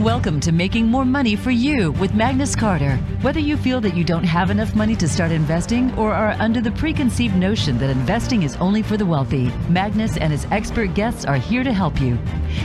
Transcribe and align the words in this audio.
Welcome 0.00 0.40
to 0.40 0.50
Making 0.50 0.86
More 0.86 1.04
Money 1.04 1.36
for 1.36 1.50
You 1.50 1.92
with 1.92 2.14
Magnus 2.14 2.56
Carter. 2.56 2.96
Whether 3.20 3.38
you 3.38 3.58
feel 3.58 3.82
that 3.82 3.94
you 3.94 4.02
don't 4.02 4.24
have 4.24 4.48
enough 4.48 4.74
money 4.74 4.96
to 4.96 5.06
start 5.06 5.30
investing 5.30 5.94
or 5.98 6.14
are 6.14 6.30
under 6.38 6.62
the 6.62 6.70
preconceived 6.70 7.36
notion 7.36 7.76
that 7.76 7.90
investing 7.90 8.42
is 8.42 8.56
only 8.56 8.82
for 8.82 8.96
the 8.96 9.04
wealthy, 9.04 9.50
Magnus 9.68 10.16
and 10.16 10.32
his 10.32 10.46
expert 10.50 10.94
guests 10.94 11.26
are 11.26 11.36
here 11.36 11.62
to 11.62 11.70
help 11.70 12.00
you. 12.00 12.18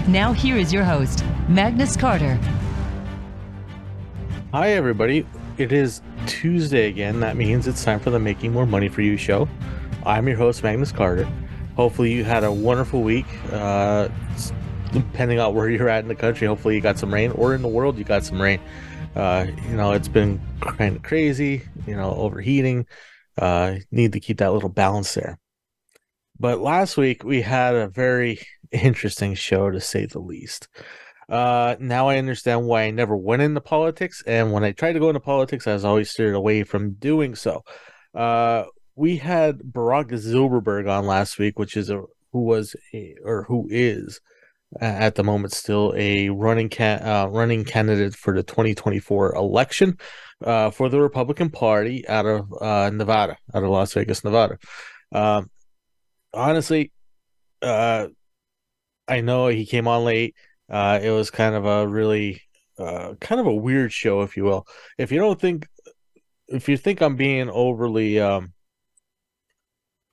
Now, 0.08 0.32
here 0.32 0.56
is 0.56 0.72
your 0.72 0.86
host, 0.86 1.26
Magnus 1.50 1.98
Carter. 1.98 2.40
Hi, 4.54 4.70
everybody. 4.70 5.28
It 5.58 5.74
is 5.74 6.02
Tuesday 6.28 6.88
again. 6.88 7.20
That 7.20 7.36
means 7.36 7.68
it's 7.68 7.84
time 7.84 8.00
for 8.00 8.12
the 8.12 8.20
Making 8.20 8.54
More 8.54 8.66
Money 8.66 8.88
for 8.88 9.02
You 9.02 9.18
show. 9.18 9.50
I'm 10.06 10.26
your 10.30 10.38
host, 10.38 10.64
Magnus 10.64 10.94
Carter. 10.94 11.28
Hopefully, 11.76 12.14
you 12.14 12.24
had 12.24 12.46
a 12.46 12.52
wonderful 12.52 13.02
week. 13.02 13.28
Uh, 13.52 14.08
depending 14.96 15.40
on 15.40 15.54
where 15.54 15.70
you're 15.70 15.90
at 15.90 16.04
in 16.04 16.08
the 16.08 16.16
country, 16.16 16.48
hopefully, 16.48 16.76
you 16.76 16.82
got 16.82 16.98
some 16.98 17.14
rain, 17.14 17.32
or 17.32 17.54
in 17.54 17.62
the 17.62 17.68
world, 17.68 17.98
you 17.98 18.04
got 18.04 18.24
some 18.24 18.42
rain. 18.42 18.60
Uh, 19.16 19.48
you 19.70 19.76
know, 19.76 19.92
it's 19.92 20.08
been 20.08 20.42
kind 20.60 20.96
of 20.96 21.04
crazy, 21.04 21.64
you 21.88 21.96
know, 21.96 22.12
overheating. 22.12 22.86
Uh, 23.38 23.76
need 23.92 24.14
to 24.14 24.20
keep 24.20 24.38
that 24.38 24.54
little 24.54 24.70
balance 24.70 25.14
there. 25.14 25.38
But 26.40 26.60
last 26.60 26.98
week, 26.98 27.24
we 27.24 27.42
had 27.42 27.76
a 27.76 27.88
very 27.88 28.40
interesting 28.72 29.36
show, 29.36 29.70
to 29.70 29.80
say 29.80 30.06
the 30.06 30.20
least. 30.20 30.68
Uh, 31.28 31.76
now 31.80 32.08
I 32.08 32.18
understand 32.18 32.66
why 32.66 32.84
I 32.84 32.92
never 32.92 33.16
went 33.16 33.42
into 33.42 33.62
politics, 33.62 34.24
and 34.28 34.52
when 34.52 34.64
I 34.64 34.72
tried 34.72 34.94
to 34.94 35.00
go 35.00 35.10
into 35.10 35.20
politics, 35.20 35.68
I 35.68 35.74
was 35.74 35.86
always 35.86 36.10
steered 36.10 36.36
away 36.36 36.64
from 36.64 36.94
doing 36.94 37.36
so. 37.36 37.64
Uh, 38.14 38.66
we 38.96 39.18
had 39.18 39.60
Barack 39.60 40.12
Zilberberg 40.12 40.90
on 40.90 41.06
last 41.06 41.40
week, 41.40 41.58
which 41.60 41.76
is 41.76 41.90
a 41.90 42.04
who 42.32 42.44
was 42.44 42.76
a, 42.94 43.16
or 43.24 43.44
who 43.44 43.68
is 43.72 44.20
at 44.82 45.16
the 45.16 45.24
moment 45.24 45.54
still 45.54 45.94
a 45.96 46.30
running 46.30 46.70
ca- 46.70 47.00
uh, 47.02 47.28
running 47.32 47.64
candidate 47.64 48.16
for 48.16 48.36
the 48.36 48.44
2024 48.44 49.36
election 49.36 49.98
uh, 50.44 50.70
for 50.70 50.90
the 50.90 51.00
Republican 51.00 51.50
Party 51.50 52.08
out 52.08 52.26
of 52.26 52.54
uh, 52.62 52.90
Nevada, 52.94 53.38
out 53.54 53.64
of 53.64 53.70
Las 53.70 53.94
Vegas, 53.94 54.24
Nevada. 54.24 54.58
Um, 55.12 55.50
honestly, 56.34 56.92
uh, 57.62 58.08
I 59.08 59.22
know 59.22 59.48
he 59.48 59.66
came 59.66 59.88
on 59.88 60.04
late. 60.04 60.36
Uh, 60.70 61.00
it 61.02 61.12
was 61.12 61.32
kind 61.32 61.56
of 61.56 61.66
a 61.66 61.88
really 61.88 62.42
uh, 62.78 63.14
kind 63.22 63.40
of 63.40 63.48
a 63.48 63.54
weird 63.54 63.94
show, 63.94 64.22
if 64.22 64.36
you 64.36 64.44
will. 64.44 64.68
If 64.98 65.12
you 65.12 65.20
don't 65.20 65.40
think, 65.40 65.68
if 66.48 66.68
you 66.68 66.78
think 66.78 67.02
I'm 67.02 67.16
being 67.16 67.50
overly 67.50 68.20
um, 68.20 68.54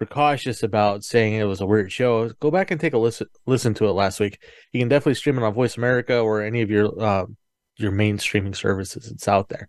precautious 0.07 0.65
about 0.65 1.05
saying 1.05 1.35
it 1.35 1.45
was 1.45 1.61
a 1.61 1.67
weird 1.67 1.93
show, 1.93 2.29
go 2.41 2.51
back 2.51 2.73
and 2.73 2.81
take 2.81 2.93
a 2.93 2.99
listen 2.99 3.29
listen 3.47 3.73
to 3.73 3.87
it 3.87 3.93
last 3.93 4.19
week. 4.19 4.43
You 4.73 4.81
can 4.81 4.89
definitely 4.89 5.15
stream 5.15 5.39
it 5.39 5.45
on 5.45 5.55
Voice 5.55 5.77
America 5.77 6.19
or 6.19 6.43
any 6.43 6.61
of 6.61 6.71
your 6.71 7.01
uh, 7.01 7.27
your 7.77 7.93
main 7.93 8.19
streaming 8.19 8.55
services. 8.55 9.09
It's 9.09 9.29
out 9.29 9.49
there. 9.49 9.69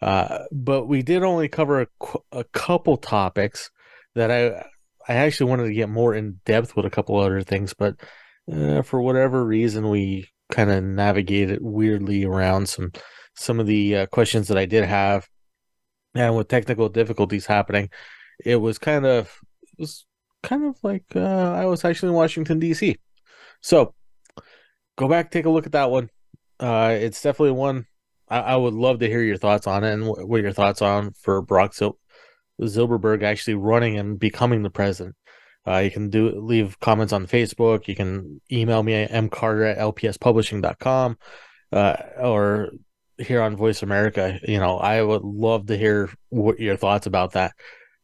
Uh, 0.00 0.44
but 0.52 0.86
we 0.86 1.02
did 1.02 1.24
only 1.24 1.48
cover 1.48 1.82
a, 1.82 1.86
a 2.30 2.44
couple 2.44 2.96
topics 2.96 3.72
that 4.14 4.30
I 4.30 4.64
I 5.08 5.16
actually 5.16 5.50
wanted 5.50 5.64
to 5.64 5.74
get 5.74 5.88
more 5.88 6.14
in 6.14 6.40
depth 6.46 6.76
with 6.76 6.86
a 6.86 6.90
couple 6.90 7.18
other 7.18 7.42
things, 7.42 7.74
but 7.74 7.96
uh, 8.52 8.82
for 8.82 9.00
whatever 9.00 9.44
reason, 9.44 9.90
we 9.90 10.28
kind 10.52 10.70
of 10.70 10.84
navigated 10.84 11.58
weirdly 11.60 12.24
around 12.24 12.68
some 12.68 12.92
some 13.34 13.58
of 13.58 13.66
the 13.66 13.96
uh, 13.96 14.06
questions 14.06 14.46
that 14.46 14.58
I 14.58 14.66
did 14.66 14.84
have, 14.84 15.26
and 16.14 16.36
with 16.36 16.46
technical 16.46 16.88
difficulties 16.88 17.46
happening, 17.46 17.90
it 18.44 18.56
was 18.56 18.78
kind 18.78 19.06
of 19.06 19.40
was 19.82 20.06
kind 20.42 20.64
of 20.64 20.76
like 20.82 21.04
uh, 21.14 21.52
I 21.52 21.66
was 21.66 21.84
actually 21.84 22.10
in 22.10 22.14
Washington 22.14 22.58
D.C. 22.58 22.96
So 23.60 23.94
go 24.96 25.08
back, 25.08 25.30
take 25.30 25.44
a 25.44 25.50
look 25.50 25.66
at 25.66 25.72
that 25.72 25.90
one. 25.90 26.08
Uh, 26.58 26.96
it's 26.98 27.20
definitely 27.20 27.52
one 27.52 27.86
I, 28.28 28.38
I, 28.38 28.56
would 28.56 28.74
love 28.74 29.00
to 29.00 29.08
hear 29.08 29.22
your 29.22 29.36
thoughts 29.36 29.66
on 29.66 29.84
it 29.84 29.92
and 29.92 30.06
what, 30.06 30.26
what 30.28 30.42
your 30.42 30.52
thoughts 30.52 30.80
on 30.80 31.12
for 31.12 31.42
Brock 31.42 31.74
Zil- 31.74 31.98
Zilberberg 32.60 33.22
actually 33.22 33.54
running 33.54 33.98
and 33.98 34.18
becoming 34.18 34.62
the 34.62 34.70
president. 34.70 35.16
Uh, 35.66 35.78
you 35.78 35.90
can 35.90 36.08
do 36.08 36.40
leave 36.40 36.78
comments 36.80 37.12
on 37.12 37.26
Facebook. 37.26 37.88
You 37.88 37.94
can 37.94 38.40
email 38.50 38.82
me 38.82 38.94
at 38.94 39.10
mcarter 39.10 39.70
at 39.70 39.78
lpspublishing.com 39.78 41.18
uh, 41.72 41.96
or 42.20 42.70
here 43.18 43.42
on 43.42 43.56
Voice 43.56 43.82
America. 43.82 44.38
You 44.46 44.58
know, 44.58 44.78
I 44.78 45.02
would 45.02 45.22
love 45.22 45.66
to 45.66 45.76
hear 45.76 46.10
what 46.30 46.58
your 46.58 46.76
thoughts 46.76 47.06
about 47.06 47.32
that. 47.32 47.52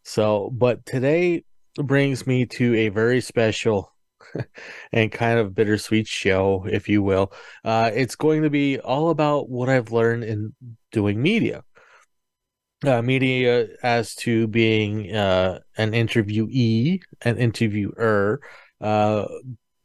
So, 0.04 0.50
but 0.52 0.84
today 0.84 1.44
brings 1.86 2.26
me 2.26 2.46
to 2.46 2.74
a 2.74 2.88
very 2.88 3.20
special 3.20 3.92
and 4.92 5.12
kind 5.12 5.38
of 5.38 5.54
bittersweet 5.54 6.06
show, 6.06 6.66
if 6.68 6.88
you 6.88 7.02
will. 7.02 7.32
Uh, 7.64 7.90
it's 7.94 8.16
going 8.16 8.42
to 8.42 8.50
be 8.50 8.78
all 8.78 9.10
about 9.10 9.48
what 9.48 9.68
I've 9.68 9.92
learned 9.92 10.24
in 10.24 10.54
doing 10.92 11.20
media 11.20 11.62
uh, 12.84 13.02
media 13.02 13.68
as 13.82 14.14
to 14.14 14.46
being 14.46 15.14
uh, 15.14 15.60
an 15.76 15.92
interviewee, 15.92 17.00
an 17.22 17.36
interviewer, 17.36 18.40
uh, 18.80 19.26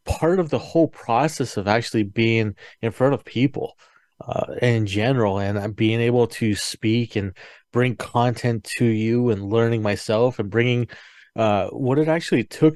part 0.05 0.39
of 0.39 0.49
the 0.49 0.59
whole 0.59 0.87
process 0.87 1.57
of 1.57 1.67
actually 1.67 2.03
being 2.03 2.55
in 2.81 2.91
front 2.91 3.13
of 3.13 3.25
people 3.25 3.77
uh, 4.21 4.53
in 4.61 4.85
general, 4.85 5.39
and 5.39 5.57
uh, 5.57 5.67
being 5.69 5.99
able 5.99 6.27
to 6.27 6.55
speak 6.55 7.15
and 7.15 7.35
bring 7.71 7.95
content 7.95 8.63
to 8.63 8.85
you, 8.85 9.29
and 9.29 9.43
learning 9.43 9.81
myself, 9.81 10.37
and 10.37 10.49
bringing 10.51 10.87
uh, 11.35 11.67
what 11.67 11.99
it 11.99 12.07
actually 12.07 12.43
took 12.43 12.75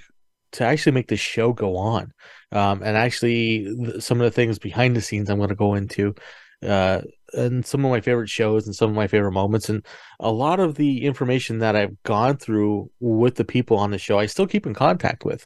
to 0.53 0.63
actually 0.63 0.93
make 0.93 1.07
the 1.07 1.17
show 1.17 1.53
go 1.53 1.75
on, 1.77 2.11
um, 2.51 2.81
and 2.83 2.97
actually 2.97 3.99
some 3.99 4.19
of 4.19 4.25
the 4.25 4.31
things 4.31 4.59
behind 4.59 4.95
the 4.95 5.01
scenes 5.01 5.29
I'm 5.29 5.37
going 5.37 5.49
to 5.49 5.55
go 5.55 5.75
into 5.75 6.15
uh, 6.63 7.01
and 7.33 7.65
some 7.65 7.83
of 7.85 7.91
my 7.91 8.01
favorite 8.01 8.29
shows 8.29 8.65
and 8.65 8.75
some 8.75 8.89
of 8.89 8.95
my 8.95 9.07
favorite 9.07 9.31
moments. 9.31 9.69
And 9.69 9.85
a 10.19 10.31
lot 10.31 10.59
of 10.59 10.75
the 10.75 11.05
information 11.05 11.59
that 11.59 11.75
I've 11.75 12.01
gone 12.03 12.37
through 12.37 12.89
with 12.99 13.35
the 13.35 13.45
people 13.45 13.77
on 13.77 13.91
the 13.91 13.97
show, 13.97 14.17
I 14.17 14.25
still 14.25 14.47
keep 14.47 14.65
in 14.65 14.73
contact 14.73 15.25
with. 15.25 15.45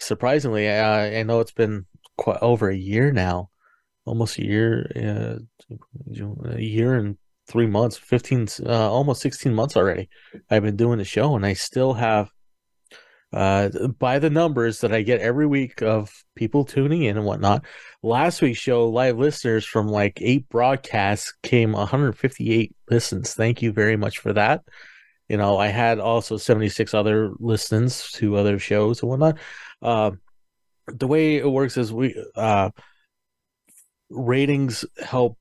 Surprisingly, 0.00 0.68
I, 0.68 1.18
I 1.18 1.22
know 1.22 1.40
it's 1.40 1.52
been 1.52 1.86
quite 2.16 2.38
over 2.40 2.68
a 2.68 2.76
year 2.76 3.12
now, 3.12 3.50
almost 4.04 4.38
a 4.38 4.44
year, 4.44 4.90
uh, 4.96 5.38
a 6.46 6.60
year 6.60 6.94
and 6.94 7.18
three 7.46 7.66
months, 7.66 7.96
15, 7.96 8.48
uh, 8.66 8.90
almost 8.90 9.22
16 9.22 9.54
months 9.54 9.76
already. 9.76 10.08
I've 10.50 10.62
been 10.62 10.76
doing 10.76 10.98
the 10.98 11.04
show 11.04 11.36
and 11.36 11.44
I 11.44 11.54
still 11.54 11.94
have 11.94 12.30
uh, 13.32 13.68
by 13.98 14.18
the 14.18 14.30
numbers 14.30 14.80
that 14.80 14.92
I 14.92 15.02
get 15.02 15.20
every 15.20 15.46
week 15.46 15.82
of 15.82 16.24
people 16.34 16.64
tuning 16.64 17.02
in 17.02 17.16
and 17.16 17.26
whatnot. 17.26 17.64
Last 18.02 18.40
week's 18.40 18.58
show, 18.58 18.88
live 18.88 19.18
listeners 19.18 19.64
from 19.64 19.88
like 19.88 20.18
eight 20.22 20.48
broadcasts 20.48 21.34
came 21.42 21.72
158 21.72 22.74
listens. 22.90 23.34
Thank 23.34 23.60
you 23.60 23.72
very 23.72 23.96
much 23.96 24.18
for 24.18 24.32
that. 24.32 24.62
You 25.28 25.36
know, 25.36 25.58
I 25.58 25.68
had 25.68 25.98
also 25.98 26.38
76 26.38 26.94
other 26.94 27.32
listens 27.38 28.12
to 28.12 28.36
other 28.36 28.58
shows 28.58 29.02
and 29.02 29.10
whatnot. 29.10 29.38
Uh, 29.82 30.12
the 30.86 31.06
way 31.06 31.36
it 31.36 31.50
works 31.50 31.76
is 31.76 31.92
we 31.92 32.14
uh, 32.34 32.70
ratings 34.08 34.86
help 35.04 35.36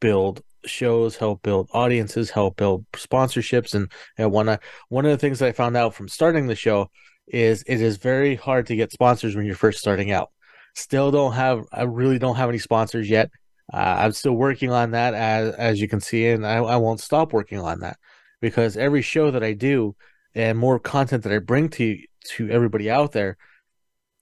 build 0.00 0.42
shows 0.66 1.16
help 1.16 1.40
build 1.40 1.70
audiences 1.72 2.28
help 2.28 2.56
build 2.56 2.84
sponsorships 2.92 3.74
and 3.74 3.90
and 4.18 4.30
whatnot 4.30 4.62
one 4.90 5.06
of 5.06 5.10
the 5.10 5.16
things 5.16 5.40
i 5.40 5.52
found 5.52 5.74
out 5.74 5.94
from 5.94 6.06
starting 6.06 6.46
the 6.46 6.54
show 6.54 6.90
is 7.32 7.62
it 7.66 7.80
is 7.80 7.96
very 7.96 8.34
hard 8.34 8.66
to 8.66 8.76
get 8.76 8.92
sponsors 8.92 9.36
when 9.36 9.46
you're 9.46 9.54
first 9.54 9.78
starting 9.78 10.10
out. 10.10 10.30
Still 10.74 11.10
don't 11.10 11.32
have 11.32 11.64
I 11.72 11.82
really 11.82 12.18
don't 12.18 12.36
have 12.36 12.48
any 12.48 12.58
sponsors 12.58 13.08
yet. 13.08 13.30
Uh, 13.72 13.96
I'm 13.98 14.12
still 14.12 14.32
working 14.32 14.70
on 14.70 14.92
that 14.92 15.14
as 15.14 15.54
as 15.54 15.80
you 15.80 15.88
can 15.88 16.00
see, 16.00 16.28
and 16.28 16.46
I, 16.46 16.56
I 16.56 16.76
won't 16.76 17.00
stop 17.00 17.32
working 17.32 17.60
on 17.60 17.80
that 17.80 17.98
because 18.40 18.76
every 18.76 19.02
show 19.02 19.30
that 19.30 19.44
I 19.44 19.52
do 19.52 19.96
and 20.34 20.58
more 20.58 20.78
content 20.78 21.24
that 21.24 21.32
I 21.32 21.38
bring 21.38 21.68
to 21.70 21.98
to 22.36 22.50
everybody 22.50 22.90
out 22.90 23.12
there 23.12 23.36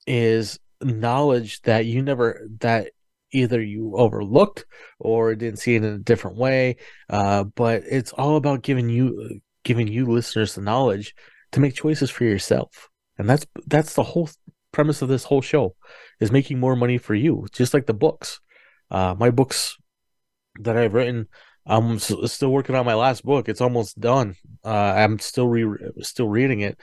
is 0.07 0.59
knowledge 0.83 1.63
that 1.63 1.87
you 1.87 2.03
never 2.03 2.47
that 2.61 2.93
either 3.33 3.61
you 3.61 3.95
overlooked 3.97 4.65
or 4.99 5.35
didn't 5.35 5.59
see 5.59 5.75
it 5.75 5.85
in 5.85 5.93
a 5.93 5.99
different 5.99 6.37
way. 6.37 6.77
Uh, 7.11 7.45
but 7.45 7.83
it's 7.89 8.13
all 8.13 8.37
about 8.37 8.63
giving 8.63 8.89
you 8.89 9.41
giving 9.65 9.89
you 9.89 10.07
listeners 10.07 10.55
the 10.55 10.63
knowledge 10.63 11.15
to 11.53 11.61
make 11.61 11.75
choices 11.75 12.11
for 12.11 12.25
yourself 12.25 12.88
and 13.19 13.29
that's 13.29 13.47
that's 13.67 13.95
the 13.95 14.03
whole 14.03 14.29
premise 14.73 15.03
of 15.03 15.09
this 15.09 15.25
whole 15.25 15.41
show 15.41 15.75
is 16.21 16.31
making 16.33 16.59
more 16.59 16.77
money 16.77 16.99
for 16.99 17.15
you 17.15 17.47
just 17.53 17.75
like 17.75 17.87
the 17.87 17.95
books. 17.95 18.41
Uh 18.91 19.15
my 19.19 19.31
books 19.31 19.77
that 20.61 20.77
i've 20.77 20.95
written 20.95 21.29
i'm 21.67 21.99
still 21.99 22.51
working 22.51 22.75
on 22.75 22.87
my 22.87 22.95
last 22.95 23.25
book. 23.25 23.49
It's 23.49 23.61
almost 23.61 24.01
done. 24.01 24.35
Uh 24.65 24.93
i'm 24.97 25.19
still 25.19 25.49
re- 25.49 25.91
still 26.01 26.29
reading 26.29 26.61
it 26.61 26.79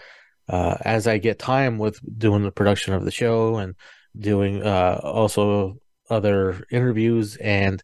uh 0.47 0.77
as 0.81 1.07
i 1.07 1.17
get 1.17 1.39
time 1.39 1.77
with 1.77 1.99
doing 2.17 2.43
the 2.43 2.51
production 2.51 2.93
of 2.93 3.03
the 3.03 3.11
show 3.11 3.57
and 3.57 3.75
doing 4.17 4.61
uh 4.63 4.99
also 5.03 5.77
other 6.09 6.65
interviews 6.69 7.35
and 7.37 7.83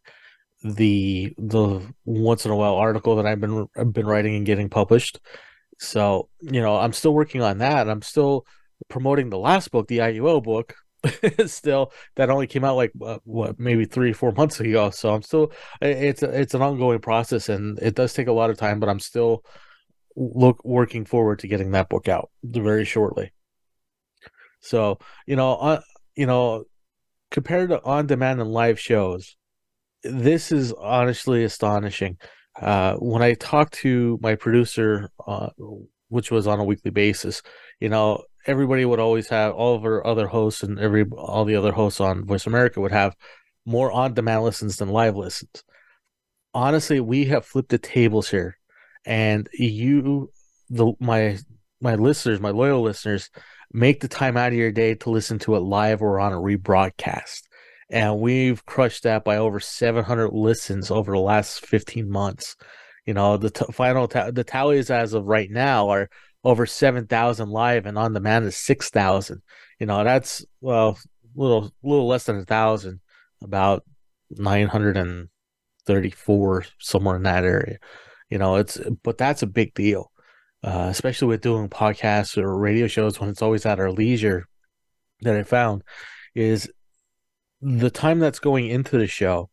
the 0.64 1.34
the 1.38 1.82
once 2.06 2.46
in 2.46 2.52
a 2.52 2.56
while 2.56 2.76
article 2.76 3.16
that 3.16 3.26
I've 3.26 3.42
been 3.42 3.68
I've 3.76 3.94
been 3.94 4.06
writing 4.06 4.36
and 4.36 4.46
getting 4.46 4.70
published 4.70 5.20
so, 5.82 6.30
you 6.42 6.62
know, 6.62 6.78
I'm 6.78 6.94
still 6.94 7.14
working 7.14 7.42
on 7.42 7.58
that. 7.58 7.90
I'm 7.90 8.04
still 8.04 8.46
promoting 8.88 9.32
the 9.32 9.40
last 9.40 9.72
book, 9.72 9.88
the 9.88 9.98
IUO 9.98 10.44
book, 10.44 10.76
still. 11.48 11.92
That 12.16 12.30
only 12.30 12.46
came 12.46 12.64
out 12.64 12.76
like 12.76 12.92
what 13.24 13.60
maybe 13.60 13.86
three 13.86 14.14
four 14.14 14.32
months 14.32 14.60
ago. 14.60 14.92
So 14.92 15.14
i'm 15.14 15.24
still 15.24 15.52
it's 15.82 16.22
it's 16.22 16.54
an 16.54 16.62
ongoing 16.62 17.00
process 17.00 17.50
and 17.50 17.80
it 17.80 17.96
does 17.96 18.14
take 18.14 18.28
a 18.28 18.32
lot 18.32 18.52
of 18.52 18.58
time 18.58 18.80
but 18.80 18.90
i'm 18.90 19.00
still 19.00 19.44
look 20.16 20.64
working 20.64 21.04
forward 21.04 21.40
to 21.40 21.48
getting 21.48 21.72
that 21.72 21.90
book 21.90 22.08
out 22.08 22.30
very 22.44 22.86
shortly. 22.86 23.34
So 24.60 25.00
you 25.26 25.36
know 25.36 25.56
uh, 25.56 25.82
you 26.16 26.28
know 26.28 26.66
compared 27.32 27.70
to 27.70 27.84
on 27.84 28.06
demand 28.06 28.40
and 28.40 28.52
live 28.52 28.80
shows 28.80 29.36
this 30.04 30.52
is 30.52 30.74
honestly 30.74 31.44
astonishing 31.44 32.18
uh, 32.62 32.96
when 32.96 33.22
i 33.22 33.34
talked 33.34 33.74
to 33.74 34.18
my 34.22 34.36
producer 34.36 35.10
uh, 35.28 35.50
which 36.08 36.32
was 36.32 36.48
on 36.48 36.60
a 36.60 36.64
weekly 36.64 36.92
basis 36.92 37.42
you 37.80 37.90
know 37.90 38.24
everybody 38.46 38.86
would 38.86 39.00
always 39.00 39.28
have 39.30 39.54
all 39.54 39.76
of 39.76 39.84
our 39.84 40.06
other 40.06 40.28
hosts 40.28 40.64
and 40.64 40.80
every 40.80 41.04
all 41.04 41.46
the 41.46 41.56
other 41.56 41.72
hosts 41.72 42.00
on 42.00 42.26
Voice 42.26 42.48
America 42.48 42.82
would 42.82 42.92
have 42.92 43.16
more 43.66 43.92
on 43.92 44.14
demand 44.14 44.44
listens 44.44 44.78
than 44.78 44.90
live 44.90 45.16
listens. 45.16 45.64
Honestly, 46.54 47.00
we 47.00 47.26
have 47.26 47.46
flipped 47.46 47.70
the 47.70 47.78
tables 47.78 48.30
here, 48.30 48.58
and 49.06 49.48
you, 49.54 50.32
the 50.70 50.94
my 51.00 51.38
my 51.80 51.96
listeners, 51.96 52.40
my 52.40 52.50
loyal 52.50 52.82
listeners, 52.82 53.30
make 53.72 54.02
the 54.02 54.08
time 54.08 54.38
out 54.38 54.52
of 54.52 54.58
your 54.58 54.72
day 54.72 54.96
to 54.96 55.10
listen 55.10 55.40
to 55.40 55.56
it 55.56 55.60
live 55.60 56.02
or 56.02 56.20
on 56.20 56.34
a 56.34 56.38
rebroadcast. 56.38 57.44
And 57.92 58.20
we've 58.20 58.66
crushed 58.66 59.04
that 59.04 59.24
by 59.26 59.38
over 59.38 59.60
700 59.60 60.30
listens 60.30 60.90
over 60.90 61.12
the 61.12 61.20
last 61.20 61.66
15 61.66 62.10
months. 62.10 62.56
You 63.06 63.14
know, 63.14 63.36
the 63.36 63.50
t- 63.50 63.66
final 63.74 64.08
ta- 64.08 64.32
the 64.32 64.46
tallies 64.46 64.90
as 64.90 65.14
of 65.14 65.26
right 65.26 65.52
now 65.52 65.90
are 65.90 66.10
over 66.44 66.66
7,000 66.66 67.50
live 67.50 67.86
and 67.86 67.98
on 67.98 68.14
demand 68.14 68.46
is 68.46 68.56
6,000. 68.56 69.42
You 69.80 69.88
know, 69.88 70.06
that's, 70.06 70.46
well, 70.62 70.98
a 71.36 71.40
little, 71.40 71.70
little 71.84 72.08
less 72.08 72.24
than 72.24 72.38
a 72.38 72.46
thousand, 72.46 73.02
about 73.44 73.84
934, 74.32 76.66
somewhere 76.80 77.18
in 77.18 77.24
that 77.24 77.44
area. 77.44 77.78
You 78.30 78.38
know, 78.38 78.56
it's, 78.56 78.80
but 79.04 79.18
that's 79.18 79.44
a 79.44 79.48
big 79.48 79.74
deal, 79.74 80.10
uh, 80.64 80.88
especially 80.90 81.28
with 81.28 81.42
doing 81.42 81.68
podcasts 81.68 82.38
or 82.38 82.58
radio 82.58 82.88
shows 82.88 83.20
when 83.20 83.30
it's 83.30 83.42
always 83.42 83.66
at 83.66 83.82
our 83.82 83.92
leisure 83.92 84.48
that 85.22 85.36
I 85.36 85.44
found 85.44 85.84
is 86.34 86.72
the 87.62 87.90
time 87.90 88.20
that's 88.20 88.40
going 88.40 88.68
into 88.68 88.98
the 88.98 89.08
show 89.08 89.50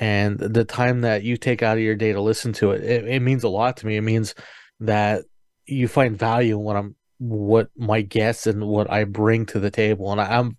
and 0.00 0.38
the 0.38 0.64
time 0.64 1.00
that 1.00 1.22
you 1.22 1.36
take 1.36 1.62
out 1.62 1.76
of 1.76 1.82
your 1.82 1.96
day 1.96 2.12
to 2.12 2.20
listen 2.20 2.52
to 2.54 2.72
it, 2.72 2.82
it, 2.82 3.08
it 3.08 3.20
means 3.20 3.44
a 3.44 3.48
lot 3.48 3.78
to 3.78 3.86
me. 3.86 3.96
It 3.96 4.02
means 4.02 4.34
that 4.80 5.24
you 5.66 5.88
find 5.88 6.18
value 6.18 6.58
in 6.58 6.64
what 6.64 6.76
I'm 6.76 6.94
what 7.18 7.70
my 7.76 8.00
guests 8.00 8.46
and 8.46 8.64
what 8.64 8.90
I 8.90 9.04
bring 9.04 9.46
to 9.46 9.58
the 9.58 9.70
table, 9.70 10.12
and 10.12 10.20
I, 10.20 10.38
am 10.38 10.56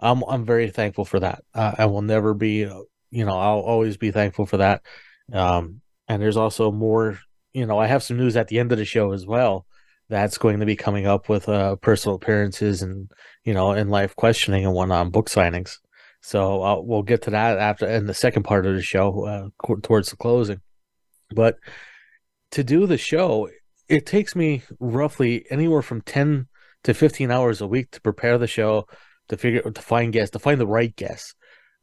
I'm 0.00 0.22
I'm 0.24 0.44
very 0.44 0.70
thankful 0.70 1.04
for 1.04 1.20
that. 1.20 1.42
Uh, 1.54 1.72
I 1.78 1.86
will 1.86 2.02
never 2.02 2.34
be, 2.34 2.68
you 3.10 3.24
know, 3.24 3.38
I'll 3.38 3.60
always 3.60 3.96
be 3.96 4.10
thankful 4.10 4.46
for 4.46 4.58
that. 4.58 4.82
Um, 5.32 5.80
and 6.08 6.20
there's 6.20 6.36
also 6.36 6.70
more, 6.70 7.18
you 7.54 7.64
know, 7.64 7.78
I 7.78 7.86
have 7.86 8.02
some 8.02 8.18
news 8.18 8.36
at 8.36 8.48
the 8.48 8.58
end 8.58 8.72
of 8.72 8.78
the 8.78 8.84
show 8.84 9.12
as 9.12 9.26
well. 9.26 9.66
That's 10.10 10.36
going 10.36 10.60
to 10.60 10.66
be 10.66 10.76
coming 10.76 11.06
up 11.06 11.30
with 11.30 11.48
uh, 11.48 11.76
personal 11.76 12.16
appearances 12.16 12.82
and 12.82 13.10
you 13.44 13.54
know, 13.54 13.72
in 13.72 13.88
life 13.88 14.14
questioning 14.14 14.66
and 14.66 14.92
on 14.92 15.10
book 15.10 15.30
signings. 15.30 15.78
So 16.22 16.62
uh, 16.62 16.80
we'll 16.80 17.02
get 17.02 17.22
to 17.22 17.30
that 17.30 17.58
after 17.58 17.86
in 17.86 18.06
the 18.06 18.14
second 18.14 18.44
part 18.44 18.64
of 18.64 18.74
the 18.74 18.82
show 18.82 19.26
uh, 19.26 19.76
towards 19.82 20.10
the 20.10 20.16
closing. 20.16 20.60
But 21.34 21.56
to 22.52 22.64
do 22.64 22.86
the 22.86 22.98
show, 22.98 23.48
it 23.88 24.06
takes 24.06 24.36
me 24.36 24.62
roughly 24.78 25.44
anywhere 25.50 25.82
from 25.82 26.00
10 26.02 26.46
to 26.84 26.94
15 26.94 27.30
hours 27.30 27.60
a 27.60 27.66
week 27.66 27.90
to 27.92 28.00
prepare 28.00 28.38
the 28.38 28.46
show 28.46 28.86
to 29.28 29.36
figure 29.36 29.62
to 29.62 29.82
find 29.82 30.12
guests 30.12 30.32
to 30.32 30.38
find 30.38 30.60
the 30.60 30.66
right 30.66 30.94
guests 30.96 31.34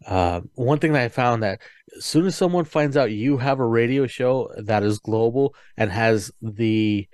uh, 0.06 0.42
one 0.56 0.80
thing 0.80 0.94
that 0.94 1.04
i 1.04 1.10
found 1.10 1.44
that 1.44 1.60
as 1.98 2.06
soon 2.06 2.26
as 2.26 2.36
someone 2.36 2.66
finds 2.66 2.98
out 2.98 3.12
you 3.12 3.38
have 3.38 3.60
a 3.60 3.66
radio 3.66 4.08
show 4.08 4.52
that 4.58 4.84
is 4.84 5.00
global 5.00 5.56
and 5.78 5.92
has 5.92 6.32
the 6.42 7.08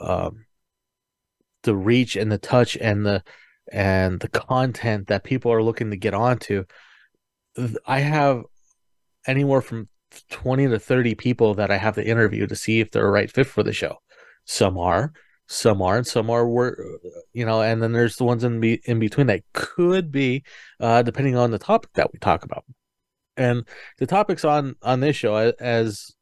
um, 0.00 0.44
the 1.62 1.74
reach 1.74 2.16
and 2.16 2.30
the 2.30 2.38
touch 2.38 2.76
and 2.76 3.04
the 3.04 3.22
and 3.72 4.20
the 4.20 4.28
content 4.28 5.06
that 5.06 5.24
people 5.24 5.52
are 5.52 5.62
looking 5.62 5.90
to 5.90 5.96
get 5.96 6.14
onto 6.14 6.64
i 7.86 8.00
have 8.00 8.42
anywhere 9.26 9.60
from 9.60 9.88
20 10.30 10.68
to 10.68 10.78
30 10.78 11.14
people 11.14 11.54
that 11.54 11.70
i 11.70 11.76
have 11.76 11.94
to 11.94 12.06
interview 12.06 12.46
to 12.46 12.56
see 12.56 12.80
if 12.80 12.90
they're 12.90 13.06
a 13.06 13.10
right 13.10 13.30
fit 13.30 13.46
for 13.46 13.62
the 13.62 13.72
show 13.72 13.98
some 14.44 14.78
are, 14.78 15.12
some 15.46 15.82
aren't, 15.82 16.06
some 16.06 16.30
are 16.30 16.46
were, 16.46 17.00
you 17.32 17.44
know, 17.44 17.62
and 17.62 17.82
then 17.82 17.92
there's 17.92 18.16
the 18.16 18.24
ones 18.24 18.44
in 18.44 18.60
be 18.60 18.80
in 18.84 18.98
between 18.98 19.26
that 19.26 19.42
could 19.52 20.10
be, 20.10 20.44
uh, 20.80 21.02
depending 21.02 21.36
on 21.36 21.50
the 21.50 21.58
topic 21.58 21.92
that 21.94 22.12
we 22.12 22.18
talk 22.18 22.44
about. 22.44 22.64
And 23.36 23.66
the 23.98 24.06
topics 24.06 24.44
on 24.44 24.76
on 24.82 25.00
this 25.00 25.16
show, 25.16 25.52
as 25.58 26.14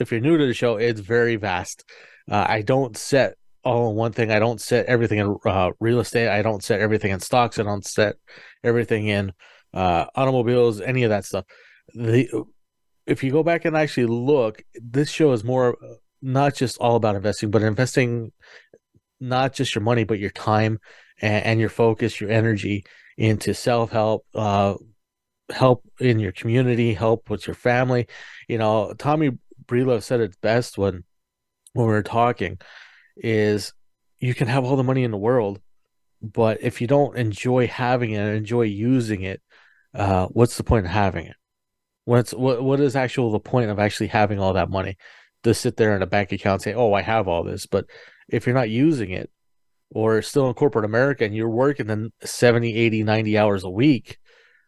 if 0.00 0.10
you're 0.10 0.20
new 0.20 0.38
to 0.38 0.46
the 0.46 0.54
show, 0.54 0.76
it's 0.76 1.00
very 1.00 1.36
vast. 1.36 1.84
Uh, 2.30 2.44
I 2.48 2.62
don't 2.62 2.96
set 2.96 3.36
all 3.66 3.90
in 3.90 3.96
one 3.96 4.12
thing. 4.12 4.30
I 4.30 4.38
don't 4.38 4.60
set 4.60 4.86
everything 4.86 5.18
in 5.18 5.36
uh, 5.44 5.72
real 5.80 5.98
estate. 5.98 6.28
I 6.28 6.40
don't 6.40 6.62
set 6.62 6.80
everything 6.80 7.10
in 7.10 7.18
stocks. 7.18 7.58
I 7.58 7.64
don't 7.64 7.84
set 7.84 8.14
everything 8.62 9.08
in 9.08 9.32
uh, 9.74 10.06
automobiles. 10.14 10.80
Any 10.80 11.02
of 11.02 11.10
that 11.10 11.24
stuff. 11.24 11.44
The 11.92 12.28
if 13.06 13.24
you 13.24 13.32
go 13.32 13.42
back 13.42 13.64
and 13.64 13.76
actually 13.76 14.06
look, 14.06 14.62
this 14.74 15.10
show 15.10 15.32
is 15.32 15.42
more 15.42 15.76
not 16.22 16.54
just 16.54 16.78
all 16.78 16.96
about 16.96 17.16
investing, 17.16 17.50
but 17.50 17.62
investing 17.62 18.32
not 19.20 19.52
just 19.52 19.74
your 19.74 19.82
money, 19.82 20.04
but 20.04 20.20
your 20.20 20.30
time 20.30 20.78
and, 21.20 21.44
and 21.44 21.60
your 21.60 21.68
focus, 21.68 22.20
your 22.20 22.30
energy 22.30 22.84
into 23.18 23.52
self 23.52 23.90
help, 23.90 24.24
uh, 24.34 24.74
help 25.50 25.84
in 25.98 26.20
your 26.20 26.32
community, 26.32 26.94
help 26.94 27.30
with 27.30 27.48
your 27.48 27.54
family. 27.54 28.06
You 28.48 28.58
know, 28.58 28.94
Tommy 28.96 29.32
Breedlove 29.66 30.04
said 30.04 30.20
it 30.20 30.40
best 30.40 30.78
when 30.78 31.02
when 31.72 31.86
we 31.86 31.92
were 31.92 32.02
talking 32.04 32.58
is 33.16 33.72
you 34.18 34.34
can 34.34 34.48
have 34.48 34.64
all 34.64 34.76
the 34.76 34.84
money 34.84 35.04
in 35.04 35.10
the 35.10 35.16
world, 35.16 35.60
but 36.22 36.58
if 36.62 36.80
you 36.80 36.86
don't 36.86 37.16
enjoy 37.16 37.66
having 37.66 38.12
it 38.12 38.18
and 38.18 38.36
enjoy 38.36 38.62
using 38.62 39.22
it, 39.22 39.42
uh, 39.94 40.26
what's 40.26 40.56
the 40.56 40.64
point 40.64 40.86
of 40.86 40.92
having 40.92 41.26
it? 41.26 41.36
What's 42.04 42.32
what 42.32 42.62
what 42.62 42.80
is 42.80 42.94
actual 42.94 43.32
the 43.32 43.40
point 43.40 43.70
of 43.70 43.78
actually 43.78 44.08
having 44.08 44.38
all 44.38 44.52
that 44.52 44.70
money? 44.70 44.96
to 45.46 45.54
sit 45.54 45.76
there 45.76 45.94
in 45.96 46.02
a 46.02 46.06
bank 46.06 46.32
account 46.32 46.54
and 46.54 46.62
say, 46.62 46.74
"Oh, 46.74 46.92
I 46.92 47.02
have 47.02 47.28
all 47.28 47.44
this," 47.44 47.66
but 47.66 47.86
if 48.28 48.46
you're 48.46 48.54
not 48.54 48.70
using 48.70 49.10
it 49.10 49.30
or 49.90 50.20
still 50.22 50.48
in 50.48 50.54
corporate 50.54 50.84
America 50.84 51.24
and 51.24 51.34
you're 51.34 51.48
working 51.48 51.86
then 51.86 52.10
70, 52.22 52.74
80, 52.74 53.04
90 53.04 53.38
hours 53.38 53.64
a 53.64 53.70
week, 53.70 54.18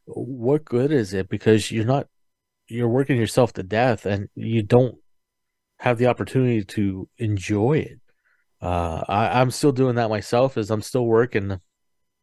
what 0.07 0.65
good 0.65 0.93
is 0.93 1.13
it 1.15 1.29
because 1.29 1.71
you're 1.73 1.85
not 1.85 2.07
you're 2.69 2.89
working 2.89 3.17
yourself 3.17 3.53
to 3.55 3.63
death 3.63 4.07
and 4.07 4.29
you 4.35 4.63
don't 4.63 4.97
have 5.81 5.99
the 5.99 6.07
opportunity 6.07 6.65
to 6.65 7.09
enjoy 7.19 7.79
it. 7.79 8.01
Uh, 8.61 9.03
I, 9.09 9.41
I'm 9.41 9.51
still 9.51 9.73
doing 9.73 9.97
that 9.97 10.11
myself 10.11 10.57
as 10.57 10.71
I'm 10.71 10.83
still 10.83 11.07
working 11.07 11.61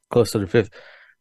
close 0.10 0.32
to 0.32 0.40
the 0.40 0.48
fifth. 0.48 0.70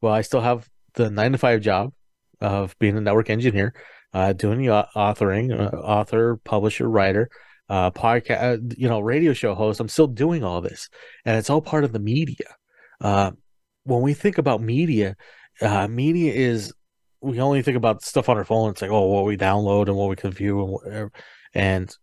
Well, 0.01 0.13
I 0.13 0.23
still 0.23 0.41
have 0.41 0.69
the 0.95 1.11
nine 1.11 1.33
to 1.33 1.39
five 1.39 1.61
job 1.61 1.93
of 2.41 2.77
being 2.79 2.97
a 2.97 3.01
network 3.01 3.31
engineer 3.31 3.75
uh, 4.15 4.33
doing 4.33 4.63
the 4.63 4.87
authoring, 4.97 5.59
uh, 5.59 5.77
author, 5.77 6.41
publisher, 6.45 6.89
writer, 6.89 7.29
uh, 7.69 7.91
podcast, 7.91 8.43
uh, 8.43 8.75
you 8.77 8.89
know, 8.89 9.01
radio 9.01 9.33
show 9.33 9.55
host. 9.55 9.81
I'm 9.81 9.89
still 9.89 10.07
doing 10.07 10.45
all 10.45 10.61
this, 10.61 10.89
and 11.25 11.37
it's 11.37 11.51
all 11.51 11.61
part 11.61 11.85
of 11.85 11.93
the 11.93 11.99
media. 11.99 12.57
Uh, 13.01 13.33
when 13.83 14.03
we 14.03 14.15
think 14.15 14.39
about 14.39 14.63
media, 14.63 15.17
uh, 15.61 15.89
media 15.89 16.33
is 16.33 16.73
we 17.21 17.41
only 17.41 17.63
think 17.63 17.77
about 17.77 18.03
stuff 18.03 18.29
on 18.29 18.37
our 18.37 18.45
phone. 18.45 18.71
It's 18.71 18.83
like, 18.83 18.91
oh, 18.91 19.07
what 19.07 19.25
we 19.25 19.37
download 19.37 19.89
and 19.89 19.97
what 19.97 20.11
we 20.11 20.17
can 20.17 20.31
view 20.31 20.63
and 20.63 20.73
whatever. 20.73 21.13
And 21.53 21.95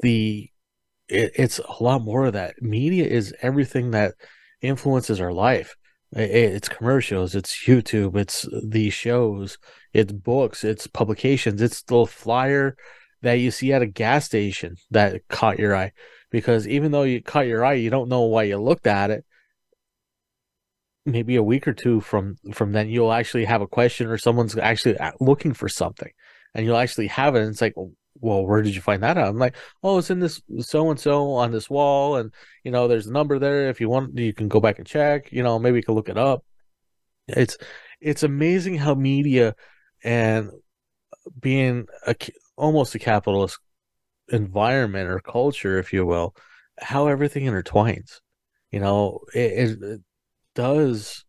the 0.00 0.48
it, 1.08 1.32
it's 1.34 1.58
a 1.58 1.82
lot 1.82 2.02
more 2.02 2.26
of 2.26 2.32
that. 2.34 2.60
Media 2.60 3.06
is 3.06 3.34
everything 3.42 3.90
that 3.92 4.14
influences 4.60 5.20
our 5.20 5.32
life. 5.32 5.76
It's 6.16 6.68
commercials, 6.68 7.34
it's 7.34 7.66
YouTube, 7.66 8.16
it's 8.16 8.48
the 8.64 8.90
shows, 8.90 9.58
it's 9.92 10.12
books, 10.12 10.62
it's 10.62 10.86
publications, 10.86 11.60
it's 11.60 11.82
the 11.82 12.06
flyer 12.06 12.76
that 13.22 13.34
you 13.34 13.50
see 13.50 13.72
at 13.72 13.82
a 13.82 13.86
gas 13.86 14.24
station 14.24 14.76
that 14.92 15.26
caught 15.28 15.58
your 15.58 15.74
eye. 15.74 15.90
Because 16.30 16.68
even 16.68 16.92
though 16.92 17.02
you 17.02 17.20
caught 17.20 17.48
your 17.48 17.64
eye, 17.64 17.74
you 17.74 17.90
don't 17.90 18.08
know 18.08 18.22
why 18.22 18.44
you 18.44 18.58
looked 18.58 18.86
at 18.86 19.10
it. 19.10 19.24
Maybe 21.04 21.36
a 21.36 21.42
week 21.42 21.66
or 21.66 21.72
two 21.72 22.00
from 22.00 22.36
from 22.52 22.72
then, 22.72 22.88
you'll 22.88 23.12
actually 23.12 23.44
have 23.44 23.60
a 23.60 23.66
question, 23.66 24.06
or 24.06 24.16
someone's 24.16 24.56
actually 24.56 24.96
looking 25.20 25.52
for 25.52 25.68
something, 25.68 26.10
and 26.54 26.64
you'll 26.64 26.76
actually 26.76 27.08
have 27.08 27.34
it. 27.34 27.40
And 27.40 27.50
it's 27.50 27.60
like, 27.60 27.74
well, 28.20 28.46
where 28.46 28.62
did 28.62 28.74
you 28.74 28.80
find 28.80 29.02
that 29.02 29.18
out? 29.18 29.28
I'm 29.28 29.38
like, 29.38 29.56
oh, 29.82 29.98
it's 29.98 30.10
in 30.10 30.20
this 30.20 30.40
so 30.60 30.90
and 30.90 30.98
so 30.98 31.32
on 31.32 31.52
this 31.52 31.68
wall, 31.68 32.16
and 32.16 32.32
you 32.62 32.70
know, 32.70 32.88
there's 32.88 33.06
a 33.06 33.12
number 33.12 33.38
there. 33.38 33.68
If 33.68 33.80
you 33.80 33.88
want, 33.88 34.18
you 34.18 34.32
can 34.32 34.48
go 34.48 34.60
back 34.60 34.78
and 34.78 34.86
check. 34.86 35.32
You 35.32 35.42
know, 35.42 35.58
maybe 35.58 35.78
you 35.78 35.82
can 35.82 35.94
look 35.94 36.08
it 36.08 36.18
up. 36.18 36.44
It's 37.28 37.56
it's 38.00 38.22
amazing 38.22 38.76
how 38.78 38.94
media 38.94 39.54
and 40.02 40.50
being 41.40 41.86
a 42.06 42.14
almost 42.56 42.94
a 42.94 42.98
capitalist 42.98 43.58
environment 44.28 45.08
or 45.08 45.20
culture, 45.20 45.78
if 45.78 45.92
you 45.92 46.06
will, 46.06 46.34
how 46.78 47.08
everything 47.08 47.44
intertwines. 47.44 48.20
You 48.70 48.80
know, 48.80 49.20
it, 49.34 49.82
it, 49.82 50.00
does 50.54 51.24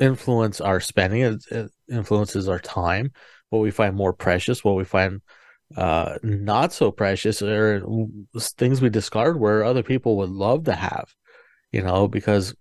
influence 0.00 0.60
our 0.60 0.80
spending. 0.80 1.22
It, 1.22 1.44
it 1.50 1.70
influences 1.88 2.48
our 2.48 2.58
time. 2.58 3.12
What 3.50 3.60
we 3.60 3.70
find 3.70 3.94
more 3.94 4.12
precious, 4.12 4.64
what 4.64 4.74
we 4.74 4.84
find 4.84 5.20
uh, 5.76 6.18
not 6.22 6.72
so 6.72 6.90
precious, 6.90 7.42
or 7.42 7.82
things 8.38 8.80
we 8.80 8.90
discard 8.90 9.38
where 9.38 9.64
other 9.64 9.82
people 9.82 10.16
would 10.18 10.30
love 10.30 10.64
to 10.64 10.74
have. 10.74 11.14
You 11.70 11.82
know, 11.82 12.08
because 12.08 12.54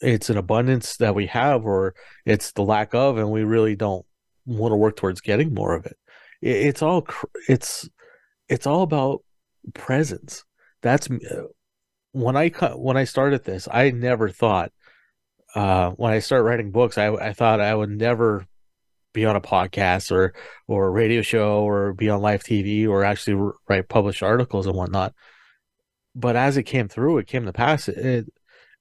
it's 0.00 0.30
an 0.30 0.36
abundance 0.36 0.96
that 0.98 1.14
we 1.14 1.26
have, 1.26 1.64
or 1.64 1.94
it's 2.26 2.52
the 2.52 2.62
lack 2.62 2.94
of, 2.94 3.18
and 3.18 3.30
we 3.30 3.44
really 3.44 3.76
don't 3.76 4.04
want 4.46 4.72
to 4.72 4.76
work 4.76 4.96
towards 4.96 5.20
getting 5.20 5.54
more 5.54 5.74
of 5.74 5.86
it. 5.86 5.96
it 6.42 6.66
it's 6.66 6.82
all 6.82 7.06
it's 7.48 7.88
it's 8.48 8.66
all 8.66 8.82
about 8.82 9.22
presence. 9.74 10.44
That's 10.82 11.10
uh, 11.10 11.44
when 12.12 12.36
I 12.36 12.48
when 12.74 12.96
I 12.96 13.04
started 13.04 13.44
this. 13.44 13.68
I 13.70 13.90
never 13.90 14.28
thought 14.28 14.72
uh, 15.54 15.90
when 15.92 16.12
I 16.12 16.18
started 16.18 16.44
writing 16.44 16.70
books, 16.70 16.98
I 16.98 17.08
I 17.14 17.32
thought 17.32 17.60
I 17.60 17.74
would 17.74 17.90
never 17.90 18.46
be 19.18 19.24
on 19.24 19.36
a 19.36 19.40
podcast 19.40 20.12
or 20.12 20.32
or 20.68 20.86
a 20.86 20.90
radio 20.90 21.22
show 21.22 21.62
or 21.62 21.92
be 21.92 22.08
on 22.08 22.20
live 22.20 22.44
TV 22.44 22.86
or 22.88 23.04
actually 23.04 23.52
write 23.68 23.88
published 23.88 24.22
articles 24.22 24.66
and 24.66 24.76
whatnot. 24.76 25.12
But 26.14 26.36
as 26.36 26.56
it 26.56 26.64
came 26.64 26.88
through, 26.88 27.18
it 27.18 27.26
came 27.26 27.44
to 27.46 27.52
pass. 27.52 27.88
It, 27.88 27.98
it 27.98 28.26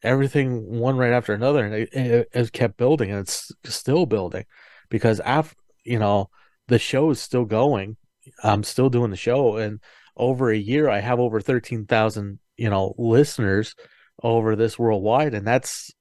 everything 0.03 0.79
one 0.79 0.95
right 0.97 1.13
after 1.13 1.33
another, 1.33 1.65
and 1.65 1.73
it, 1.73 1.89
it, 1.91 2.29
it 2.31 2.51
kept 2.51 2.77
building, 2.77 3.09
and 3.09 3.19
it's 3.19 3.51
still 3.65 4.05
building 4.05 4.45
because 4.89 5.19
after 5.21 5.55
you 5.83 5.99
know 5.99 6.29
the 6.67 6.79
show 6.79 7.09
is 7.09 7.19
still 7.19 7.45
going. 7.45 7.97
I'm 8.43 8.63
still 8.63 8.89
doing 8.89 9.09
the 9.09 9.17
show, 9.17 9.57
and 9.57 9.79
over 10.15 10.51
a 10.51 10.57
year, 10.57 10.89
I 10.89 10.99
have 10.99 11.19
over 11.19 11.41
thirteen 11.41 11.85
thousand 11.85 12.39
you 12.57 12.69
know 12.69 12.93
listeners 12.97 13.73
over 14.21 14.55
this 14.55 14.77
worldwide, 14.77 15.33
and 15.33 15.47
that's 15.47 15.91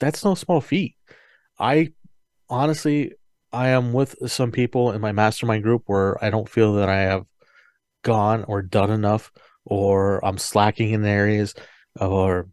that's 0.00 0.24
no 0.24 0.34
small 0.34 0.60
feat. 0.60 0.96
I 1.58 1.92
honestly, 2.48 3.12
I 3.52 3.68
am 3.68 3.92
with 3.92 4.30
some 4.30 4.50
people 4.50 4.92
in 4.92 5.00
my 5.00 5.12
mastermind 5.12 5.62
group 5.62 5.82
where 5.86 6.22
I 6.24 6.30
don't 6.30 6.48
feel 6.48 6.74
that 6.74 6.88
I 6.88 7.02
have 7.02 7.26
gone 8.02 8.44
or 8.44 8.62
done 8.62 8.90
enough, 8.90 9.30
or 9.64 10.24
I'm 10.24 10.38
slacking 10.38 10.90
in 10.90 11.04
areas, 11.04 11.54
or 12.00 12.48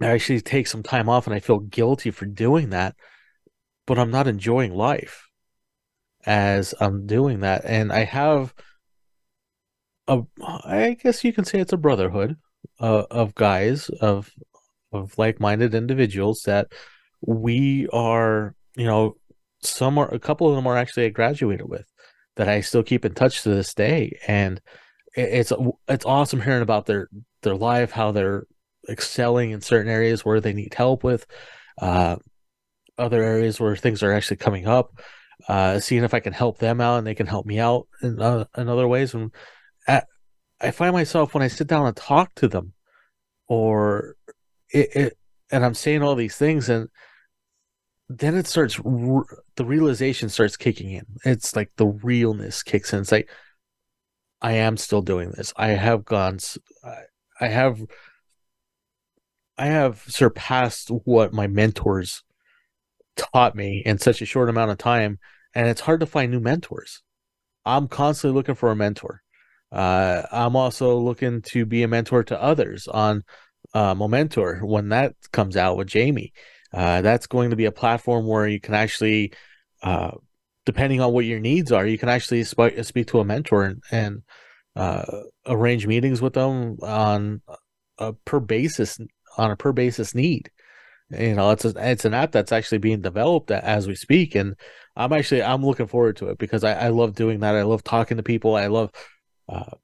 I 0.00 0.08
actually 0.08 0.40
take 0.42 0.66
some 0.66 0.82
time 0.82 1.08
off 1.08 1.26
and 1.26 1.34
I 1.34 1.40
feel 1.40 1.58
guilty 1.58 2.10
for 2.10 2.26
doing 2.26 2.70
that, 2.70 2.94
but 3.86 3.98
I'm 3.98 4.10
not 4.10 4.28
enjoying 4.28 4.74
life 4.74 5.28
as 6.24 6.74
I'm 6.80 7.06
doing 7.06 7.40
that. 7.40 7.62
And 7.64 7.92
I 7.92 8.04
have 8.04 8.54
a, 10.06 10.22
I 10.42 10.96
guess 11.02 11.24
you 11.24 11.32
can 11.32 11.44
say 11.44 11.60
it's 11.60 11.72
a 11.72 11.78
brotherhood 11.78 12.36
uh, 12.78 13.04
of 13.10 13.34
guys 13.34 13.88
of 13.88 14.30
of 14.92 15.18
like-minded 15.18 15.74
individuals 15.74 16.42
that 16.46 16.68
we 17.20 17.88
are, 17.92 18.54
you 18.76 18.86
know, 18.86 19.16
some 19.68 19.98
are 19.98 20.12
a 20.12 20.18
couple 20.18 20.48
of 20.48 20.56
them 20.56 20.66
are 20.66 20.76
actually 20.76 21.06
I 21.06 21.10
graduated 21.10 21.68
with 21.68 21.86
that 22.36 22.48
I 22.48 22.60
still 22.60 22.82
keep 22.82 23.04
in 23.04 23.14
touch 23.14 23.42
to 23.42 23.50
this 23.50 23.74
day, 23.74 24.18
and 24.26 24.60
it's 25.14 25.52
it's 25.88 26.04
awesome 26.04 26.40
hearing 26.40 26.62
about 26.62 26.86
their 26.86 27.08
their 27.42 27.56
life, 27.56 27.90
how 27.92 28.12
they're 28.12 28.46
excelling 28.88 29.50
in 29.50 29.60
certain 29.60 29.90
areas 29.90 30.24
where 30.24 30.40
they 30.40 30.52
need 30.52 30.74
help 30.74 31.02
with, 31.04 31.26
uh, 31.80 32.16
other 32.98 33.22
areas 33.22 33.60
where 33.60 33.76
things 33.76 34.02
are 34.02 34.12
actually 34.12 34.36
coming 34.36 34.66
up, 34.66 35.00
uh, 35.48 35.78
seeing 35.78 36.04
if 36.04 36.14
I 36.14 36.20
can 36.20 36.32
help 36.32 36.58
them 36.58 36.80
out 36.80 36.98
and 36.98 37.06
they 37.06 37.14
can 37.14 37.26
help 37.26 37.46
me 37.46 37.58
out 37.58 37.88
in, 38.02 38.20
uh, 38.20 38.44
in 38.56 38.68
other 38.68 38.88
ways. 38.88 39.14
And 39.14 39.32
at, 39.86 40.06
I 40.60 40.70
find 40.70 40.92
myself 40.92 41.34
when 41.34 41.42
I 41.42 41.48
sit 41.48 41.66
down 41.66 41.86
and 41.86 41.96
talk 41.96 42.34
to 42.36 42.48
them, 42.48 42.72
or 43.48 44.14
it, 44.70 44.96
it 44.96 45.18
and 45.50 45.64
I'm 45.64 45.74
saying 45.74 46.02
all 46.02 46.14
these 46.14 46.36
things, 46.36 46.68
and 46.68 46.88
then 48.08 48.36
it 48.36 48.46
starts 48.46 48.76
the 48.76 49.64
realization 49.64 50.28
starts 50.28 50.56
kicking 50.56 50.92
in. 50.92 51.06
It's 51.24 51.56
like 51.56 51.72
the 51.76 51.86
realness 51.86 52.62
kicks 52.62 52.92
in. 52.92 53.00
It's 53.00 53.12
like 53.12 53.28
I 54.40 54.52
am 54.52 54.76
still 54.76 55.02
doing 55.02 55.30
this. 55.30 55.52
I 55.56 55.68
have 55.68 56.04
gone. 56.04 56.38
I 57.40 57.48
have. 57.48 57.80
I 59.58 59.66
have 59.66 60.04
surpassed 60.06 60.88
what 60.88 61.32
my 61.32 61.46
mentors 61.46 62.22
taught 63.16 63.54
me 63.54 63.82
in 63.84 63.98
such 63.98 64.20
a 64.20 64.26
short 64.26 64.50
amount 64.50 64.70
of 64.70 64.78
time, 64.78 65.18
and 65.54 65.66
it's 65.68 65.80
hard 65.80 66.00
to 66.00 66.06
find 66.06 66.30
new 66.30 66.40
mentors. 66.40 67.02
I'm 67.64 67.88
constantly 67.88 68.36
looking 68.36 68.54
for 68.54 68.70
a 68.70 68.76
mentor. 68.76 69.22
Uh, 69.72 70.22
I'm 70.30 70.54
also 70.54 70.98
looking 70.98 71.42
to 71.42 71.66
be 71.66 71.82
a 71.82 71.88
mentor 71.88 72.22
to 72.24 72.40
others 72.40 72.86
on 72.86 73.24
uh, 73.74 73.94
Momentor 73.94 74.60
when 74.62 74.90
that 74.90 75.14
comes 75.32 75.56
out 75.56 75.76
with 75.76 75.88
Jamie. 75.88 76.32
Uh, 76.76 77.00
that's 77.00 77.26
going 77.26 77.48
to 77.50 77.56
be 77.56 77.64
a 77.64 77.72
platform 77.72 78.26
where 78.26 78.46
you 78.46 78.60
can 78.60 78.74
actually, 78.74 79.32
uh, 79.82 80.10
depending 80.66 81.00
on 81.00 81.10
what 81.10 81.24
your 81.24 81.40
needs 81.40 81.72
are, 81.72 81.86
you 81.86 81.96
can 81.96 82.10
actually 82.10 82.44
sp- 82.44 82.76
speak 82.82 83.06
to 83.06 83.18
a 83.18 83.24
mentor 83.24 83.64
and, 83.64 83.82
and 83.90 84.22
uh, 84.76 85.22
arrange 85.46 85.86
meetings 85.86 86.20
with 86.20 86.34
them 86.34 86.76
on 86.82 87.40
a 87.96 88.12
per 88.12 88.40
basis 88.40 89.00
on 89.38 89.50
a 89.50 89.56
per 89.56 89.72
basis 89.72 90.14
need. 90.14 90.50
You 91.08 91.34
know, 91.34 91.50
it's 91.52 91.64
a, 91.64 91.72
it's 91.76 92.04
an 92.04 92.12
app 92.12 92.32
that's 92.32 92.52
actually 92.52 92.78
being 92.78 93.00
developed 93.00 93.50
as 93.50 93.88
we 93.88 93.94
speak, 93.94 94.34
and 94.34 94.54
I'm 94.96 95.14
actually 95.14 95.42
I'm 95.42 95.64
looking 95.64 95.86
forward 95.86 96.16
to 96.18 96.28
it 96.28 96.36
because 96.36 96.62
I, 96.62 96.74
I 96.74 96.88
love 96.88 97.14
doing 97.14 97.40
that. 97.40 97.54
I 97.54 97.62
love 97.62 97.84
talking 97.84 98.18
to 98.18 98.22
people. 98.22 98.54
I 98.54 98.66
love 98.66 98.90
uh, 99.48 99.76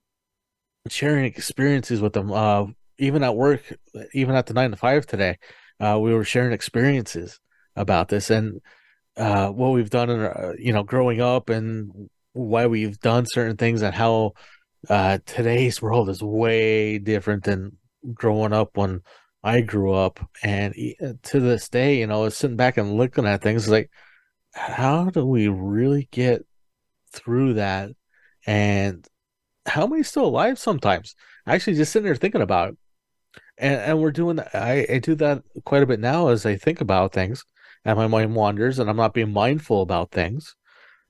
sharing 0.89 1.25
experiences 1.25 2.03
with 2.03 2.13
them. 2.13 2.31
Uh, 2.31 2.67
even 2.99 3.23
at 3.23 3.35
work, 3.35 3.63
even 4.13 4.35
at 4.35 4.45
the 4.47 4.53
nine 4.53 4.73
to 4.73 4.77
five 4.77 5.07
today, 5.07 5.39
uh, 5.83 5.99
we 5.99 6.15
were 6.15 6.25
sharing 6.25 6.53
experiences 6.53 7.41
about 7.77 8.09
this 8.09 8.31
and 8.31 8.61
uh, 9.17 9.49
what 9.49 9.73
we've 9.73 9.91
done 9.91 10.09
in 10.11 10.21
our, 10.21 10.55
you 10.59 10.73
know 10.73 10.83
growing 10.83 11.21
up 11.21 11.51
and 11.51 12.09
why 12.33 12.67
we've 12.67 12.99
done 13.01 13.27
certain 13.27 13.57
things 13.57 13.83
and 13.83 13.95
how 13.95 14.33
uh, 14.89 15.19
today's 15.27 15.83
world 15.83 16.09
is 16.09 16.23
way 16.23 16.99
different 16.99 17.45
than 17.45 17.77
growing 18.15 18.53
up 18.53 18.77
when 18.77 19.01
I 19.45 19.61
grew 19.61 19.93
up. 19.93 20.21
And 20.43 20.75
uh, 21.03 21.15
to 21.23 21.41
this 21.41 21.69
day, 21.69 21.99
you 21.99 22.07
know, 22.07 22.29
sitting 22.29 22.57
back 22.57 22.77
and 22.79 22.97
looking 22.97 23.27
at 23.27 23.43
things 23.43 23.69
like, 23.69 23.91
how 24.55 25.11
do 25.11 25.27
we 25.27 25.49
really 25.49 26.09
get 26.11 26.45
through 27.13 27.55
that? 27.55 27.91
And 28.47 29.07
how 29.67 29.85
am 29.85 29.93
I 29.93 30.03
still 30.03 30.27
alive 30.27 30.59
sometimes? 30.59 31.15
Actually, 31.47 31.77
just 31.77 31.93
sitting 31.93 32.07
there 32.07 32.15
thinking 32.17 32.43
about 32.43 32.71
it. 32.71 32.79
And, 33.63 33.81
and 33.81 33.99
we're 34.01 34.13
doing. 34.13 34.41
I, 34.53 34.87
I 34.91 34.99
do 34.99 35.15
that 35.15 35.43
quite 35.65 35.83
a 35.83 35.87
bit 35.87 36.01
now 36.01 36.29
as 36.29 36.45
I 36.45 36.57
think 36.57 36.83
about 36.83 37.15
things 37.15 37.45
and 37.85 37.97
my 37.97 38.09
mind 38.09 38.35
wanders 38.35 38.79
and 38.79 38.91
I'm 38.91 38.97
not 38.97 39.15
being 39.15 39.33
mindful 39.33 39.83
about 39.83 40.11
things, 40.11 40.55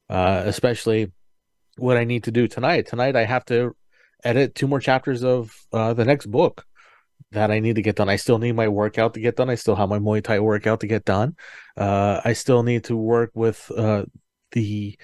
uh, 0.09 0.43
especially 0.45 1.13
what 1.77 1.97
I 1.97 2.05
need 2.05 2.25
to 2.25 2.31
do 2.31 2.47
tonight. 2.47 2.87
Tonight, 2.87 3.17
I 3.17 3.25
have 3.25 3.45
to 3.47 3.75
edit 4.25 4.55
two 4.55 4.69
more 4.69 4.81
chapters 4.81 5.25
of 5.25 5.53
uh, 5.73 5.95
the 5.95 6.05
next 6.05 6.27
book 6.27 6.65
that 7.33 7.51
I 7.51 7.61
need 7.61 7.77
to 7.77 7.83
get 7.83 7.97
done. 7.97 8.09
I 8.09 8.17
still 8.17 8.39
need 8.39 8.53
my 8.53 8.69
workout 8.69 9.15
to 9.15 9.21
get 9.21 9.37
done. 9.37 9.49
I 9.49 9.55
still 9.55 9.77
have 9.77 9.89
my 9.89 9.99
Muay 9.99 10.23
Thai 10.23 10.41
workout 10.41 10.81
to 10.81 10.87
get 10.87 11.05
done. 11.05 11.37
Uh, 11.77 12.21
I 12.25 12.35
still 12.35 12.63
need 12.63 12.85
to 12.85 12.97
work 12.97 13.31
with 13.35 13.71
uh, 13.77 14.05
the 14.53 14.99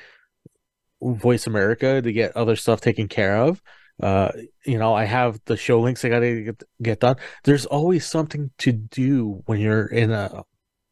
Voice 1.00 1.46
America 1.46 2.02
to 2.02 2.12
get 2.12 2.36
other 2.36 2.56
stuff 2.56 2.80
taken 2.80 3.08
care 3.08 3.36
of. 3.36 3.62
Uh, 4.00 4.30
you 4.64 4.78
know, 4.78 4.94
I 4.94 5.04
have 5.04 5.40
the 5.46 5.56
show 5.56 5.80
links 5.80 6.04
I 6.04 6.08
gotta 6.08 6.42
get, 6.42 6.62
get 6.80 7.00
done. 7.00 7.16
There's 7.44 7.66
always 7.66 8.06
something 8.06 8.50
to 8.58 8.72
do 8.72 9.42
when 9.46 9.60
you're 9.60 9.86
in 9.86 10.12
a 10.12 10.44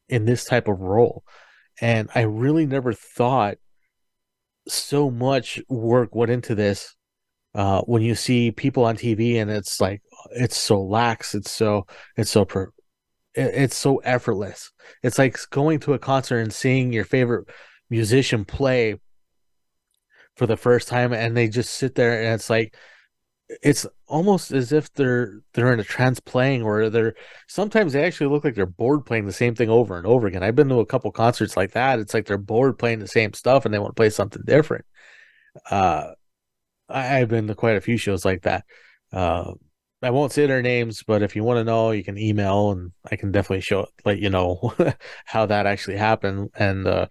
in 0.09 0.25
this 0.25 0.45
type 0.45 0.69
of 0.69 0.81
role, 0.81 1.25
and 1.81 2.09
I 2.15 2.23
really 2.23 2.67
never 2.67 2.93
thought 2.93 3.59
so 4.69 5.11
much 5.11 5.61
work 5.69 6.15
went 6.15 6.31
into 6.31 6.55
this. 6.55 6.95
Uh, 7.55 7.81
when 7.83 8.03
you 8.03 8.15
see 8.15 8.51
people 8.51 8.85
on 8.85 8.97
TV 8.97 9.41
and 9.41 9.51
it's 9.51 9.81
like 9.81 10.03
it's 10.33 10.57
so 10.57 10.83
lax, 10.83 11.35
it's 11.35 11.51
so 11.51 11.87
it's 12.17 12.31
so 12.31 12.45
per, 12.45 12.71
it's 13.35 13.77
so 13.77 13.99
effortless. 13.99 14.73
It's 15.03 15.19
like 15.19 15.39
going 15.51 15.81
to 15.81 15.95
a 15.95 15.99
concert 15.99 16.41
and 16.41 16.53
seeing 16.53 16.93
your 16.93 17.05
favorite 17.05 17.49
musician 17.89 18.45
play 18.45 18.97
for 20.37 20.47
the 20.47 20.57
first 20.57 20.89
time 20.89 21.13
and 21.13 21.37
they 21.37 21.49
just 21.49 21.73
sit 21.73 21.95
there 21.95 22.23
and 22.23 22.35
it's 22.35 22.51
like 22.51 22.75
it's 23.49 23.87
almost 24.09 24.51
as 24.51 24.73
if 24.73 24.93
they're 24.95 25.41
they're 25.55 25.73
in 25.73 25.81
a 25.81 25.85
trance 25.85 26.19
playing 26.19 26.63
or 26.63 26.91
they're 26.91 27.15
sometimes 27.47 27.93
they 27.93 28.05
actually 28.05 28.27
look 28.27 28.45
like 28.45 28.55
they're 28.55 28.67
bored 28.67 29.07
playing 29.07 29.27
the 29.27 29.33
same 29.33 29.55
thing 29.55 29.71
over 29.71 29.97
and 29.97 30.07
over 30.07 30.27
again. 30.27 30.43
I've 30.43 30.57
been 30.57 30.69
to 30.69 30.81
a 30.81 30.87
couple 30.87 31.11
concerts 31.13 31.57
like 31.57 31.73
that. 31.73 31.99
It's 32.01 32.13
like 32.15 32.27
they're 32.27 32.39
bored 32.39 32.79
playing 32.79 32.99
the 32.99 33.09
same 33.09 33.33
stuff 33.35 33.65
and 33.65 33.73
they 33.73 33.79
want 33.79 33.91
to 33.91 34.01
play 34.01 34.11
something 34.11 34.43
different. 34.45 34.85
Uh 35.71 36.13
I, 36.89 37.03
have 37.03 37.29
been 37.29 37.49
to 37.49 37.55
quite 37.55 37.77
a 37.77 37.81
few 37.81 37.97
shows 37.97 38.25
like 38.25 38.43
that. 38.43 38.65
Uh 39.13 39.53
I 40.03 40.11
won't 40.11 40.33
say 40.33 40.47
their 40.47 40.63
names, 40.63 41.03
but 41.05 41.23
if 41.23 41.37
you 41.37 41.45
want 41.45 41.59
to 41.59 41.65
know, 41.65 41.91
you 41.93 42.05
can 42.05 42.19
email 42.19 42.73
and 42.73 42.93
I 43.11 43.17
can 43.17 43.33
definitely 43.33 43.63
show 43.63 43.87
let 44.05 44.19
you 44.19 44.31
know 44.31 44.75
how 45.25 45.47
that 45.47 45.67
actually 45.67 45.99
happened. 45.99 46.51
And 46.57 46.87
uh 46.87 47.07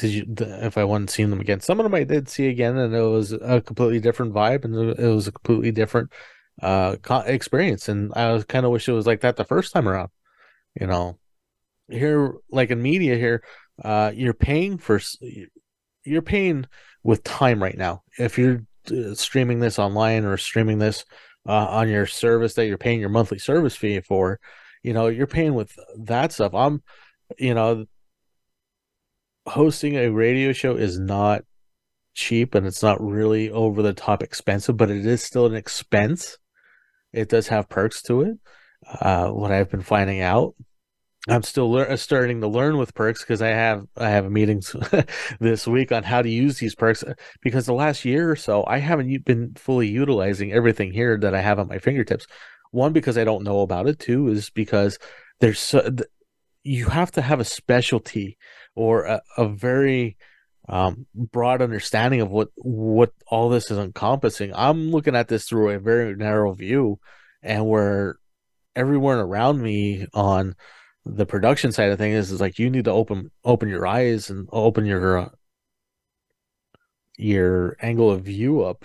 did 0.00 0.10
you 0.12 0.24
if 0.38 0.76
I 0.78 0.84
wasn't 0.84 1.10
seeing 1.10 1.30
them 1.30 1.40
again. 1.40 1.60
Some 1.60 1.80
of 1.80 1.84
them 1.84 1.94
I 1.94 2.04
did 2.04 2.28
see 2.28 2.48
again, 2.48 2.76
and 2.78 2.94
it 2.94 3.02
was 3.02 3.32
a 3.32 3.60
completely 3.60 4.00
different 4.00 4.34
vibe, 4.34 4.64
and 4.64 4.74
it 4.98 5.14
was 5.14 5.28
a 5.28 5.32
completely 5.32 5.72
different 5.72 6.12
uh 6.62 6.96
experience. 7.26 7.88
And 7.88 8.12
I 8.16 8.32
was 8.32 8.44
kind 8.44 8.66
of 8.66 8.72
wish 8.72 8.88
it 8.88 8.92
was 8.92 9.06
like 9.06 9.22
that 9.22 9.36
the 9.36 9.44
first 9.44 9.72
time 9.72 9.88
around, 9.88 10.10
you 10.80 10.86
know. 10.86 11.18
here, 11.90 12.34
like 12.50 12.70
in 12.70 12.82
media 12.82 13.16
here, 13.16 13.42
uh, 13.84 14.12
you're 14.14 14.34
paying 14.34 14.78
for 14.78 15.00
you're 16.04 16.22
paying 16.22 16.66
with 17.02 17.24
time 17.24 17.62
right 17.62 17.76
now. 17.76 18.02
If 18.18 18.38
you're 18.38 18.64
uh, 18.90 19.14
streaming 19.14 19.60
this 19.60 19.78
online 19.78 20.24
or 20.24 20.36
streaming 20.36 20.78
this 20.78 21.04
uh, 21.46 21.66
on 21.66 21.88
your 21.88 22.06
service 22.06 22.54
that 22.54 22.66
you're 22.66 22.78
paying 22.78 23.00
your 23.00 23.08
monthly 23.08 23.38
service 23.38 23.76
fee 23.76 24.00
for, 24.00 24.40
you 24.82 24.92
know, 24.92 25.08
you're 25.08 25.26
paying 25.26 25.54
with 25.54 25.76
that 25.98 26.32
stuff. 26.32 26.54
I'm, 26.54 26.82
you 27.38 27.54
know, 27.54 27.86
hosting 29.46 29.96
a 29.96 30.08
radio 30.08 30.52
show 30.52 30.76
is 30.76 30.98
not 30.98 31.44
cheap 32.14 32.54
and 32.54 32.66
it's 32.66 32.82
not 32.82 33.00
really 33.00 33.50
over 33.50 33.82
the 33.82 33.92
top 33.92 34.22
expensive, 34.22 34.76
but 34.76 34.90
it 34.90 35.06
is 35.06 35.22
still 35.22 35.46
an 35.46 35.54
expense. 35.54 36.38
It 37.12 37.28
does 37.28 37.48
have 37.48 37.68
perks 37.68 38.02
to 38.02 38.22
it. 38.22 38.38
Uh, 38.86 39.28
what 39.28 39.52
I've 39.52 39.70
been 39.70 39.82
finding 39.82 40.20
out, 40.20 40.54
I'm 41.28 41.42
still 41.42 41.70
lear- 41.70 41.96
starting 41.96 42.40
to 42.40 42.48
learn 42.48 42.78
with 42.78 42.94
perks 42.94 43.22
because 43.22 43.42
I 43.42 43.48
have 43.48 43.84
I 43.96 44.08
have 44.08 44.30
meetings 44.30 44.74
this 45.40 45.66
week 45.66 45.92
on 45.92 46.02
how 46.02 46.22
to 46.22 46.30
use 46.30 46.58
these 46.58 46.74
perks 46.74 47.04
because 47.42 47.66
the 47.66 47.74
last 47.74 48.04
year 48.04 48.30
or 48.30 48.36
so 48.36 48.64
I 48.66 48.78
haven't 48.78 49.24
been 49.26 49.52
fully 49.54 49.88
utilizing 49.88 50.52
everything 50.52 50.92
here 50.92 51.18
that 51.18 51.34
I 51.34 51.42
have 51.42 51.58
at 51.58 51.68
my 51.68 51.78
fingertips. 51.78 52.26
One 52.70 52.92
because 52.92 53.18
I 53.18 53.24
don't 53.24 53.44
know 53.44 53.60
about 53.60 53.86
it. 53.86 53.98
Two 53.98 54.28
is 54.28 54.48
because 54.48 54.98
there's 55.40 55.60
so, 55.60 55.90
you 56.62 56.86
have 56.86 57.10
to 57.12 57.22
have 57.22 57.40
a 57.40 57.44
specialty 57.44 58.36
or 58.74 59.04
a, 59.04 59.22
a 59.36 59.48
very 59.48 60.16
um, 60.68 61.06
broad 61.14 61.62
understanding 61.62 62.20
of 62.20 62.30
what 62.30 62.48
what 62.56 63.12
all 63.26 63.48
this 63.48 63.70
is 63.70 63.78
encompassing. 63.78 64.52
I'm 64.54 64.90
looking 64.90 65.16
at 65.16 65.28
this 65.28 65.46
through 65.48 65.70
a 65.70 65.78
very 65.78 66.14
narrow 66.14 66.52
view, 66.52 67.00
and 67.42 67.66
where 67.66 68.16
everyone 68.76 69.18
around 69.18 69.60
me 69.60 70.06
on 70.14 70.54
the 71.04 71.26
production 71.26 71.72
side 71.72 71.90
of 71.90 71.98
things 71.98 72.30
is 72.30 72.40
like 72.40 72.58
you 72.58 72.70
need 72.70 72.84
to 72.84 72.92
open 72.92 73.30
open 73.44 73.68
your 73.68 73.86
eyes 73.86 74.30
and 74.30 74.48
open 74.52 74.86
your 74.86 75.18
uh, 75.18 75.28
your 77.18 77.76
angle 77.80 78.10
of 78.10 78.22
view 78.22 78.62
up 78.62 78.84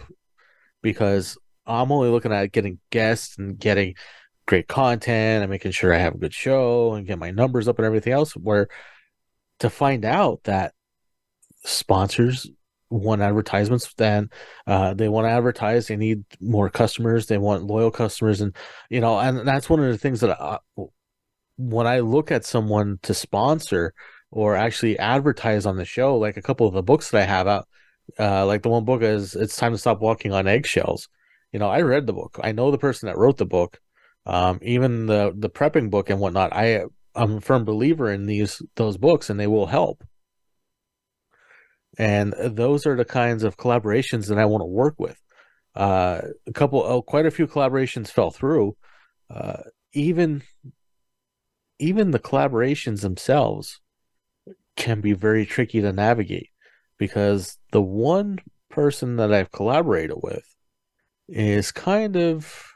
because 0.82 1.38
I'm 1.66 1.92
only 1.92 2.10
looking 2.10 2.32
at 2.32 2.52
getting 2.52 2.80
guests 2.90 3.38
and 3.38 3.58
getting 3.60 3.96
great 4.46 4.68
content 4.68 5.44
and 5.44 5.50
making 5.50 5.72
sure 5.72 5.94
I 5.94 5.98
have 5.98 6.16
a 6.16 6.20
good 6.20 6.34
show 6.34 6.94
and 6.94 7.08
get 7.08 7.20
my 7.20 7.32
numbers 7.32 7.68
up 7.68 7.80
and 7.80 7.86
everything 7.86 8.14
else. 8.14 8.34
Where 8.34 8.68
to 9.60 9.70
find 9.70 10.06
out 10.06 10.44
that 10.44 10.74
sponsors 11.64 12.50
want 12.90 13.22
advertisements, 13.22 13.94
then 13.96 14.30
uh, 14.68 14.94
they 14.94 15.10
want 15.10 15.26
to 15.26 15.32
advertise. 15.32 15.88
They 15.88 15.98
need 15.98 16.24
more 16.40 16.70
customers. 16.70 17.28
They 17.28 17.38
want 17.38 17.66
loyal 17.66 17.92
customers, 17.92 18.42
and 18.42 18.56
you 18.90 19.02
know, 19.02 19.20
and 19.20 19.48
that's 19.48 19.70
one 19.70 19.80
of 19.80 19.92
the 19.92 19.98
things 19.98 20.22
that 20.22 20.40
I, 20.40 20.60
when 21.58 21.88
I 21.88 22.00
look 22.00 22.32
at 22.32 22.46
someone 22.46 23.00
to 23.04 23.14
sponsor 23.14 23.94
or 24.32 24.56
actually 24.56 25.00
advertise 25.00 25.66
on 25.66 25.78
the 25.78 25.86
show, 25.86 26.18
like 26.18 26.38
a 26.38 26.42
couple 26.42 26.68
of 26.68 26.74
the 26.74 26.84
books 26.84 27.12
that 27.12 27.22
I 27.22 27.26
have 27.26 27.48
out, 27.48 27.68
uh, 28.20 28.46
like 28.46 28.64
the 28.64 28.70
one 28.70 28.86
book 28.86 29.02
is 29.02 29.36
"It's 29.36 29.56
Time 29.58 29.72
to 29.74 29.78
Stop 29.78 30.00
Walking 30.02 30.34
on 30.34 30.48
Eggshells." 30.48 31.10
You 31.52 31.60
know, 31.60 31.70
I 31.70 31.82
read 31.82 32.06
the 32.06 32.14
book. 32.14 32.40
I 32.44 32.52
know 32.52 32.72
the 32.72 32.78
person 32.78 33.08
that 33.08 33.18
wrote 33.18 33.38
the 33.38 33.46
book. 33.46 33.80
Um, 34.26 34.60
even 34.62 35.06
the 35.06 35.34
the 35.36 35.50
prepping 35.50 35.90
book 35.90 36.10
and 36.10 36.20
whatnot. 36.20 36.54
I 36.54 36.84
I'm 37.16 37.38
a 37.38 37.42
firm 37.42 37.64
believer 37.64 38.12
in 38.12 38.26
these 38.26 38.62
those 38.76 38.98
books, 38.98 39.30
and 39.30 39.40
they 39.40 39.48
will 39.48 39.68
help. 39.68 40.04
And 41.98 42.34
those 42.34 42.86
are 42.86 42.98
the 42.98 43.06
kinds 43.06 43.44
of 43.44 43.58
collaborations 43.58 44.28
that 44.28 44.38
I 44.38 44.46
want 44.46 44.62
to 44.62 44.66
work 44.66 44.96
with. 45.00 45.18
Uh, 45.74 46.22
a 46.46 46.52
couple, 46.52 46.82
oh, 46.84 47.02
quite 47.02 47.26
a 47.26 47.32
few 47.32 47.48
collaborations 47.48 48.10
fell 48.10 48.32
through. 48.32 48.76
Uh, 49.30 49.64
even 49.94 50.44
even 51.80 52.12
the 52.12 52.20
collaborations 52.20 53.02
themselves 53.02 53.80
can 54.76 55.02
be 55.02 55.14
very 55.14 55.46
tricky 55.46 55.82
to 55.82 55.92
navigate 55.92 56.50
because 56.98 57.58
the 57.72 57.82
one 57.82 58.40
person 58.70 59.18
that 59.18 59.34
I've 59.34 59.52
collaborated 59.52 60.18
with 60.22 60.46
is 61.28 61.72
kind 61.72 62.16
of 62.16 62.75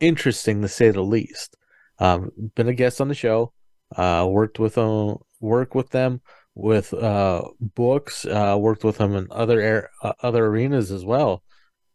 interesting 0.00 0.62
to 0.62 0.68
say 0.68 0.90
the 0.90 1.02
least. 1.02 1.56
Um, 1.98 2.30
been 2.54 2.68
a 2.68 2.74
guest 2.74 3.00
on 3.00 3.08
the 3.08 3.14
show, 3.14 3.52
uh, 3.96 4.26
worked 4.28 4.58
with 4.58 4.74
them, 4.74 5.16
work 5.40 5.74
with 5.74 5.90
them 5.90 6.20
with 6.54 6.94
uh, 6.94 7.42
books, 7.60 8.24
uh, 8.24 8.56
worked 8.58 8.84
with 8.84 8.98
them 8.98 9.14
in 9.14 9.26
other 9.30 9.60
air, 9.60 9.90
uh, 10.02 10.12
other 10.22 10.46
arenas 10.46 10.90
as 10.90 11.04
well. 11.04 11.42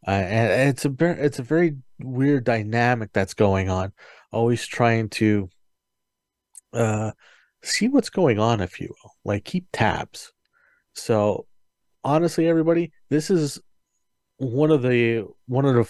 Uh, 0.07 0.11
and 0.11 0.69
it's 0.69 0.85
a 0.85 0.95
it's 1.25 1.39
a 1.39 1.43
very 1.43 1.75
weird 1.99 2.43
dynamic 2.43 3.11
that's 3.13 3.33
going 3.33 3.69
on. 3.69 3.91
Always 4.31 4.65
trying 4.65 5.09
to 5.09 5.49
uh, 6.73 7.11
see 7.61 7.87
what's 7.89 8.09
going 8.09 8.39
on, 8.39 8.61
if 8.61 8.79
you 8.79 8.87
will, 8.87 9.11
like 9.25 9.43
keep 9.43 9.67
tabs. 9.73 10.31
So 10.93 11.47
honestly, 12.03 12.47
everybody, 12.47 12.91
this 13.09 13.29
is 13.29 13.59
one 14.37 14.71
of 14.71 14.81
the 14.81 15.25
one 15.47 15.65
of 15.65 15.75
the 15.75 15.89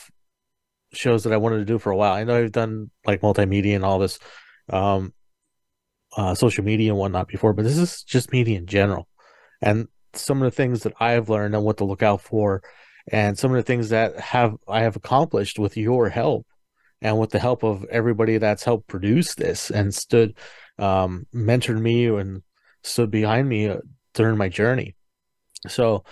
shows 0.94 1.24
that 1.24 1.34
I 1.34 1.38
wanted 1.38 1.58
to 1.58 1.66
do 1.66 1.80
for 1.80 1.92
a 1.92 1.96
while. 1.96 2.14
I 2.14 2.24
know 2.24 2.38
I've 2.38 2.52
done 2.52 2.90
like 3.06 3.22
multimedia 3.22 3.76
and 3.76 3.86
all 3.86 4.00
this, 4.00 4.20
um, 4.70 5.14
uh, 6.18 6.34
social 6.34 6.64
media 6.64 6.92
and 6.92 7.00
whatnot 7.00 7.28
before, 7.28 7.54
but 7.54 7.64
this 7.64 7.78
is 7.78 8.04
just 8.04 8.32
media 8.32 8.58
in 8.58 8.66
general. 8.66 9.08
And 9.62 9.88
some 10.14 10.42
of 10.42 10.46
the 10.46 10.56
things 10.56 10.84
that 10.84 10.94
I've 11.00 11.30
learned 11.30 11.56
and 11.56 11.64
what 11.64 11.78
to 11.78 11.86
look 11.86 12.04
out 12.04 12.22
for, 12.22 12.64
and 13.12 13.38
some 13.38 13.52
of 13.52 13.58
the 13.58 13.64
things 13.64 13.90
that 13.90 14.20
have 14.20 14.56
I 14.68 14.82
have 14.82 14.96
accomplished 14.96 15.60
with 15.60 15.78
your 15.78 16.10
help, 16.10 16.48
and 17.02 17.20
with 17.20 17.32
the 17.32 17.40
help 17.40 17.64
of 17.64 17.86
everybody 17.86 18.38
that's 18.38 18.64
helped 18.64 18.88
produce 18.88 19.36
this 19.36 19.70
and 19.70 19.94
stood, 19.94 20.36
um, 20.78 21.26
mentored 21.34 21.80
me 21.80 22.08
and 22.08 22.42
stood 22.84 23.12
behind 23.12 23.48
me 23.48 23.68
uh, 23.68 23.78
during 24.14 24.38
my 24.38 24.50
journey. 24.50 24.96
So, 25.68 26.04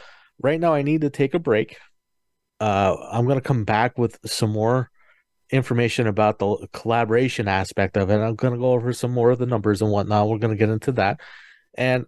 right 0.41 0.59
now 0.59 0.73
I 0.73 0.81
need 0.81 1.01
to 1.01 1.09
take 1.09 1.33
a 1.33 1.39
break 1.39 1.77
uh, 2.59 2.95
I'm 3.11 3.25
going 3.25 3.37
to 3.37 3.41
come 3.41 3.63
back 3.63 3.97
with 3.97 4.19
some 4.25 4.51
more 4.51 4.89
information 5.49 6.07
about 6.07 6.39
the 6.39 6.67
collaboration 6.73 7.47
aspect 7.47 7.97
of 7.97 8.09
it. 8.09 8.17
I'm 8.17 8.35
going 8.35 8.53
to 8.53 8.59
go 8.59 8.71
over 8.71 8.93
some 8.93 9.11
more 9.11 9.31
of 9.31 9.39
the 9.39 9.45
numbers 9.45 9.81
and 9.81 9.91
whatnot. 9.91 10.27
We're 10.27 10.39
going 10.39 10.55
to 10.55 10.59
get 10.59 10.69
into 10.69 10.91
that. 10.93 11.19
And 11.75 12.05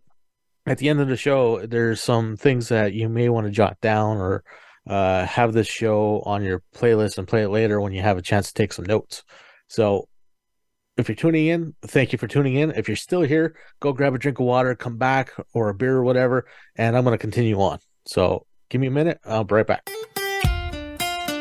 at 0.65 0.77
the 0.77 0.89
end 0.89 0.99
of 0.99 1.07
the 1.07 1.17
show, 1.17 1.65
there's 1.65 2.01
some 2.01 2.35
things 2.35 2.69
that 2.69 2.93
you 2.93 3.09
may 3.09 3.29
want 3.29 3.47
to 3.47 3.51
jot 3.51 3.77
down 3.81 4.17
or 4.17 4.43
uh, 4.87 5.25
have 5.25 5.53
this 5.53 5.67
show 5.67 6.21
on 6.25 6.43
your 6.43 6.63
playlist 6.75 7.17
and 7.17 7.27
play 7.27 7.43
it 7.43 7.49
later 7.49 7.79
when 7.79 7.93
you 7.93 8.01
have 8.01 8.17
a 8.17 8.21
chance 8.21 8.47
to 8.47 8.53
take 8.53 8.73
some 8.73 8.85
notes. 8.85 9.23
So 9.67 10.07
if 10.97 11.07
you're 11.07 11.15
tuning 11.15 11.47
in, 11.47 11.75
thank 11.83 12.11
you 12.11 12.17
for 12.17 12.27
tuning 12.27 12.55
in. 12.55 12.71
If 12.71 12.89
you're 12.89 12.97
still 12.97 13.21
here, 13.21 13.55
go 13.79 13.93
grab 13.93 14.15
a 14.15 14.17
drink 14.17 14.39
of 14.39 14.45
water, 14.45 14.75
come 14.75 14.97
back, 14.97 15.31
or 15.53 15.69
a 15.69 15.73
beer 15.73 15.95
or 15.95 16.03
whatever, 16.03 16.45
and 16.75 16.97
I'm 16.97 17.03
going 17.03 17.17
to 17.17 17.21
continue 17.21 17.59
on. 17.61 17.79
So 18.05 18.45
give 18.69 18.81
me 18.81 18.87
a 18.87 18.91
minute. 18.91 19.19
I'll 19.23 19.43
be 19.43 19.55
right 19.55 19.67
back. 19.67 19.89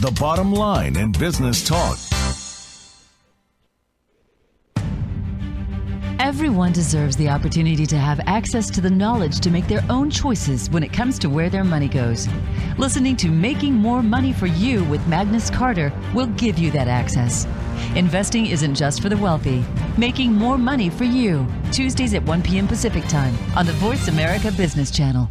the 0.00 0.10
bottom 0.20 0.52
line 0.52 0.96
in 0.96 1.10
business 1.12 1.66
talk. 1.66 1.98
Everyone 6.18 6.72
deserves 6.72 7.16
the 7.16 7.28
opportunity 7.28 7.86
to 7.86 7.96
have 7.96 8.20
access 8.26 8.68
to 8.70 8.80
the 8.80 8.90
knowledge 8.90 9.40
to 9.40 9.50
make 9.50 9.68
their 9.68 9.84
own 9.88 10.10
choices 10.10 10.68
when 10.68 10.82
it 10.82 10.92
comes 10.92 11.18
to 11.20 11.30
where 11.30 11.48
their 11.48 11.64
money 11.64 11.88
goes. 11.88 12.28
Listening 12.78 13.16
to 13.16 13.28
Making 13.28 13.74
More 13.74 14.02
Money 14.02 14.32
for 14.32 14.46
You 14.46 14.84
with 14.84 15.06
Magnus 15.06 15.50
Carter 15.50 15.92
will 16.14 16.26
give 16.26 16.58
you 16.58 16.70
that 16.72 16.88
access. 16.88 17.46
Investing 17.94 18.46
isn't 18.46 18.74
just 18.74 19.00
for 19.00 19.08
the 19.08 19.16
wealthy. 19.16 19.64
Making 19.96 20.32
more 20.32 20.58
money 20.58 20.90
for 20.90 21.04
you. 21.04 21.46
Tuesdays 21.72 22.12
at 22.12 22.22
1 22.24 22.42
p.m. 22.42 22.66
Pacific 22.66 23.06
Time 23.08 23.34
on 23.56 23.64
the 23.64 23.72
Voice 23.74 24.08
America 24.08 24.52
Business 24.52 24.90
Channel. 24.90 25.30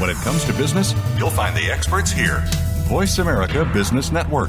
When 0.00 0.08
it 0.08 0.16
comes 0.16 0.46
to 0.46 0.54
business, 0.54 0.94
you'll 1.18 1.28
find 1.28 1.54
the 1.54 1.70
experts 1.70 2.10
here. 2.10 2.42
Voice 2.88 3.18
America 3.18 3.66
Business 3.70 4.10
Network. 4.10 4.48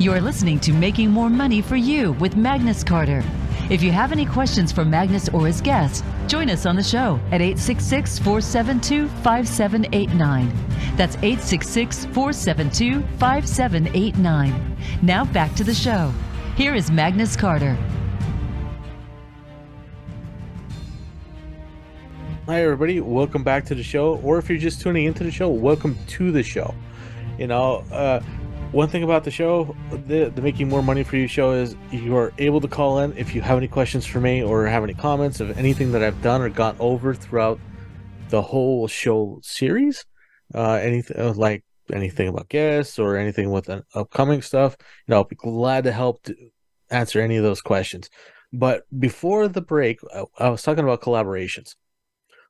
You're 0.00 0.20
listening 0.20 0.58
to 0.58 0.72
Making 0.72 1.12
More 1.12 1.30
Money 1.30 1.62
for 1.62 1.76
You 1.76 2.14
with 2.14 2.34
Magnus 2.34 2.82
Carter. 2.82 3.22
If 3.70 3.80
you 3.80 3.92
have 3.92 4.10
any 4.10 4.26
questions 4.26 4.72
for 4.72 4.84
Magnus 4.84 5.28
or 5.28 5.46
his 5.46 5.60
guests, 5.60 6.02
join 6.26 6.50
us 6.50 6.66
on 6.66 6.74
the 6.74 6.82
show 6.82 7.20
at 7.30 7.40
866 7.40 8.18
472 8.18 9.06
5789. 9.22 10.52
That's 10.96 11.14
866 11.18 12.06
472 12.06 13.02
5789. 13.18 14.76
Now 15.00 15.24
back 15.26 15.54
to 15.54 15.62
the 15.62 15.72
show. 15.72 16.12
Here 16.56 16.74
is 16.74 16.90
Magnus 16.90 17.36
Carter. 17.36 17.78
Hi, 22.52 22.64
everybody. 22.64 23.00
Welcome 23.00 23.42
back 23.42 23.64
to 23.64 23.74
the 23.74 23.82
show. 23.82 24.16
Or 24.16 24.36
if 24.36 24.50
you're 24.50 24.58
just 24.58 24.82
tuning 24.82 25.06
into 25.06 25.24
the 25.24 25.30
show, 25.30 25.48
welcome 25.48 25.96
to 26.08 26.30
the 26.30 26.42
show. 26.42 26.74
You 27.38 27.46
know, 27.46 27.76
uh, 27.90 28.20
one 28.72 28.90
thing 28.90 29.04
about 29.04 29.24
the 29.24 29.30
show, 29.30 29.74
the, 30.06 30.28
the 30.28 30.42
Making 30.42 30.68
More 30.68 30.82
Money 30.82 31.02
for 31.02 31.16
You 31.16 31.26
show 31.26 31.52
is 31.52 31.76
you 31.90 32.14
are 32.14 32.30
able 32.36 32.60
to 32.60 32.68
call 32.68 32.98
in 32.98 33.16
if 33.16 33.34
you 33.34 33.40
have 33.40 33.56
any 33.56 33.68
questions 33.68 34.04
for 34.04 34.20
me 34.20 34.42
or 34.42 34.66
have 34.66 34.84
any 34.84 34.92
comments 34.92 35.40
of 35.40 35.56
anything 35.56 35.92
that 35.92 36.02
I've 36.02 36.20
done 36.20 36.42
or 36.42 36.50
gone 36.50 36.76
over 36.78 37.14
throughout 37.14 37.58
the 38.28 38.42
whole 38.42 38.86
show 38.86 39.40
series. 39.42 40.04
Uh, 40.54 40.74
anything 40.74 41.18
uh, 41.18 41.32
like 41.32 41.64
anything 41.90 42.28
about 42.28 42.50
guests 42.50 42.98
or 42.98 43.16
anything 43.16 43.50
with 43.50 43.70
an 43.70 43.82
upcoming 43.94 44.42
stuff, 44.42 44.76
you 44.78 45.12
know, 45.12 45.16
I'll 45.16 45.24
be 45.24 45.36
glad 45.36 45.84
to 45.84 45.92
help 45.92 46.22
to 46.24 46.34
answer 46.90 47.18
any 47.18 47.38
of 47.38 47.44
those 47.44 47.62
questions. 47.62 48.10
But 48.52 48.82
before 49.00 49.48
the 49.48 49.62
break, 49.62 50.00
I, 50.14 50.24
I 50.36 50.48
was 50.50 50.62
talking 50.62 50.84
about 50.84 51.00
collaborations 51.00 51.76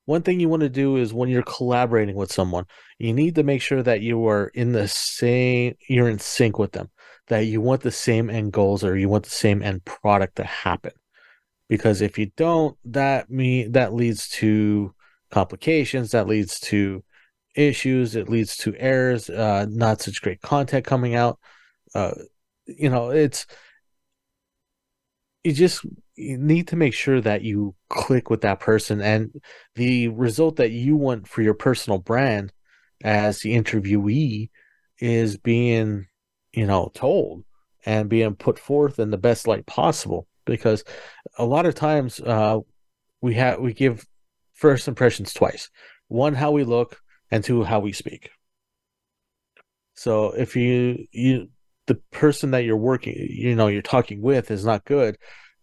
one 0.04 0.22
thing 0.22 0.40
you 0.40 0.48
want 0.48 0.62
to 0.62 0.68
do 0.68 0.96
is 0.96 1.14
when 1.14 1.28
you're 1.28 1.42
collaborating 1.42 2.16
with 2.16 2.32
someone, 2.32 2.66
you 2.98 3.12
need 3.12 3.34
to 3.36 3.42
make 3.42 3.62
sure 3.62 3.82
that 3.82 4.00
you 4.00 4.26
are 4.26 4.48
in 4.48 4.72
the 4.72 4.88
same, 4.88 5.76
you're 5.88 6.08
in 6.08 6.18
sync 6.18 6.58
with 6.58 6.72
them, 6.72 6.90
that 7.28 7.46
you 7.46 7.60
want 7.60 7.82
the 7.82 7.92
same 7.92 8.28
end 8.28 8.52
goals 8.52 8.82
or 8.82 8.96
you 8.96 9.08
want 9.08 9.24
the 9.24 9.30
same 9.30 9.62
end 9.62 9.84
product 9.84 10.36
to 10.36 10.44
happen. 10.44 10.92
Because 11.68 12.00
if 12.00 12.18
you 12.18 12.30
don't, 12.36 12.76
that 12.84 13.30
me 13.30 13.66
that 13.68 13.94
leads 13.94 14.28
to 14.30 14.94
complications, 15.30 16.10
that 16.10 16.26
leads 16.26 16.58
to 16.60 17.02
issues, 17.54 18.16
it 18.16 18.28
leads 18.28 18.56
to 18.58 18.74
errors, 18.76 19.30
uh, 19.30 19.66
not 19.68 20.00
such 20.00 20.20
great 20.20 20.42
content 20.42 20.84
coming 20.84 21.14
out. 21.14 21.38
Uh, 21.94 22.12
you 22.66 22.90
know, 22.90 23.10
it's 23.10 23.46
you 25.44 25.52
just 25.52 25.84
you 26.22 26.38
need 26.38 26.68
to 26.68 26.76
make 26.76 26.94
sure 26.94 27.20
that 27.20 27.42
you 27.42 27.74
click 27.88 28.30
with 28.30 28.42
that 28.42 28.60
person 28.60 29.00
and 29.00 29.30
the 29.74 30.08
result 30.08 30.56
that 30.56 30.70
you 30.70 30.96
want 30.96 31.26
for 31.26 31.42
your 31.42 31.54
personal 31.54 31.98
brand 31.98 32.52
as 33.02 33.40
the 33.40 33.56
interviewee 33.56 34.48
is 34.98 35.36
being 35.36 36.06
you 36.52 36.66
know 36.66 36.90
told 36.94 37.44
and 37.84 38.08
being 38.08 38.34
put 38.34 38.58
forth 38.58 38.98
in 38.98 39.10
the 39.10 39.18
best 39.18 39.46
light 39.46 39.66
possible 39.66 40.26
because 40.44 40.84
a 41.38 41.44
lot 41.44 41.66
of 41.66 41.74
times 41.74 42.20
uh, 42.20 42.58
we 43.20 43.34
have 43.34 43.58
we 43.58 43.72
give 43.72 44.06
first 44.54 44.88
impressions 44.88 45.32
twice 45.32 45.70
one 46.08 46.34
how 46.34 46.50
we 46.50 46.64
look 46.64 47.00
and 47.30 47.42
two 47.42 47.64
how 47.64 47.80
we 47.80 47.92
speak. 47.92 48.30
So 49.94 50.32
if 50.32 50.54
you 50.54 51.06
you 51.10 51.48
the 51.86 51.94
person 52.12 52.52
that 52.52 52.64
you're 52.64 52.76
working 52.76 53.14
you 53.16 53.56
know 53.56 53.66
you're 53.66 53.82
talking 53.82 54.22
with 54.22 54.50
is 54.50 54.64
not 54.64 54.84
good 54.84 55.16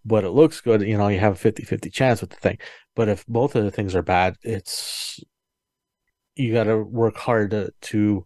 but 0.09 0.23
it 0.23 0.31
looks 0.31 0.59
good, 0.59 0.81
you 0.81 0.97
know, 0.97 1.07
you 1.07 1.19
have 1.19 1.33
a 1.33 1.37
50 1.37 1.63
50 1.63 1.89
chance 1.91 2.19
with 2.19 2.31
the 2.31 2.37
thing. 2.37 2.57
But 2.95 3.09
if 3.09 3.25
both 3.27 3.55
of 3.55 3.63
the 3.63 3.71
things 3.71 3.95
are 3.95 4.01
bad, 4.01 4.37
it's 4.41 5.23
you 6.35 6.51
got 6.51 6.63
to 6.63 6.77
work 6.77 7.15
hard 7.15 7.51
to, 7.51 7.71
to 7.81 8.25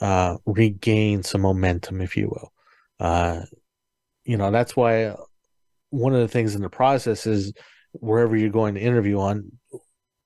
uh, 0.00 0.36
regain 0.46 1.22
some 1.22 1.42
momentum, 1.42 2.00
if 2.00 2.16
you 2.16 2.28
will. 2.28 2.52
Uh, 2.98 3.42
you 4.24 4.38
know, 4.38 4.50
that's 4.50 4.74
why 4.74 5.14
one 5.90 6.14
of 6.14 6.20
the 6.20 6.28
things 6.28 6.54
in 6.54 6.62
the 6.62 6.70
process 6.70 7.26
is 7.26 7.52
wherever 7.92 8.34
you're 8.34 8.48
going 8.48 8.74
to 8.74 8.80
interview 8.80 9.20
on, 9.20 9.52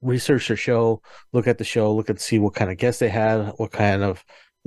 research 0.02 0.46
the 0.48 0.56
show, 0.56 1.02
look 1.32 1.48
at 1.48 1.58
the 1.58 1.64
show, 1.64 1.92
look 1.92 2.08
and 2.08 2.20
see 2.20 2.38
what 2.38 2.54
kind 2.54 2.70
of 2.70 2.76
guests 2.76 3.00
they 3.00 3.08
had, 3.08 3.52
what 3.56 3.72
kind 3.72 4.04
of 4.04 4.22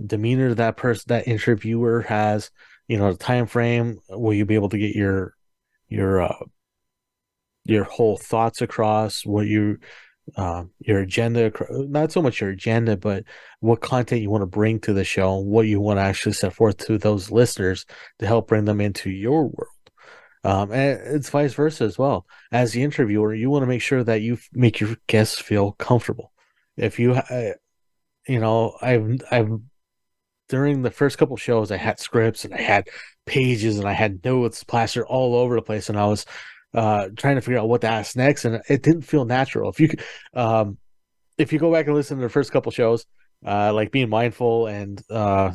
demeanor 0.05 0.53
that 0.53 0.75
person, 0.75 1.05
that 1.08 1.29
interviewer 1.29 2.01
has, 2.01 2.51
you 2.89 2.97
know, 2.97 3.13
the 3.13 3.17
time 3.17 3.45
frame. 3.45 3.99
Will 4.10 4.34
you 4.34 4.45
be 4.45 4.55
able 4.55 4.69
to 4.69 4.77
get 4.77 4.95
your 4.95 5.34
your 5.89 6.21
uh, 6.21 6.45
your 7.65 7.84
whole 7.84 8.17
thoughts 8.17 8.62
across, 8.62 9.25
what 9.25 9.47
you 9.47 9.78
uh, 10.36 10.63
your 10.80 10.99
agenda, 10.99 11.52
not 11.69 12.12
so 12.12 12.21
much 12.21 12.41
your 12.41 12.52
agenda, 12.52 12.95
but 12.95 13.23
what 13.60 13.82
content 13.82 14.21
you 14.21 14.30
want 14.30 14.41
to 14.43 14.47
bring 14.47 14.80
to 14.80 14.93
the 14.93 15.04
show, 15.04 15.38
what 15.38 15.67
you 15.67 15.80
want 15.80 15.97
to 15.97 16.04
actually 16.04 16.34
set 16.34 16.54
forth 16.54 16.78
to 16.78 16.97
those 16.97 17.32
listeners 17.32 17.86
to 18.19 18.28
help 18.28 18.47
bring 18.47 18.65
them 18.65 18.82
into 18.82 19.10
your 19.10 19.43
world. 19.43 19.73
Um, 20.43 20.71
and 20.71 21.15
it's 21.15 21.30
vice 21.30 21.54
versa 21.54 21.84
as 21.84 21.97
well. 21.97 22.25
As 22.52 22.71
the 22.71 22.84
interviewer, 22.84 23.34
you 23.34 23.49
want 23.49 23.63
to 23.63 23.67
make 23.67 23.82
sure 23.82 24.04
that 24.04 24.21
you 24.21 24.38
make 24.54 24.80
your 24.80 24.95
guests 25.08 25.39
feel 25.39 25.73
comfortable. 25.73 26.32
If 26.78 26.97
you, 26.97 27.13
uh, 27.13 27.54
you 28.28 28.39
know, 28.39 28.78
I've, 28.82 29.19
I've, 29.32 29.60
during 30.49 30.81
the 30.81 30.91
first 30.91 31.17
couple 31.17 31.38
shows, 31.38 31.71
I 31.71 31.77
had 31.77 31.99
scripts 31.99 32.43
and 32.43 32.53
I 32.53 32.62
had 32.62 32.89
pages 33.25 33.77
and 33.77 33.88
I 33.88 33.93
had 33.93 34.23
notes 34.25 34.63
plastered 34.63 35.05
all 35.05 35.35
over 35.35 35.55
the 35.55 35.62
place, 35.62 35.89
and 35.89 35.97
I 35.97 36.05
was 36.07 36.25
uh, 36.73 37.09
trying 37.15 37.35
to 37.35 37.41
figure 37.41 37.59
out 37.59 37.69
what 37.69 37.81
to 37.81 37.88
ask 37.88 38.15
next, 38.15 38.45
and 38.45 38.62
it 38.67 38.83
didn't 38.83 39.03
feel 39.03 39.25
natural. 39.25 39.69
If 39.69 39.79
you 39.79 39.89
um, 40.33 40.77
if 41.38 41.53
you 41.53 41.59
go 41.59 41.71
back 41.71 41.85
and 41.85 41.95
listen 41.95 42.17
to 42.17 42.23
the 42.23 42.29
first 42.29 42.51
couple 42.51 42.71
shows, 42.71 43.05
uh, 43.45 43.71
like 43.73 43.91
being 43.91 44.09
mindful 44.09 44.67
and 44.67 45.01
uh, 45.09 45.53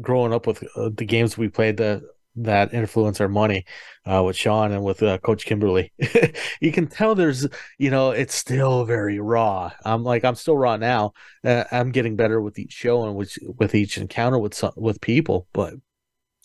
growing 0.00 0.32
up 0.32 0.46
with 0.46 0.64
uh, 0.76 0.90
the 0.94 1.04
games 1.04 1.38
we 1.38 1.48
played 1.48 1.76
that 1.76 2.02
that 2.36 2.74
influence 2.74 3.20
our 3.20 3.28
money 3.28 3.64
uh, 4.10 4.22
with 4.22 4.36
Sean 4.36 4.72
and 4.72 4.84
with 4.84 5.02
uh, 5.02 5.18
Coach 5.18 5.44
Kimberly. 5.44 5.92
you 6.60 6.72
can 6.72 6.86
tell 6.86 7.14
there's, 7.14 7.46
you 7.78 7.90
know, 7.90 8.10
it's 8.10 8.34
still 8.34 8.84
very 8.84 9.18
raw. 9.18 9.72
I'm 9.84 10.04
like, 10.04 10.24
I'm 10.24 10.34
still 10.34 10.56
raw 10.56 10.76
now. 10.76 11.12
Uh, 11.44 11.64
I'm 11.72 11.90
getting 11.90 12.16
better 12.16 12.40
with 12.40 12.58
each 12.58 12.72
show 12.72 13.06
and 13.06 13.16
with 13.16 13.36
with 13.58 13.74
each 13.74 13.98
encounter 13.98 14.38
with 14.38 14.54
some, 14.54 14.72
with 14.76 15.00
people, 15.00 15.48
but 15.52 15.74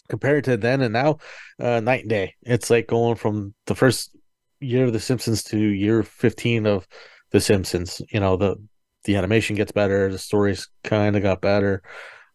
compared 0.10 0.44
to 0.44 0.58
then 0.58 0.82
and 0.82 0.94
now, 0.94 1.18
uh, 1.60 1.80
night 1.80 2.02
and 2.02 2.10
day. 2.10 2.36
It's 2.42 2.70
like 2.70 2.88
going 2.88 3.16
from 3.16 3.54
the 3.66 3.76
first 3.76 4.16
year 4.60 4.86
of 4.86 4.94
The 4.94 5.00
Simpsons 5.00 5.44
to 5.46 5.58
year 5.58 6.04
15 6.04 6.68
of 6.68 6.88
The 7.32 7.42
Simpsons. 7.42 8.02
You 8.12 8.20
know, 8.20 8.38
the 8.38 8.58
the 9.04 9.16
animation 9.16 9.56
gets 9.56 9.72
better, 9.72 10.12
the 10.12 10.20
stories 10.20 10.68
kind 10.84 11.16
of 11.16 11.24
got 11.24 11.42
better, 11.42 11.82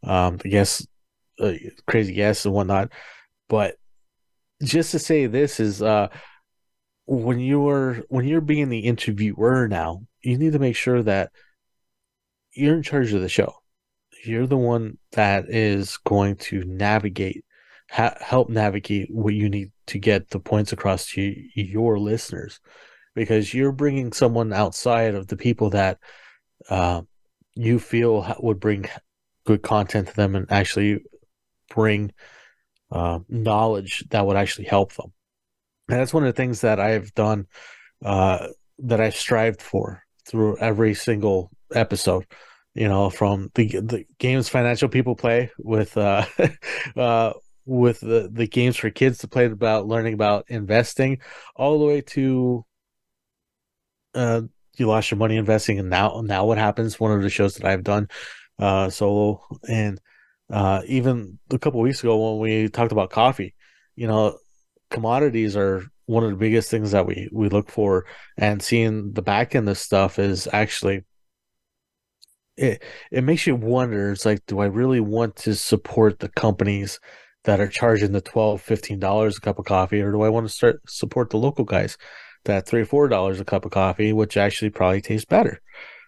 um, 0.03 0.37
the 0.39 0.49
guests, 0.49 0.87
uh, 1.39 1.53
crazy 1.87 2.13
guests 2.13 2.45
and 2.45 2.55
whatnot. 2.55 2.91
But 3.49 3.77
just 4.63 4.93
to 4.93 4.99
say 4.99 5.27
this 5.27 5.61
is, 5.61 5.83
uh, 5.83 6.09
when 7.07 7.39
you're 7.39 8.03
when 8.09 8.27
you're 8.27 8.41
being 8.41 8.69
the 8.69 8.81
interviewer 8.81 9.69
now, 9.69 10.03
you 10.23 10.39
need 10.39 10.53
to 10.53 10.59
make 10.59 10.77
sure 10.77 11.03
that 11.03 11.31
you're 12.53 12.77
in 12.77 12.83
charge 12.83 13.13
of 13.13 13.21
the 13.21 13.29
show. 13.29 13.55
You're 14.25 14.47
the 14.47 14.57
one 14.57 14.99
that 15.13 15.49
is 15.49 15.99
going 15.99 16.37
to 16.37 16.65
navigate 16.65 17.45
ha- 17.91 18.17
help 18.21 18.49
navigate 18.49 19.09
what 19.11 19.35
you 19.35 19.49
need 19.49 19.73
to 19.87 19.99
get 19.99 20.31
the 20.31 20.41
points 20.41 20.73
across 20.73 21.07
to 21.11 21.35
your 21.55 21.99
listeners 21.99 22.61
because 23.15 23.55
you're 23.55 23.73
bringing 23.73 24.13
someone 24.13 24.53
outside 24.53 25.15
of 25.15 25.29
the 25.29 25.37
people 25.37 25.71
that 25.71 25.99
uh, 26.69 27.03
you 27.55 27.79
feel 27.79 28.35
would 28.41 28.61
bring 28.61 28.87
good 29.45 29.63
content 29.63 30.09
to 30.09 30.17
them 30.17 30.35
and 30.35 30.51
actually 30.51 31.01
bring 31.75 32.13
uh, 32.91 33.21
knowledge 33.29 34.05
that 34.11 34.27
would 34.27 34.37
actually 34.37 34.67
help 34.67 34.93
them. 34.95 35.13
And 35.89 36.01
that's 36.01 36.15
one 36.15 36.25
of 36.25 36.29
the 36.35 36.41
things 36.41 36.61
that 36.63 36.81
I've 36.81 37.15
done, 37.15 37.47
uh, 38.05 38.49
that 38.81 39.01
I've 39.01 39.17
strived 39.17 39.63
for 39.63 40.03
through 40.27 40.59
every 40.59 40.95
single 40.95 41.51
episode. 41.75 42.27
You 42.75 42.89
know, 42.89 43.09
from 43.09 43.51
the 43.55 43.69
the 43.69 44.05
games 44.19 44.51
financial 44.51 44.89
people 44.89 45.17
play 45.17 45.51
with 45.59 45.97
uh, 45.97 46.27
uh, 46.97 47.33
with 47.65 48.01
the 48.01 48.29
the 48.31 48.47
games 48.47 48.77
for 48.77 48.91
kids 48.91 49.19
to 49.19 49.29
play 49.29 49.47
about 49.47 49.87
learning 49.87 50.15
about 50.15 50.45
investing, 50.49 51.21
all 51.55 51.79
the 51.79 51.87
way 51.87 52.01
to 52.03 52.67
uh, 54.15 54.43
you 54.77 54.87
lost 54.87 55.11
your 55.11 55.19
money 55.19 55.37
investing, 55.37 55.79
and 55.79 55.89
now 55.89 56.21
now 56.25 56.45
what 56.45 56.59
happens? 56.59 57.01
One 57.01 57.13
of 57.13 57.23
the 57.23 57.31
shows 57.31 57.57
that 57.57 57.65
I've 57.65 57.85
done 57.85 58.09
uh, 58.59 58.91
solo, 58.91 59.43
and 59.69 60.01
uh, 60.51 60.83
even 60.87 61.39
a 61.51 61.59
couple 61.59 61.81
weeks 61.81 62.01
ago 62.01 62.37
when 62.37 62.41
we 62.41 62.69
talked 62.69 62.93
about 62.93 63.11
coffee, 63.11 63.55
you 63.97 64.07
know, 64.07 64.39
commodities 64.91 65.57
are 65.57 65.85
one 66.07 66.23
of 66.25 66.31
the 66.31 66.37
biggest 66.37 66.71
things 66.71 66.93
that 66.93 67.07
we 67.07 67.29
we 67.33 67.49
look 67.49 67.71
for, 67.71 68.07
and 68.37 68.63
seeing 68.63 69.13
the 69.13 69.23
back 69.23 69.55
end 69.55 69.69
of 69.69 69.79
stuff 69.79 70.19
is 70.19 70.49
actually 70.53 71.03
it 72.57 72.83
it 73.11 73.25
makes 73.25 73.47
you 73.47 73.55
wonder. 73.57 74.13
It's 74.13 74.25
like 74.25 74.45
do 74.47 74.61
i 74.61 74.67
really 74.67 75.01
want 75.01 75.37
to 75.37 75.55
support 75.55 76.19
the 76.21 76.29
companies 76.29 77.01
that 77.45 77.61
are 77.61 77.69
charging 77.69 78.13
the 78.13 78.21
12 78.21 78.61
15 78.63 78.99
dollars 78.99 79.37
a 79.37 79.41
cup 79.41 79.59
of 79.59 79.65
coffee 79.67 80.01
or 80.01 80.11
do 80.13 80.23
i 80.23 80.29
want 80.29 80.47
to 80.47 80.53
start 80.53 80.81
support 80.89 81.31
the 81.31 81.37
local 81.39 81.65
guys 81.65 81.97
that 82.45 82.67
three 82.67 82.85
four 82.85 83.09
dollars 83.09 83.41
a 83.41 83.45
cup 83.45 83.65
of 83.65 83.71
coffee 83.73 84.13
which 84.13 84.37
actually 84.37 84.71
probably 84.71 85.01
tastes 85.01 85.25
better? 85.27 85.61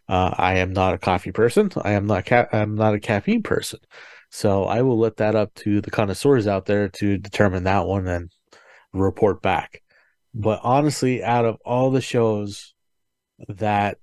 Uh, 0.09 0.35
i 0.39 0.55
am 0.59 0.73
not 0.73 0.95
a 0.95 0.99
coffee 0.99 1.33
person. 1.33 1.71
I 1.83 1.93
am 1.93 2.07
not 2.07 2.27
ca- 2.27 2.49
i'm 2.53 2.75
not 2.77 2.95
a 2.95 3.01
caffeine 3.01 3.43
person 3.43 3.81
so 4.31 4.65
i 4.65 4.83
will 4.83 4.99
let 4.99 5.17
that 5.17 5.35
up 5.35 5.53
to 5.55 5.81
the 5.81 5.91
connoisseurs 5.91 6.47
out 6.47 6.67
there 6.67 6.89
to 6.89 7.19
determine 7.19 7.65
that 7.65 7.87
one 7.87 8.07
and 8.07 8.31
report 8.93 9.43
back 9.43 9.83
but 10.35 10.61
honestly 10.63 11.23
out 11.23 11.45
of 11.45 11.57
all 11.65 11.91
the 11.91 12.01
shows 12.01 12.75
that 13.49 13.99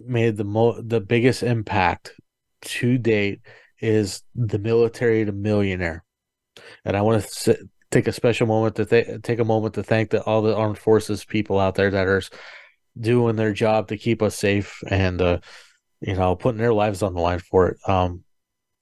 made 0.00 0.36
the 0.36 0.44
mo 0.44 0.80
the 0.80 1.00
biggest 1.00 1.42
impact 1.42 2.12
to 2.62 2.98
date 2.98 3.40
is 3.80 4.22
the 4.34 4.58
military 4.58 5.24
to 5.24 5.32
millionaire, 5.32 6.04
and 6.84 6.96
I 6.96 7.02
want 7.02 7.24
to 7.24 7.68
take 7.90 8.06
a 8.06 8.12
special 8.12 8.46
moment 8.46 8.76
to 8.76 8.86
th- 8.86 9.22
take 9.22 9.38
a 9.38 9.44
moment 9.44 9.74
to 9.74 9.82
thank 9.82 10.10
the, 10.10 10.22
all 10.22 10.42
the 10.42 10.56
armed 10.56 10.78
forces 10.78 11.24
people 11.24 11.58
out 11.58 11.74
there 11.74 11.90
that 11.90 12.06
are 12.06 12.22
doing 12.98 13.36
their 13.36 13.52
job 13.52 13.88
to 13.88 13.98
keep 13.98 14.22
us 14.22 14.36
safe 14.36 14.82
and 14.88 15.20
uh, 15.20 15.38
you 16.00 16.14
know 16.14 16.34
putting 16.34 16.60
their 16.60 16.74
lives 16.74 17.02
on 17.02 17.14
the 17.14 17.20
line 17.20 17.38
for 17.38 17.68
it. 17.68 17.78
Um, 17.88 18.24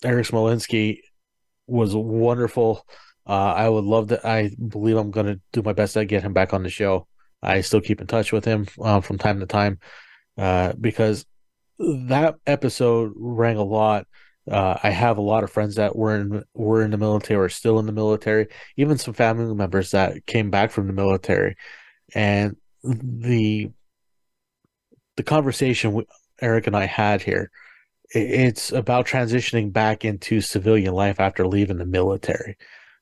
Eric 0.05 0.27
Smolinski 0.27 0.99
was 1.67 1.95
wonderful. 1.95 2.87
Uh, 3.27 3.55
I 3.55 3.69
would 3.69 3.85
love 3.85 4.09
to. 4.09 4.27
I 4.27 4.51
believe 4.69 4.97
I'm 4.97 5.11
going 5.11 5.27
to 5.27 5.41
do 5.53 5.63
my 5.63 5.73
best 5.73 5.95
to 5.95 6.05
get 6.05 6.23
him 6.23 6.33
back 6.33 6.53
on 6.53 6.63
the 6.63 6.71
show. 6.71 7.07
I 7.43 7.63
still 7.63 7.81
keep 7.81 8.01
in 8.01 8.07
touch 8.07 8.33
with 8.33 8.45
him 8.45 8.67
uh, 8.81 9.01
from 9.01 9.19
time 9.19 9.41
to 9.41 9.47
time 9.47 9.79
uh, 10.39 10.73
because 10.81 11.27
that 11.79 12.37
episode 12.47 13.13
rang 13.17 13.57
a 13.57 13.65
lot. 13.65 14.07
Uh, 14.51 14.79
I 14.83 14.91
have 14.91 15.17
a 15.17 15.23
lot 15.23 15.43
of 15.43 15.51
friends 15.51 15.77
that 15.77 15.97
were 15.97 16.17
in 16.17 16.45
were 16.53 16.83
in 16.83 16.91
the 16.91 16.99
military 16.99 17.43
or 17.43 17.49
still 17.49 17.79
in 17.79 17.87
the 17.87 17.93
military, 17.93 18.49
even 18.77 18.99
some 18.99 19.15
family 19.15 19.55
members 19.55 19.93
that 19.93 20.27
came 20.27 20.51
back 20.51 20.71
from 20.71 20.87
the 20.87 20.93
military, 20.93 21.57
and 22.15 22.57
the 22.83 23.71
the 25.17 25.23
conversation 25.23 26.05
Eric 26.43 26.67
and 26.67 26.77
I 26.77 26.85
had 26.85 27.23
here, 27.23 27.51
it's 28.11 28.73
about 28.73 29.07
transitioning 29.07 29.73
back 29.73 30.05
into 30.05 30.41
civilian 30.41 30.95
life 30.95 31.21
after 31.21 31.47
leaving 31.47 31.79
the 31.79 31.87
military. 31.87 32.57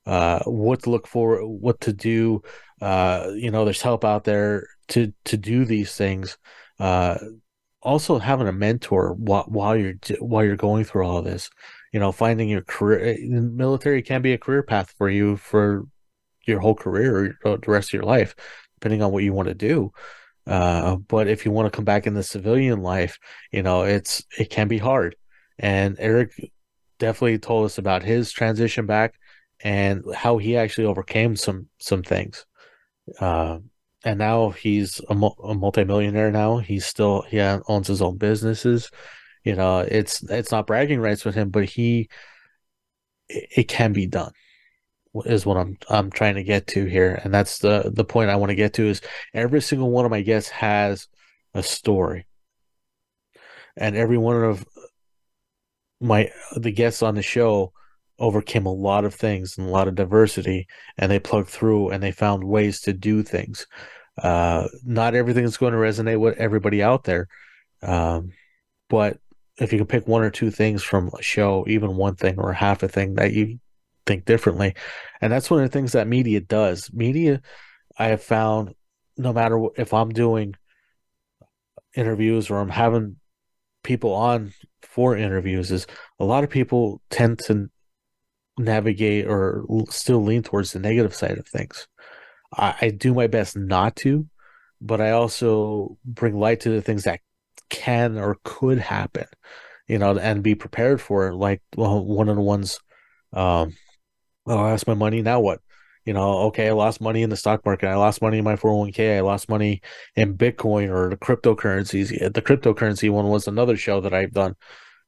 Uh, 0.07 0.41
what 0.45 0.83
to 0.83 0.91
look 0.91 1.07
for, 1.07 1.47
what 1.47 1.81
to 1.81 1.93
do. 1.93 2.43
Uh, 2.81 3.31
you 3.35 3.51
know, 3.51 3.65
there's 3.65 3.83
help 3.83 4.05
out 4.05 4.25
there 4.25 4.67
to 4.89 5.13
to 5.25 5.37
do 5.37 5.65
these 5.65 5.95
things. 5.95 6.39
Uh, 6.79 7.17
also 7.83 8.19
having 8.19 8.49
a 8.49 8.53
mentor 8.53 9.15
while, 9.15 9.45
while 9.45 9.77
you're 9.77 9.95
while 10.21 10.45
you're 10.45 10.57
going 10.57 10.85
through 10.85 11.07
all 11.07 11.23
this, 11.23 11.51
you 11.93 12.01
know, 12.01 12.13
finding 12.13 12.49
your 12.49 12.63
career. 12.63 13.15
Eh, 13.15 13.17
military 13.21 14.03
can 14.03 14.23
be 14.23 14.33
a 14.33 14.39
career 14.39 14.63
path 14.63 14.93
for 14.99 15.09
you 15.09 15.37
for 15.37 15.87
your 16.47 16.61
whole 16.61 16.75
career 16.75 17.39
or 17.45 17.59
the 17.59 17.71
rest 17.71 17.91
of 17.91 17.95
your 17.95 18.05
life, 18.05 18.35
depending 18.81 19.03
on 19.03 19.13
what 19.13 19.23
you 19.23 19.33
want 19.33 19.49
to 19.49 19.55
do. 19.55 19.93
Uh, 20.47 20.97
but 20.97 21.29
if 21.29 21.45
you 21.45 21.53
want 21.53 21.73
to 21.73 21.77
come 21.77 21.85
back 21.85 22.07
in 22.07 22.15
the 22.15 22.23
civilian 22.23 22.83
life, 22.83 23.19
you 23.53 23.63
know, 23.63 23.83
it's 23.83 24.25
it 24.39 24.51
can 24.51 24.69
be 24.69 24.79
hard. 24.79 25.17
And 25.59 25.97
Eric 25.99 26.33
definitely 26.99 27.39
told 27.39 27.67
us 27.67 27.79
about 27.79 28.03
his 28.03 28.33
transition 28.33 28.87
back 28.87 29.15
and 29.63 30.03
how 30.15 30.39
he 30.39 30.57
actually 30.57 30.87
overcame 30.87 31.37
some 31.37 31.69
some 31.79 32.03
things. 32.03 32.45
Uh, 33.21 33.59
and 34.05 34.19
now 34.19 34.51
he's 34.51 35.01
a, 35.09 35.15
a 35.15 35.55
multimillionaire. 35.55 36.33
Now 36.33 36.59
he's 36.59 36.87
still 36.87 37.23
he 37.23 37.41
owns 37.41 37.87
his 37.87 38.03
own 38.03 38.17
businesses. 38.17 38.91
You 39.45 39.55
know, 39.57 39.81
it's 39.81 40.23
it's 40.25 40.51
not 40.51 40.67
bragging 40.67 41.01
rights 41.01 41.25
with 41.25 41.35
him, 41.35 41.51
but 41.51 41.65
he 41.65 42.09
it, 43.29 43.49
it 43.57 43.69
can 43.69 43.93
be 43.93 44.07
done 44.07 44.33
is 45.15 45.45
what 45.45 45.57
I'm 45.57 45.77
I'm 45.89 46.11
trying 46.11 46.37
to 46.37 46.43
get 46.43 46.67
to 46.69 46.85
here, 46.85 47.21
and 47.23 47.33
that's 47.33 47.59
the 47.59 47.91
the 47.93 48.05
point 48.05 48.31
I 48.31 48.37
want 48.37 48.51
to 48.51 48.57
get 48.57 48.75
to 48.75 48.87
is 48.87 49.01
every 49.35 49.61
single 49.61 49.91
one 49.91 50.05
of 50.05 50.11
my 50.11 50.23
guests 50.23 50.51
has 50.51 51.09
a 51.55 51.63
story, 51.63 52.27
and 53.77 53.97
every 53.97 54.19
one 54.19 54.43
of 54.43 54.65
my 56.01 56.31
the 56.57 56.73
guests 56.73 57.03
on 57.03 57.15
the 57.15 57.23
show 57.23 57.73
overcame 58.19 58.67
a 58.67 58.73
lot 58.73 59.05
of 59.05 59.15
things 59.15 59.59
and 59.59 59.67
a 59.67 59.71
lot 59.71 59.89
of 59.89 59.95
diversity 59.95 60.67
and 60.99 61.11
they 61.11 61.19
plugged 61.19 61.49
through 61.49 61.91
and 61.91 62.03
they 62.03 62.13
found 62.13 62.45
ways 62.45 62.81
to 62.81 62.93
do 62.93 63.23
things. 63.23 63.67
Uh, 64.23 64.69
not 64.85 65.15
everything 65.15 65.45
is 65.45 65.57
going 65.57 65.73
to 65.73 65.79
resonate 65.79 66.21
with 66.21 66.37
everybody 66.37 66.83
out 66.83 67.05
there 67.05 67.27
um, 67.83 68.31
but 68.91 69.19
if 69.59 69.73
you 69.73 69.79
can 69.79 69.87
pick 69.87 70.07
one 70.07 70.23
or 70.23 70.31
two 70.31 70.51
things 70.51 70.83
from 70.83 71.11
a 71.19 71.23
show 71.23 71.65
even 71.67 71.97
one 71.97 72.15
thing 72.15 72.39
or 72.39 72.53
half 72.53 72.83
a 72.83 72.89
thing 72.89 73.15
that 73.15 73.33
you 73.33 73.59
think 74.07 74.25
differently 74.25 74.75
and 75.21 75.33
that's 75.33 75.51
one 75.51 75.63
of 75.63 75.71
the 75.71 75.73
things 75.73 75.93
that 75.93 76.09
media 76.09 76.41
does 76.41 76.91
media 76.93 77.41
i 77.99 78.07
have 78.07 78.23
found 78.23 78.75
no 79.17 79.33
matter 79.33 79.67
if 79.77 79.95
i'm 79.95 80.11
doing 80.11 80.55
interviews 81.95 82.51
or 82.51 82.59
i'm 82.59 82.69
having 82.69 83.17
people 83.83 84.13
on 84.15 84.53
for 84.83 85.17
interviews 85.17 85.71
is 85.71 85.87
a 86.19 86.25
lot 86.25 86.45
of 86.45 86.51
people 86.51 87.01
tend 87.11 87.39
to 87.39 87.69
navigate 88.59 89.27
or 89.27 89.65
still 89.91 90.23
lean 90.23 90.43
towards 90.43 90.73
the 90.73 90.79
negative 90.79 91.15
side 91.15 91.39
of 91.39 91.47
things. 91.47 91.89
I, 92.55 92.75
I 92.81 92.91
do 92.91 93.15
my 93.15 93.27
best 93.27 93.57
not 93.57 93.97
to, 93.97 94.27
but 94.81 95.01
I 95.01 95.11
also 95.13 95.97
bring 96.05 96.39
light 96.39 96.61
to 96.61 96.71
the 96.71 96.83
things 96.83 97.05
that 97.05 97.21
can 97.71 98.19
or 98.19 98.37
could 98.45 98.79
happen, 98.79 99.27
you 99.89 99.99
know, 99.99 100.19
and 100.19 100.43
be 100.43 100.55
prepared 100.55 101.01
for 101.01 101.29
it. 101.29 101.35
Like 101.35 101.63
well, 101.77 102.05
one 102.05 102.29
of 102.29 102.37
the 102.37 102.43
ones, 102.43 102.79
um, 103.33 103.75
oh, 104.47 104.59
I 104.59 104.71
lost 104.71 104.87
my 104.87 104.95
money. 104.95 105.23
Now 105.23 105.41
what? 105.41 105.61
You 106.05 106.13
know, 106.13 106.39
okay, 106.49 106.69
I 106.69 106.73
lost 106.73 107.01
money 107.01 107.23
in 107.23 107.31
the 107.31 107.37
stock 107.37 107.65
market. 107.65 107.87
I 107.87 107.95
lost 107.95 108.23
money 108.23 108.39
in 108.39 108.45
my 108.45 108.57
401k. 108.57 109.19
I 109.19 109.21
lost 109.21 109.49
money 109.49 109.83
in 110.17 110.37
Bitcoin 110.37 110.91
or 110.91 111.11
the 111.11 111.17
cryptocurrencies. 111.17 112.33
The 112.33 112.43
cryptocurrency 112.43 113.09
one 113.09 113.29
was 113.29 113.47
another 113.47 113.77
show 113.77 114.01
that 114.01 114.13
I've 114.13 114.33
done. 114.33 114.57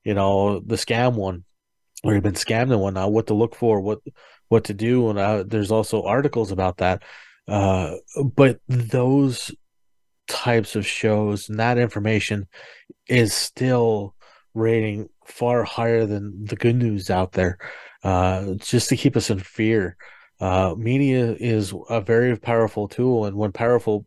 You 0.05 0.15
know, 0.15 0.61
the 0.61 0.77
scam 0.77 1.15
one 1.15 1.45
where 2.03 2.15
you've 2.15 2.23
been 2.23 2.35
scammed 2.35 2.71
and 2.71 2.81
whatnot, 2.81 3.11
what 3.11 3.27
to 3.29 3.35
look 3.35 3.57
for, 3.57 3.81
what 3.81 4.01
what 4.49 4.65
to 4.65 4.75
do, 4.75 5.09
and 5.09 5.19
uh, 5.19 5.43
there's 5.45 5.71
also 5.71 6.03
articles 6.03 6.53
about 6.53 6.77
that. 6.77 7.03
Uh, 7.49 7.95
but 8.37 8.61
those 8.69 9.51
types 10.29 10.77
of 10.77 10.87
shows 10.87 11.49
and 11.49 11.59
that 11.59 11.79
information 11.79 12.47
is 13.09 13.33
still 13.33 14.15
rating 14.55 15.09
far 15.27 15.65
higher 15.65 16.07
than 16.07 16.45
the 16.45 16.57
good 16.57 16.77
news 16.77 17.11
out 17.11 17.33
there, 17.33 17.59
uh, 18.05 18.55
just 18.55 18.89
to 18.91 18.97
keep 18.97 19.17
us 19.17 19.31
in 19.31 19.39
fear. 19.41 19.97
Uh, 20.41 20.75
media 20.77 21.35
is 21.39 21.73
a 21.89 22.01
very 22.01 22.37
powerful 22.37 22.87
tool, 22.87 23.25
and 23.25 23.37
when 23.37 23.51
powerful 23.51 24.07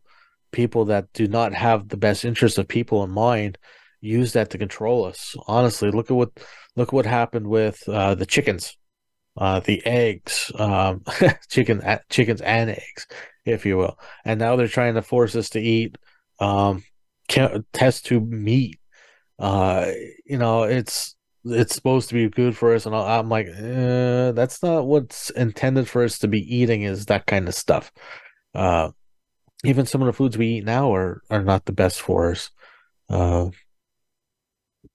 people 0.52 0.86
that 0.86 1.12
do 1.12 1.26
not 1.26 1.52
have 1.52 1.88
the 1.88 1.96
best 1.96 2.24
interest 2.24 2.58
of 2.58 2.68
people 2.68 3.04
in 3.04 3.10
mind 3.10 3.58
use 4.00 4.32
that 4.32 4.50
to 4.50 4.58
control 4.58 5.04
us. 5.04 5.36
Honestly, 5.46 5.90
look 5.90 6.10
at 6.10 6.16
what 6.16 6.30
look 6.76 6.92
what 6.92 7.06
happened 7.06 7.46
with 7.46 7.82
uh, 7.88 8.14
the 8.14 8.26
chickens, 8.26 8.76
uh, 9.36 9.60
the 9.60 9.84
eggs, 9.84 10.52
um, 10.54 11.02
chicken 11.50 11.82
chickens 12.08 12.40
and 12.40 12.70
eggs, 12.70 13.06
if 13.44 13.66
you 13.66 13.76
will. 13.76 13.98
And 14.24 14.38
now 14.38 14.56
they're 14.56 14.68
trying 14.68 14.94
to 14.94 15.02
force 15.02 15.34
us 15.34 15.50
to 15.50 15.60
eat 15.60 15.98
um, 16.38 16.84
test 17.72 18.06
tube 18.06 18.30
meat. 18.30 18.78
Uh, 19.38 19.90
you 20.24 20.38
know, 20.38 20.64
it's 20.64 21.14
it's 21.44 21.74
supposed 21.74 22.08
to 22.08 22.14
be 22.14 22.28
good 22.28 22.56
for 22.56 22.74
us, 22.74 22.86
and 22.86 22.94
I'm 22.94 23.28
like, 23.28 23.46
eh, 23.46 24.32
that's 24.32 24.62
not 24.62 24.86
what's 24.86 25.30
intended 25.30 25.88
for 25.88 26.04
us 26.04 26.18
to 26.20 26.28
be 26.28 26.40
eating. 26.56 26.82
Is 26.82 27.06
that 27.06 27.26
kind 27.26 27.48
of 27.48 27.54
stuff. 27.54 27.92
Uh, 28.54 28.90
even 29.64 29.86
some 29.86 30.02
of 30.02 30.06
the 30.06 30.12
foods 30.12 30.38
we 30.38 30.46
eat 30.48 30.64
now 30.64 30.94
are 30.94 31.22
are 31.30 31.42
not 31.42 31.64
the 31.64 31.72
best 31.72 32.00
for 32.00 32.30
us. 32.30 32.50
Uh, 33.08 33.50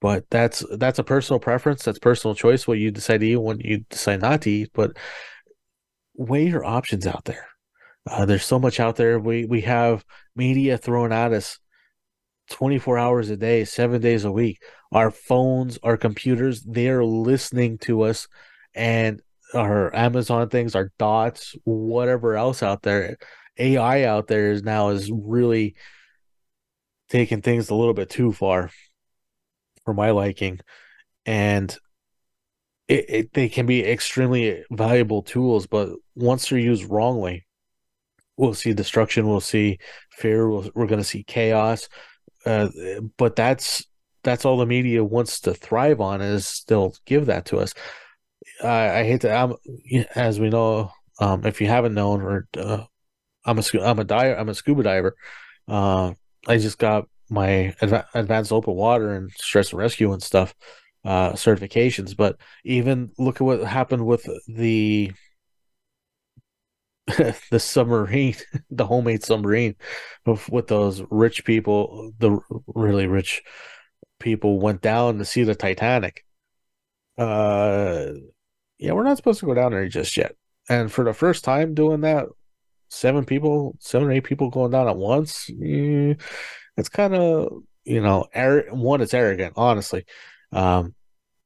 but 0.03 0.25
that's 0.29 0.63
that's 0.77 0.99
a 0.99 1.03
personal 1.03 1.39
preference 1.39 1.83
that's 1.83 1.97
personal 1.97 2.35
choice 2.35 2.67
what 2.67 2.77
you 2.77 2.91
decide 2.91 3.21
to 3.21 3.27
eat 3.27 3.37
when 3.37 3.59
you 3.59 3.79
decide 3.89 4.21
not 4.21 4.41
to 4.41 4.51
eat 4.51 4.69
but 4.73 4.95
weigh 6.15 6.47
your 6.47 6.65
options 6.65 7.07
out 7.07 7.23
there 7.25 7.47
uh, 8.09 8.25
there's 8.25 8.45
so 8.45 8.59
much 8.59 8.79
out 8.79 8.97
there 8.97 9.17
we 9.17 9.45
we 9.45 9.61
have 9.61 10.03
media 10.35 10.77
thrown 10.77 11.11
at 11.11 11.31
us 11.31 11.57
24 12.49 12.97
hours 12.97 13.29
a 13.29 13.37
day 13.37 13.65
seven 13.65 14.01
days 14.01 14.25
a 14.25 14.31
week. 14.31 14.61
Our 14.91 15.11
phones 15.11 15.79
our 15.83 15.97
computers 15.97 16.61
they're 16.61 17.03
listening 17.03 17.77
to 17.79 18.03
us 18.03 18.27
and 18.75 19.21
our 19.53 19.95
Amazon 19.95 20.49
things, 20.49 20.75
our 20.75 20.91
dots, 20.97 21.55
whatever 21.63 22.35
else 22.35 22.63
out 22.63 22.81
there, 22.81 23.17
AI 23.57 24.03
out 24.03 24.27
there 24.27 24.51
is 24.51 24.63
now 24.63 24.89
is 24.89 25.11
really 25.11 25.75
taking 27.09 27.41
things 27.41 27.69
a 27.69 27.75
little 27.75 27.93
bit 27.93 28.09
too 28.09 28.31
far 28.31 28.71
for 29.85 29.93
my 29.93 30.11
liking, 30.11 30.59
and 31.25 31.77
it, 32.87 33.05
it 33.09 33.33
they 33.33 33.49
can 33.49 33.65
be 33.65 33.85
extremely 33.85 34.63
valuable 34.71 35.21
tools, 35.21 35.67
but 35.67 35.89
once 36.15 36.49
they're 36.49 36.59
used 36.59 36.89
wrongly, 36.89 37.45
we'll 38.37 38.53
see 38.53 38.73
destruction, 38.73 39.27
we'll 39.27 39.39
see 39.41 39.77
fear, 40.11 40.49
we'll, 40.49 40.69
we're 40.73 40.87
going 40.87 41.01
to 41.01 41.07
see 41.07 41.23
chaos. 41.23 41.87
Uh, 42.45 42.69
but 43.17 43.35
that's 43.35 43.85
that's 44.23 44.45
all 44.45 44.57
the 44.57 44.65
media 44.65 45.03
wants 45.03 45.41
to 45.41 45.53
thrive 45.53 45.99
on 46.01 46.21
is 46.21 46.63
they'll 46.67 46.95
give 47.05 47.25
that 47.27 47.45
to 47.45 47.57
us. 47.57 47.73
I, 48.63 48.99
I 48.99 49.03
hate 49.03 49.21
to, 49.21 49.33
I'm, 49.33 49.55
as 50.15 50.39
we 50.39 50.49
know, 50.49 50.91
um, 51.19 51.45
if 51.45 51.61
you 51.61 51.67
haven't 51.67 51.93
known, 51.93 52.21
or 52.21 52.47
uh, 52.57 52.83
I'm 53.45 53.59
a 53.59 53.63
I'm 53.81 53.99
a 53.99 54.03
diver, 54.03 54.35
I'm 54.35 54.49
a 54.49 54.53
scuba 54.53 54.83
diver. 54.83 55.15
Uh, 55.67 56.13
I 56.47 56.57
just 56.57 56.77
got 56.77 57.07
my 57.29 57.75
adva- 57.81 58.05
advanced 58.13 58.51
open 58.51 58.73
water 58.73 59.13
and 59.13 59.31
stress 59.31 59.71
and 59.71 59.79
rescue 59.79 60.11
and 60.11 60.23
stuff 60.23 60.53
uh, 61.05 61.33
certifications. 61.33 62.15
But 62.15 62.37
even 62.63 63.11
look 63.17 63.37
at 63.37 63.41
what 63.41 63.63
happened 63.63 64.05
with 64.05 64.27
the 64.47 65.11
the 67.51 67.59
submarine, 67.59 68.35
the 68.69 68.85
homemade 68.85 69.23
submarine, 69.23 69.75
with, 70.25 70.67
those 70.67 71.01
rich 71.09 71.45
people, 71.45 72.11
the 72.19 72.39
really 72.67 73.07
rich 73.07 73.43
people 74.19 74.59
went 74.59 74.81
down 74.81 75.17
to 75.17 75.25
see 75.25 75.43
the 75.43 75.55
Titanic. 75.55 76.25
Uh, 77.17 78.13
yeah, 78.79 78.93
we're 78.93 79.03
not 79.03 79.17
supposed 79.17 79.39
to 79.39 79.45
go 79.45 79.53
down 79.53 79.71
there 79.71 79.87
just 79.87 80.17
yet. 80.17 80.35
And 80.69 80.91
for 80.91 81.03
the 81.03 81.13
first 81.13 81.43
time 81.43 81.73
doing 81.73 82.01
that, 82.01 82.25
seven 82.89 83.25
people, 83.25 83.75
seven 83.79 84.07
or 84.07 84.11
eight 84.11 84.23
people 84.23 84.49
going 84.49 84.71
down 84.71 84.87
at 84.87 84.97
once, 84.97 85.49
eh, 85.49 86.13
it's 86.77 86.89
kind 86.89 87.13
of 87.13 87.63
you 87.85 88.01
know, 88.01 88.27
ar- 88.33 88.65
one, 88.71 89.01
it's 89.01 89.13
arrogant, 89.13 89.53
honestly. 89.57 90.05
Um, 90.51 90.95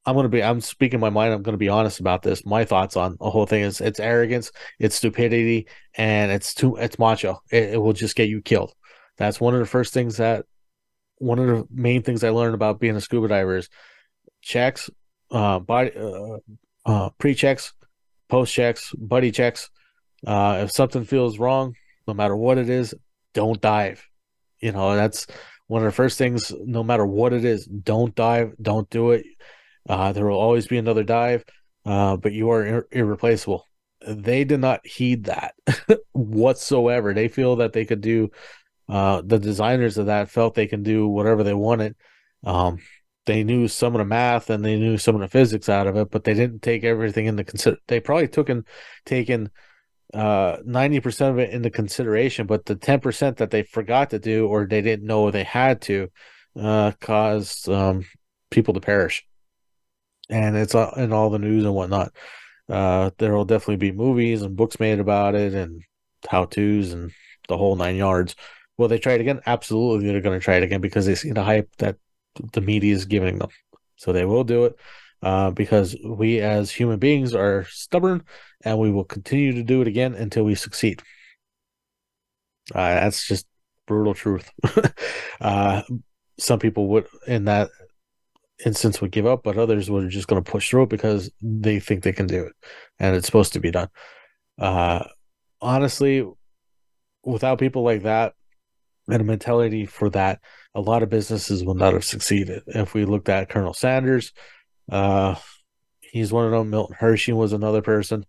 I'm 0.07 0.15
gonna 0.15 0.29
be. 0.29 0.41
I'm 0.41 0.61
speaking 0.61 1.01
my 1.01 1.09
mind. 1.09 1.33
I'm 1.33 1.43
gonna 1.43 1.57
be 1.57 1.67
honest 1.67 1.99
about 1.99 2.21
this. 2.21 2.45
My 2.45 2.63
thoughts 2.63 2.95
on 2.95 3.17
the 3.19 3.29
whole 3.29 3.45
thing 3.45 3.63
is 3.63 3.81
it's 3.81 3.99
arrogance, 3.99 4.51
it's 4.79 4.95
stupidity, 4.95 5.67
and 5.95 6.31
it's 6.31 6.53
too. 6.53 6.77
It's 6.77 6.97
macho. 6.97 7.41
It, 7.51 7.73
it 7.73 7.77
will 7.77 7.91
just 7.91 8.15
get 8.15 8.29
you 8.29 8.41
killed. 8.41 8.73
That's 9.17 9.41
one 9.41 9.53
of 9.53 9.59
the 9.59 9.65
first 9.65 9.93
things 9.93 10.17
that. 10.17 10.45
One 11.19 11.39
of 11.39 11.47
the 11.47 11.67
main 11.71 12.03
things 12.03 12.23
I 12.23 12.29
learned 12.29 12.53
about 12.53 12.79
being 12.79 12.95
a 12.95 13.01
scuba 13.01 13.27
diver 13.27 13.57
is 13.57 13.69
checks, 14.43 14.87
uh, 15.31 15.57
body, 15.57 15.91
uh, 15.97 16.37
uh, 16.85 17.09
pre 17.17 17.33
checks, 17.33 17.73
post 18.29 18.53
checks, 18.53 18.93
buddy 18.93 19.31
checks. 19.31 19.71
Uh, 20.25 20.59
if 20.63 20.71
something 20.71 21.03
feels 21.03 21.39
wrong, 21.39 21.73
no 22.07 22.13
matter 22.13 22.35
what 22.35 22.59
it 22.59 22.69
is, 22.69 22.93
don't 23.33 23.59
dive. 23.59 24.07
You 24.59 24.71
know 24.71 24.95
that's 24.95 25.27
one 25.65 25.81
of 25.81 25.87
the 25.87 25.95
first 25.95 26.19
things. 26.19 26.53
No 26.63 26.83
matter 26.83 27.05
what 27.05 27.33
it 27.33 27.43
is, 27.43 27.65
don't 27.65 28.13
dive. 28.15 28.53
Don't 28.61 28.89
do 28.89 29.11
it 29.11 29.25
uh, 29.87 30.11
there 30.11 30.25
will 30.25 30.39
always 30.39 30.67
be 30.67 30.77
another 30.77 31.03
dive, 31.03 31.43
uh, 31.85 32.17
but 32.17 32.33
you 32.33 32.51
are 32.51 32.65
ir- 32.65 32.87
irreplaceable. 32.91 33.65
They 34.07 34.43
did 34.43 34.59
not 34.59 34.85
heed 34.85 35.25
that 35.25 35.55
whatsoever. 36.11 37.13
They 37.13 37.27
feel 37.27 37.57
that 37.57 37.73
they 37.73 37.85
could 37.85 38.01
do. 38.01 38.29
Uh, 38.89 39.21
the 39.25 39.39
designers 39.39 39.97
of 39.97 40.05
that 40.05 40.29
felt 40.29 40.55
they 40.55 40.67
can 40.67 40.83
do 40.83 41.07
whatever 41.07 41.43
they 41.43 41.53
wanted. 41.53 41.95
Um, 42.45 42.79
they 43.25 43.43
knew 43.43 43.67
some 43.67 43.93
of 43.93 43.99
the 43.99 44.05
math 44.05 44.49
and 44.49 44.63
they 44.63 44.77
knew 44.77 44.97
some 44.97 45.15
of 45.15 45.21
the 45.21 45.27
physics 45.27 45.67
out 45.67 45.87
of 45.87 45.97
it, 45.97 46.09
but 46.09 46.23
they 46.23 46.33
didn't 46.33 46.61
take 46.61 46.85
everything 46.85 47.25
into 47.25 47.43
consider. 47.43 47.77
They 47.87 47.99
probably 47.99 48.29
took 48.29 48.47
and 48.49 48.65
taken 49.05 49.51
uh 50.13 50.57
90% 50.65 51.31
of 51.31 51.37
it 51.39 51.49
into 51.49 51.69
consideration 51.69 52.47
but 52.47 52.65
the 52.65 52.77
10% 52.77 53.37
that 53.37 53.51
they 53.51 53.63
forgot 53.63 54.11
to 54.11 54.19
do 54.19 54.47
or 54.47 54.65
they 54.65 54.81
didn't 54.81 55.05
know 55.05 55.29
they 55.29 55.43
had 55.43 55.81
to 55.81 56.07
uh 56.57 56.93
caused 57.01 57.67
um 57.67 58.05
people 58.49 58.73
to 58.73 58.79
perish 58.79 59.25
and 60.29 60.55
it's 60.55 60.73
in 60.73 61.13
all 61.13 61.29
the 61.29 61.39
news 61.39 61.63
and 61.63 61.73
whatnot. 61.73 62.13
Uh, 62.69 63.11
there 63.17 63.33
will 63.33 63.45
definitely 63.45 63.77
be 63.77 63.91
movies 63.91 64.41
and 64.41 64.55
books 64.55 64.79
made 64.79 64.99
about 64.99 65.35
it 65.35 65.53
and 65.53 65.81
how 66.27 66.45
tos 66.45 66.91
and 66.91 67.11
the 67.47 67.57
whole 67.57 67.75
nine 67.75 67.95
yards. 67.95 68.35
Will 68.77 68.87
they 68.87 68.99
try 68.99 69.13
it 69.13 69.21
again? 69.21 69.41
Absolutely, 69.45 70.07
they're 70.07 70.21
going 70.21 70.37
to 70.39 70.43
try 70.43 70.55
it 70.55 70.63
again 70.63 70.81
because 70.81 71.05
they 71.05 71.15
see 71.15 71.31
the 71.31 71.43
hype 71.43 71.69
that 71.77 71.97
the 72.53 72.61
media 72.61 72.93
is 72.93 73.05
giving 73.05 73.39
them. 73.39 73.49
So 73.95 74.11
they 74.11 74.25
will 74.25 74.43
do 74.43 74.65
it 74.65 74.75
uh, 75.21 75.51
because 75.51 75.95
we 76.05 76.39
as 76.39 76.71
human 76.71 76.99
beings 76.99 77.33
are 77.33 77.65
stubborn 77.65 78.23
and 78.61 78.77
we 78.77 78.91
will 78.91 79.03
continue 79.05 79.53
to 79.53 79.63
do 79.63 79.81
it 79.81 79.87
again 79.87 80.13
until 80.13 80.43
we 80.43 80.55
succeed. 80.55 81.01
Uh, 82.75 82.95
that's 82.95 83.25
just 83.25 83.47
brutal 83.87 84.13
truth. 84.13 84.51
uh, 85.41 85.81
some 86.37 86.59
people 86.59 86.87
would 86.87 87.07
in 87.25 87.45
that 87.45 87.69
instance 88.65 89.01
would 89.01 89.11
give 89.11 89.25
up, 89.25 89.43
but 89.43 89.57
others 89.57 89.89
were 89.89 90.07
just 90.07 90.27
going 90.27 90.43
to 90.43 90.51
push 90.51 90.69
through 90.69 90.87
because 90.87 91.31
they 91.41 91.79
think 91.79 92.03
they 92.03 92.13
can 92.13 92.27
do 92.27 92.45
it 92.45 92.53
and 92.99 93.15
it's 93.15 93.25
supposed 93.25 93.53
to 93.53 93.59
be 93.59 93.71
done. 93.71 93.89
Uh, 94.59 95.03
honestly, 95.61 96.25
without 97.23 97.59
people 97.59 97.83
like 97.83 98.03
that 98.03 98.33
and 99.07 99.21
a 99.21 99.25
mentality 99.25 99.85
for 99.85 100.09
that, 100.09 100.39
a 100.73 100.81
lot 100.81 101.03
of 101.03 101.09
businesses 101.09 101.63
will 101.63 101.75
not 101.75 101.93
have 101.93 102.03
succeeded. 102.03 102.63
If 102.67 102.93
we 102.93 103.05
looked 103.05 103.29
at 103.29 103.49
Colonel 103.49 103.73
Sanders, 103.73 104.33
uh, 104.91 105.35
he's 106.01 106.31
one 106.31 106.45
of 106.45 106.51
them. 106.51 106.69
Milton 106.69 106.95
Hershey 106.99 107.33
was 107.33 107.53
another 107.53 107.81
person. 107.81 108.25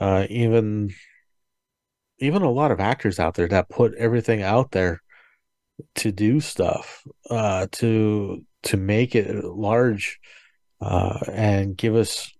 Uh, 0.00 0.26
even 0.28 0.94
even 2.18 2.42
a 2.42 2.50
lot 2.50 2.70
of 2.70 2.80
actors 2.80 3.18
out 3.18 3.34
there 3.34 3.48
that 3.48 3.68
put 3.68 3.94
everything 3.94 4.42
out 4.42 4.70
there 4.70 5.02
to 5.96 6.10
do 6.12 6.40
stuff 6.40 7.02
uh, 7.30 7.66
to 7.72 8.44
to 8.66 8.76
make 8.76 9.14
it 9.14 9.44
large 9.44 10.18
uh, 10.80 11.18
and 11.32 11.76
give 11.76 11.94
us 11.94 12.32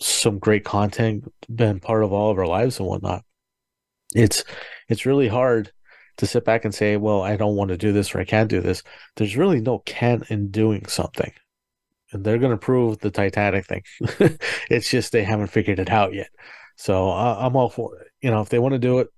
some 0.00 0.38
great 0.38 0.64
content, 0.64 1.32
been 1.54 1.80
part 1.80 2.02
of 2.02 2.12
all 2.12 2.30
of 2.30 2.38
our 2.38 2.46
lives 2.46 2.78
and 2.78 2.88
whatnot. 2.88 3.22
It's 4.14 4.44
it's 4.88 5.06
really 5.06 5.28
hard 5.28 5.72
to 6.18 6.26
sit 6.26 6.44
back 6.44 6.64
and 6.64 6.74
say, 6.74 6.96
"Well, 6.96 7.22
I 7.22 7.36
don't 7.36 7.56
want 7.56 7.68
to 7.70 7.76
do 7.76 7.92
this 7.92 8.14
or 8.14 8.20
I 8.20 8.24
can't 8.24 8.50
do 8.50 8.60
this." 8.60 8.82
There's 9.16 9.36
really 9.36 9.60
no 9.60 9.80
can 9.80 10.24
in 10.30 10.50
doing 10.50 10.86
something, 10.86 11.32
and 12.12 12.24
they're 12.24 12.38
going 12.38 12.52
to 12.52 12.56
prove 12.56 12.98
the 12.98 13.10
Titanic 13.10 13.66
thing. 13.66 13.82
it's 14.70 14.90
just 14.90 15.12
they 15.12 15.24
haven't 15.24 15.48
figured 15.48 15.78
it 15.78 15.90
out 15.90 16.14
yet. 16.14 16.28
So 16.76 17.10
uh, 17.10 17.36
I'm 17.40 17.56
all 17.56 17.70
for 17.70 17.98
it. 17.98 18.08
You 18.22 18.30
know, 18.30 18.40
if 18.40 18.48
they 18.48 18.58
want 18.58 18.72
to 18.72 18.78
do 18.78 19.00
it, 19.00 19.08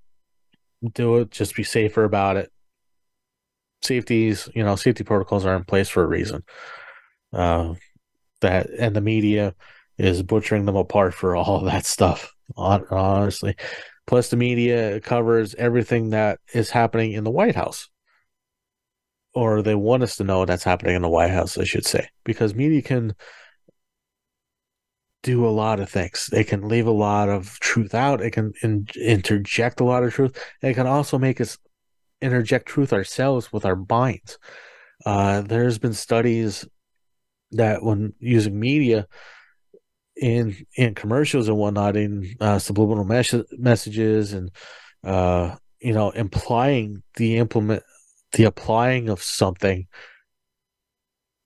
do 0.94 1.16
it. 1.18 1.30
Just 1.30 1.56
be 1.56 1.64
safer 1.64 2.04
about 2.04 2.36
it 2.36 2.50
safeties, 3.82 4.48
you 4.54 4.64
know, 4.64 4.76
safety 4.76 5.04
protocols 5.04 5.44
are 5.44 5.56
in 5.56 5.64
place 5.64 5.88
for 5.88 6.02
a 6.02 6.08
reason. 6.08 6.42
Uh, 7.32 7.74
that 8.40 8.68
and 8.78 8.94
the 8.94 9.00
media 9.00 9.54
is 9.98 10.22
butchering 10.22 10.66
them 10.66 10.76
apart 10.76 11.14
for 11.14 11.36
all 11.36 11.60
that 11.60 11.86
stuff. 11.86 12.32
Honestly, 12.56 13.56
plus 14.06 14.30
the 14.30 14.36
media 14.36 15.00
covers 15.00 15.54
everything 15.56 16.10
that 16.10 16.38
is 16.54 16.70
happening 16.70 17.12
in 17.12 17.24
the 17.24 17.30
White 17.30 17.56
House, 17.56 17.88
or 19.34 19.62
they 19.62 19.74
want 19.74 20.02
us 20.02 20.16
to 20.16 20.24
know 20.24 20.44
that's 20.44 20.64
happening 20.64 20.94
in 20.94 21.02
the 21.02 21.08
White 21.08 21.30
House. 21.30 21.58
I 21.58 21.64
should 21.64 21.86
say, 21.86 22.08
because 22.24 22.54
media 22.54 22.82
can 22.82 23.14
do 25.26 25.44
a 25.44 25.50
lot 25.50 25.80
of 25.80 25.90
things. 25.90 26.28
They 26.30 26.44
can 26.44 26.68
leave 26.68 26.86
a 26.86 26.92
lot 26.92 27.28
of 27.28 27.58
truth 27.58 27.94
out. 27.94 28.20
It 28.20 28.30
can 28.30 28.52
in, 28.62 28.86
interject 28.94 29.80
a 29.80 29.84
lot 29.84 30.04
of 30.04 30.14
truth. 30.14 30.40
It 30.62 30.74
can 30.74 30.86
also 30.86 31.18
make 31.18 31.40
us 31.40 31.58
interject 32.20 32.66
truth 32.66 32.92
ourselves 32.92 33.52
with 33.52 33.64
our 33.64 33.76
minds. 33.76 34.38
Uh, 35.04 35.42
there's 35.42 35.78
been 35.78 35.92
studies 35.92 36.66
that 37.52 37.82
when 37.82 38.14
using 38.18 38.58
media 38.58 39.06
in 40.16 40.56
in 40.76 40.94
commercials 40.94 41.48
and 41.48 41.56
whatnot, 41.56 41.96
in 41.96 42.34
uh, 42.40 42.58
subliminal 42.58 43.04
mes- 43.04 43.44
messages 43.52 44.32
and 44.32 44.50
uh, 45.04 45.54
you 45.80 45.92
know 45.92 46.10
implying 46.10 47.02
the 47.16 47.36
implement 47.36 47.82
the 48.32 48.44
applying 48.44 49.08
of 49.08 49.22
something, 49.22 49.86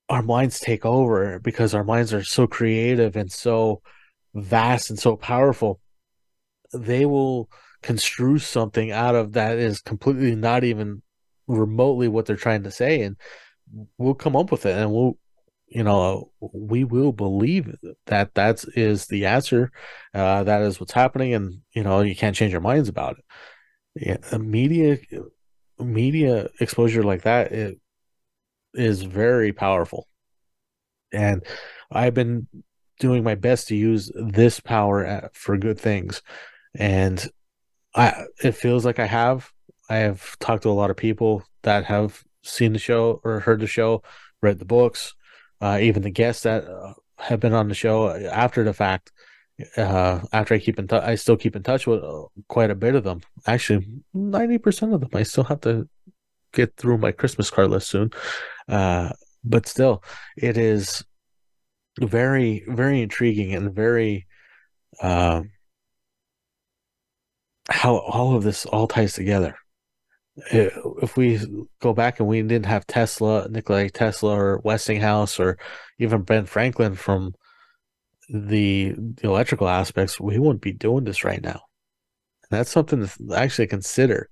our 0.09 0.21
minds 0.21 0.59
take 0.59 0.85
over 0.85 1.39
because 1.39 1.73
our 1.73 1.83
minds 1.83 2.13
are 2.13 2.23
so 2.23 2.47
creative 2.47 3.15
and 3.15 3.31
so 3.31 3.81
vast 4.33 4.89
and 4.89 4.99
so 4.99 5.15
powerful. 5.15 5.79
They 6.73 7.05
will 7.05 7.49
construe 7.81 8.37
something 8.37 8.91
out 8.91 9.15
of 9.15 9.33
that 9.33 9.57
is 9.57 9.81
completely 9.81 10.35
not 10.35 10.63
even 10.63 11.01
remotely 11.47 12.07
what 12.07 12.25
they're 12.25 12.35
trying 12.35 12.63
to 12.63 12.71
say 12.71 13.01
and 13.01 13.17
we'll 13.97 14.13
come 14.13 14.35
up 14.35 14.51
with 14.51 14.65
it 14.65 14.77
and 14.77 14.91
we'll 14.91 15.17
you 15.67 15.83
know 15.83 16.31
we 16.53 16.83
will 16.83 17.11
believe 17.11 17.73
that 18.05 18.33
that 18.35 18.63
is 18.75 19.07
the 19.07 19.25
answer 19.25 19.71
uh, 20.13 20.43
that 20.43 20.61
is 20.61 20.79
what's 20.79 20.91
happening 20.91 21.33
and 21.33 21.61
you 21.73 21.83
know 21.83 22.01
you 22.01 22.15
can't 22.15 22.35
change 22.35 22.51
your 22.51 22.61
minds 22.61 22.89
about 22.89 23.17
it. 23.17 23.25
Yeah 23.95 24.37
media 24.37 24.97
media 25.79 26.49
exposure 26.59 27.03
like 27.03 27.23
that 27.23 27.51
it 27.51 27.79
is 28.73 29.01
very 29.03 29.53
powerful. 29.53 30.07
And 31.13 31.43
i've 31.91 32.13
been 32.13 32.47
doing 32.99 33.23
my 33.23 33.35
best 33.35 33.67
to 33.67 33.75
use 33.75 34.11
this 34.15 34.59
power 34.59 35.05
at, 35.05 35.35
for 35.35 35.57
good 35.57 35.79
things, 35.79 36.21
and 36.75 37.27
I 37.95 38.23
it 38.43 38.53
feels 38.53 38.85
like 38.85 38.99
I 38.99 39.05
have. 39.05 39.51
I 39.89 39.97
have 39.97 40.37
talked 40.39 40.63
to 40.63 40.69
a 40.69 40.71
lot 40.71 40.89
of 40.89 40.97
people 40.97 41.43
that 41.63 41.85
have 41.85 42.23
seen 42.43 42.73
the 42.73 42.79
show 42.79 43.21
or 43.23 43.39
heard 43.41 43.59
the 43.59 43.67
show, 43.67 44.03
read 44.41 44.59
the 44.59 44.65
books, 44.65 45.13
uh, 45.59 45.79
even 45.81 46.01
the 46.01 46.09
guests 46.09 46.43
that 46.43 46.65
uh, 46.65 46.93
have 47.17 47.39
been 47.39 47.53
on 47.53 47.67
the 47.67 47.75
show 47.75 48.09
after 48.09 48.63
the 48.63 48.73
fact. 48.73 49.11
Uh, 49.77 50.21
after 50.33 50.55
I 50.55 50.59
keep 50.59 50.79
in 50.79 50.87
touch, 50.87 51.03
I 51.03 51.15
still 51.15 51.37
keep 51.37 51.55
in 51.55 51.61
touch 51.61 51.85
with 51.85 52.03
uh, 52.03 52.23
quite 52.47 52.71
a 52.71 52.75
bit 52.75 52.95
of 52.95 53.03
them. 53.03 53.21
Actually, 53.45 53.85
ninety 54.13 54.57
percent 54.57 54.93
of 54.93 55.01
them. 55.01 55.11
I 55.13 55.23
still 55.23 55.43
have 55.43 55.61
to 55.61 55.87
get 56.53 56.75
through 56.77 56.97
my 56.97 57.11
Christmas 57.11 57.49
card 57.51 57.69
list 57.69 57.89
soon. 57.89 58.11
Uh, 58.67 59.09
but 59.43 59.67
still, 59.67 60.03
it 60.37 60.57
is 60.57 61.03
very, 61.99 62.63
very 62.67 63.01
intriguing 63.01 63.53
and 63.53 63.73
very 63.73 64.25
uh, 65.01 65.41
how 67.81 67.97
all 67.97 68.35
of 68.35 68.43
this 68.43 68.67
all 68.67 68.87
ties 68.87 69.13
together. 69.13 69.55
If 70.51 71.17
we 71.17 71.39
go 71.81 71.93
back 71.93 72.19
and 72.19 72.29
we 72.29 72.39
didn't 72.43 72.67
have 72.67 72.85
Tesla, 72.85 73.49
Nikola 73.49 73.89
Tesla, 73.89 74.35
or 74.35 74.61
Westinghouse, 74.63 75.39
or 75.39 75.57
even 75.97 76.21
Ben 76.21 76.45
Franklin 76.45 76.93
from 76.93 77.33
the, 78.29 78.93
the 78.95 79.23
electrical 79.23 79.67
aspects, 79.67 80.19
we 80.19 80.37
wouldn't 80.37 80.61
be 80.61 80.73
doing 80.73 81.05
this 81.05 81.23
right 81.23 81.41
now. 81.41 81.59
And 82.43 82.59
that's 82.59 82.69
something 82.69 83.03
to 83.03 83.35
actually 83.35 83.65
consider. 83.65 84.29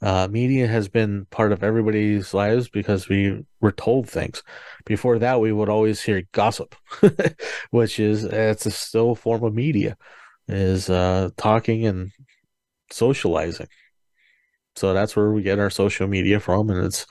Uh, 0.00 0.28
media 0.30 0.68
has 0.68 0.88
been 0.88 1.26
part 1.32 1.50
of 1.50 1.64
everybody's 1.64 2.32
lives 2.32 2.68
because 2.68 3.08
we 3.08 3.44
were 3.60 3.72
told 3.72 4.08
things. 4.08 4.44
Before 4.84 5.18
that, 5.18 5.40
we 5.40 5.50
would 5.50 5.68
always 5.68 6.00
hear 6.00 6.22
gossip, 6.30 6.76
which 7.72 7.98
is 7.98 8.22
it's 8.22 8.66
a 8.66 8.70
still 8.70 9.16
form 9.16 9.42
of 9.42 9.54
media, 9.54 9.96
is 10.46 10.88
uh, 10.88 11.30
talking 11.36 11.84
and 11.84 12.12
socializing. 12.92 13.68
So 14.76 14.94
that's 14.94 15.14
where 15.16 15.30
we 15.30 15.42
get 15.42 15.58
our 15.58 15.70
social 15.70 16.06
media 16.06 16.40
from, 16.40 16.70
and 16.70 16.84
it's 16.84 17.06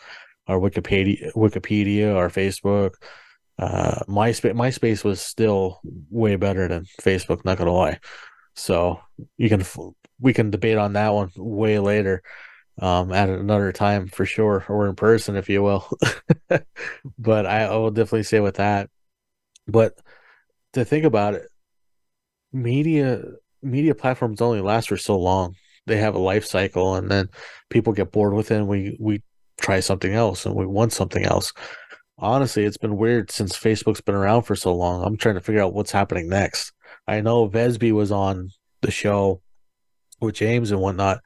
our 0.47 0.59
Wikipedia, 0.59 1.33
Wikipedia, 1.33 2.15
our 2.15 2.29
Facebook. 2.29 2.95
Uh, 3.59 3.99
MySpace, 4.07 4.53
MySpace 4.53 5.03
was 5.03 5.21
still 5.21 5.79
way 6.09 6.35
better 6.35 6.67
than 6.67 6.85
Facebook. 7.01 7.45
Not 7.45 7.57
gonna 7.57 7.71
lie. 7.71 7.99
So 8.55 8.99
you 9.37 9.49
can 9.49 9.63
we 10.19 10.33
can 10.33 10.51
debate 10.51 10.77
on 10.77 10.93
that 10.93 11.13
one 11.13 11.31
way 11.35 11.79
later 11.79 12.23
um, 12.79 13.11
at 13.11 13.29
another 13.29 13.71
time 13.71 14.07
for 14.07 14.25
sure, 14.25 14.65
or 14.67 14.87
in 14.87 14.95
person, 14.95 15.35
if 15.35 15.49
you 15.49 15.61
will. 15.61 15.87
but 17.19 17.45
I, 17.45 17.65
I 17.65 17.75
will 17.75 17.91
definitely 17.91 18.23
say 18.23 18.39
with 18.39 18.55
that. 18.55 18.89
But 19.67 19.93
to 20.73 20.83
think 20.83 21.05
about 21.05 21.35
it, 21.35 21.43
media 22.51 23.23
media 23.61 23.93
platforms 23.95 24.41
only 24.41 24.61
last 24.61 24.89
for 24.89 24.97
so 24.97 25.19
long. 25.19 25.55
They 25.87 25.97
have 25.97 26.15
a 26.15 26.19
life 26.19 26.45
cycle, 26.45 26.95
and 26.95 27.09
then 27.09 27.29
people 27.69 27.93
get 27.93 28.11
bored 28.11 28.33
with 28.33 28.51
it. 28.51 28.57
And 28.57 28.67
we 28.67 28.97
we 28.99 29.21
try 29.59 29.79
something 29.79 30.13
else, 30.13 30.45
and 30.45 30.55
we 30.55 30.65
want 30.65 30.93
something 30.93 31.23
else. 31.23 31.53
Honestly, 32.17 32.65
it's 32.65 32.77
been 32.77 32.97
weird 32.97 33.31
since 33.31 33.57
Facebook's 33.57 34.01
been 34.01 34.15
around 34.15 34.43
for 34.43 34.55
so 34.55 34.75
long. 34.75 35.03
I'm 35.03 35.17
trying 35.17 35.35
to 35.35 35.41
figure 35.41 35.61
out 35.61 35.73
what's 35.73 35.91
happening 35.91 36.29
next. 36.29 36.71
I 37.07 37.21
know 37.21 37.49
Vesby 37.49 37.91
was 37.91 38.11
on 38.11 38.49
the 38.81 38.91
show 38.91 39.41
with 40.19 40.35
James 40.35 40.71
and 40.71 40.79
whatnot, 40.79 41.19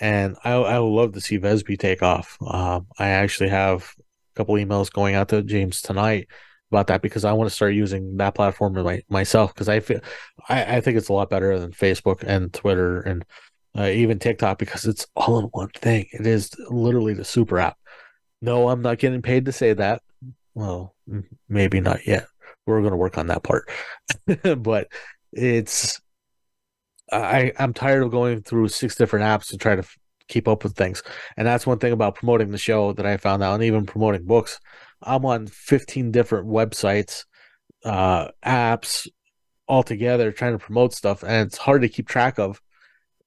and 0.00 0.36
I 0.44 0.52
I 0.52 0.78
would 0.78 0.88
love 0.88 1.12
to 1.14 1.20
see 1.20 1.38
Vesby 1.38 1.78
take 1.78 2.02
off. 2.02 2.36
Um, 2.46 2.86
I 2.98 3.08
actually 3.08 3.48
have 3.50 3.94
a 3.98 4.36
couple 4.36 4.54
emails 4.56 4.92
going 4.92 5.14
out 5.14 5.30
to 5.30 5.42
James 5.42 5.80
tonight 5.80 6.28
about 6.70 6.88
that 6.88 7.02
because 7.02 7.24
I 7.24 7.32
want 7.32 7.48
to 7.48 7.54
start 7.54 7.74
using 7.74 8.16
that 8.16 8.34
platform 8.34 8.74
my, 8.74 9.02
myself 9.08 9.54
because 9.54 9.68
I 9.68 9.80
feel 9.80 10.00
I, 10.48 10.76
I 10.76 10.80
think 10.80 10.98
it's 10.98 11.08
a 11.08 11.12
lot 11.12 11.30
better 11.30 11.58
than 11.58 11.72
Facebook 11.72 12.22
and 12.22 12.52
Twitter 12.52 13.00
and 13.00 13.24
uh, 13.76 13.88
even 13.88 14.18
TikTok 14.18 14.58
because 14.58 14.84
it's 14.84 15.06
all 15.14 15.38
in 15.38 15.46
one 15.46 15.68
thing. 15.70 16.06
It 16.12 16.26
is 16.26 16.50
literally 16.70 17.14
the 17.14 17.24
super 17.24 17.58
app. 17.58 17.76
No, 18.40 18.68
I'm 18.68 18.82
not 18.82 18.98
getting 18.98 19.22
paid 19.22 19.44
to 19.46 19.52
say 19.52 19.72
that. 19.74 20.02
Well, 20.54 20.94
maybe 21.48 21.80
not 21.80 22.06
yet. 22.06 22.26
We're 22.66 22.80
going 22.80 22.92
to 22.92 22.96
work 22.96 23.18
on 23.18 23.28
that 23.28 23.42
part, 23.42 23.68
but 24.58 24.88
it's 25.32 26.00
I 27.12 27.52
I'm 27.58 27.72
tired 27.72 28.02
of 28.02 28.10
going 28.10 28.42
through 28.42 28.68
six 28.68 28.96
different 28.96 29.24
apps 29.24 29.48
to 29.48 29.56
try 29.56 29.74
to 29.76 29.82
f- 29.82 29.96
keep 30.28 30.48
up 30.48 30.64
with 30.64 30.74
things. 30.74 31.02
And 31.36 31.46
that's 31.46 31.66
one 31.66 31.78
thing 31.78 31.92
about 31.92 32.16
promoting 32.16 32.50
the 32.50 32.58
show 32.58 32.92
that 32.94 33.06
I 33.06 33.16
found 33.18 33.42
out, 33.42 33.54
and 33.54 33.62
even 33.62 33.86
promoting 33.86 34.24
books. 34.24 34.58
I'm 35.02 35.24
on 35.26 35.46
15 35.46 36.10
different 36.10 36.48
websites, 36.48 37.24
uh, 37.84 38.28
apps, 38.44 39.06
all 39.68 39.82
together 39.82 40.32
trying 40.32 40.52
to 40.52 40.64
promote 40.64 40.94
stuff, 40.94 41.22
and 41.22 41.46
it's 41.46 41.58
hard 41.58 41.82
to 41.82 41.88
keep 41.88 42.08
track 42.08 42.38
of. 42.38 42.60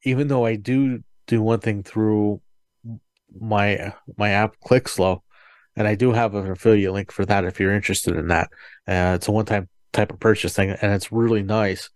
Even 0.03 0.27
though 0.27 0.45
I 0.45 0.55
do 0.55 1.03
do 1.27 1.41
one 1.41 1.59
thing 1.59 1.83
through 1.83 2.41
my 3.39 3.93
my 4.17 4.29
app 4.29 4.55
ClickSlow, 4.65 5.21
and 5.75 5.87
I 5.87 5.95
do 5.95 6.11
have 6.11 6.35
an 6.35 6.49
affiliate 6.49 6.93
link 6.93 7.11
for 7.11 7.25
that 7.25 7.45
if 7.45 7.59
you're 7.59 7.75
interested 7.75 8.15
in 8.15 8.27
that. 8.27 8.49
Uh, 8.87 9.15
it's 9.15 9.27
a 9.27 9.31
one 9.31 9.45
time 9.45 9.69
type 9.93 10.11
of 10.11 10.19
purchase 10.19 10.55
thing, 10.55 10.71
and 10.71 10.93
it's 10.93 11.11
really 11.11 11.43
nice 11.43 11.89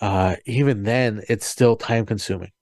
uh, 0.00 0.36
even 0.46 0.82
then, 0.82 1.22
it's 1.28 1.46
still 1.46 1.76
time 1.76 2.06
consuming. 2.06 2.52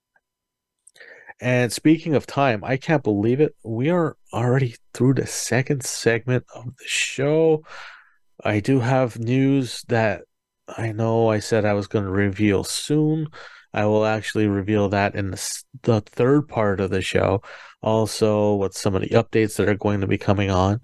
And 1.41 1.73
speaking 1.73 2.15
of 2.15 2.27
time, 2.27 2.63
I 2.63 2.77
can't 2.77 3.03
believe 3.03 3.41
it. 3.41 3.57
We 3.65 3.91
are 3.91 4.17
already 4.33 4.77
through 4.95 5.15
the 5.15 5.27
second 5.27 5.85
segment 5.85 6.45
of 6.55 6.67
the 6.67 6.85
show. 6.87 7.65
I 8.45 8.61
do 8.61 8.79
have 8.81 9.19
news 9.19 9.83
that 9.89 10.23
I 10.69 10.93
know 10.93 11.31
I 11.31 11.41
said 11.41 11.65
I 11.65 11.75
was 11.75 11.89
going 11.89 12.05
to 12.05 12.11
reveal 12.11 12.63
soon. 12.63 13.27
I 13.75 13.87
will 13.87 14.05
actually 14.05 14.47
reveal 14.47 14.91
that 14.91 15.15
in 15.15 15.31
the, 15.31 15.63
the 15.83 16.01
third 16.03 16.49
part 16.49 16.81
of 16.81 16.91
the 16.91 17.01
show. 17.01 17.43
Also, 17.81 18.55
what 18.55 18.75
some 18.75 18.95
of 18.95 19.03
the 19.03 19.09
updates 19.11 19.57
that 19.57 19.69
are 19.69 19.75
going 19.75 20.03
to 20.03 20.07
be 20.07 20.19
coming 20.19 20.51
on. 20.51 20.81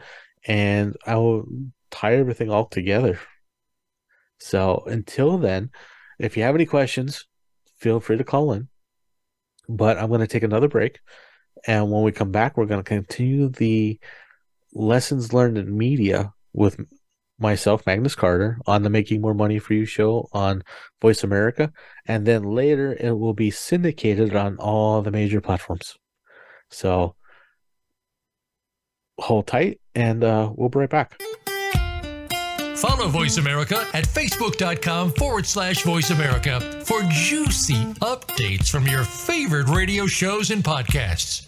And 0.47 0.97
I 1.07 1.17
will 1.17 1.47
tie 1.91 2.17
everything 2.17 2.51
all 2.51 2.67
together. 2.67 3.21
So 4.39 4.85
until 4.87 5.39
then, 5.39 5.71
if 6.19 6.37
you 6.37 6.43
have 6.45 6.55
any 6.55 6.67
questions, 6.67 7.27
feel 7.79 8.01
free 8.01 8.17
to 8.17 8.25
call 8.25 8.53
in. 8.53 8.69
But 9.69 9.99
I'm 9.99 10.09
going 10.09 10.21
to 10.21 10.27
take 10.27 10.43
another 10.43 10.69
break. 10.69 11.01
And 11.67 11.91
when 11.91 12.03
we 12.03 12.13
come 12.13 12.31
back, 12.31 12.57
we're 12.57 12.67
going 12.67 12.83
to 12.83 12.89
continue 12.89 13.49
the 13.49 13.99
lessons 14.73 15.33
learned 15.33 15.59
in 15.59 15.77
media 15.77 16.33
with 16.53 16.81
myself, 17.39 17.87
Magnus 17.87 18.15
Carter, 18.15 18.59
on 18.67 18.83
the 18.83 18.91
Making 18.91 19.21
More 19.21 19.35
Money 19.35 19.59
for 19.59 19.75
You 19.75 19.85
show 19.85 20.29
on 20.33 20.63
Voice 21.01 21.23
America. 21.23 21.73
And 22.07 22.27
then 22.27 22.43
later, 22.43 22.97
it 22.99 23.13
will 23.13 23.35
be 23.35 23.51
syndicated 23.51 24.35
on 24.35 24.57
all 24.59 25.03
the 25.03 25.11
major 25.11 25.41
platforms. 25.41 25.97
So 26.71 27.15
hold 29.19 29.47
tight, 29.47 29.81
and 29.95 30.23
uh, 30.23 30.51
we'll 30.55 30.69
be 30.69 30.81
right 30.81 30.91
back. 30.91 31.21
Follow 32.77 33.09
Voice 33.09 33.39
America 33.39 33.85
at 33.93 34.05
facebook.com 34.05 35.11
forward 35.13 35.47
slash 35.47 35.83
voice 35.83 36.11
America 36.11 36.61
for 36.85 37.03
juicy 37.11 37.85
updates 37.95 38.71
from 38.71 38.87
your 38.87 39.03
favorite 39.03 39.69
radio 39.69 40.07
shows 40.07 40.53
and 40.53 40.63
podcasts. 40.63 41.48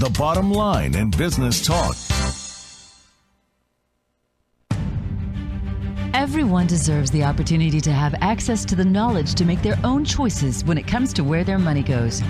the 0.00 0.10
bottom 0.18 0.50
line 0.50 0.94
in 0.94 1.10
business 1.10 1.64
talk. 1.64 1.96
Everyone 6.14 6.66
deserves 6.66 7.10
the 7.10 7.24
opportunity 7.24 7.80
to 7.80 7.92
have 7.92 8.14
access 8.20 8.64
to 8.66 8.74
the 8.74 8.84
knowledge 8.84 9.34
to 9.34 9.44
make 9.44 9.62
their 9.62 9.78
own 9.84 10.04
choices 10.04 10.64
when 10.64 10.78
it 10.78 10.86
comes 10.86 11.12
to 11.12 11.24
where 11.24 11.44
their 11.44 11.58
money 11.58 11.82
goes. 11.82 12.22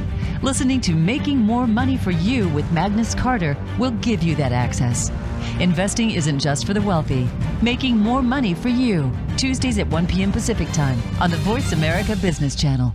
Listening 0.42 0.80
to 0.82 0.94
Making 0.94 1.38
More 1.38 1.66
Money 1.66 1.96
for 1.96 2.10
You 2.10 2.48
with 2.48 2.70
Magnus 2.72 3.14
Carter 3.14 3.56
will 3.78 3.92
give 3.92 4.22
you 4.22 4.34
that 4.36 4.52
access. 4.52 5.10
Investing 5.60 6.10
isn't 6.10 6.40
just 6.40 6.66
for 6.66 6.74
the 6.74 6.82
wealthy. 6.82 7.28
Making 7.62 7.96
more 7.98 8.22
money 8.22 8.54
for 8.54 8.68
you. 8.68 9.12
Tuesdays 9.36 9.78
at 9.78 9.88
1 9.88 10.06
p.m. 10.06 10.32
Pacific 10.32 10.70
Time 10.72 11.00
on 11.20 11.30
the 11.30 11.36
Voice 11.38 11.72
America 11.72 12.16
Business 12.16 12.54
Channel. 12.54 12.94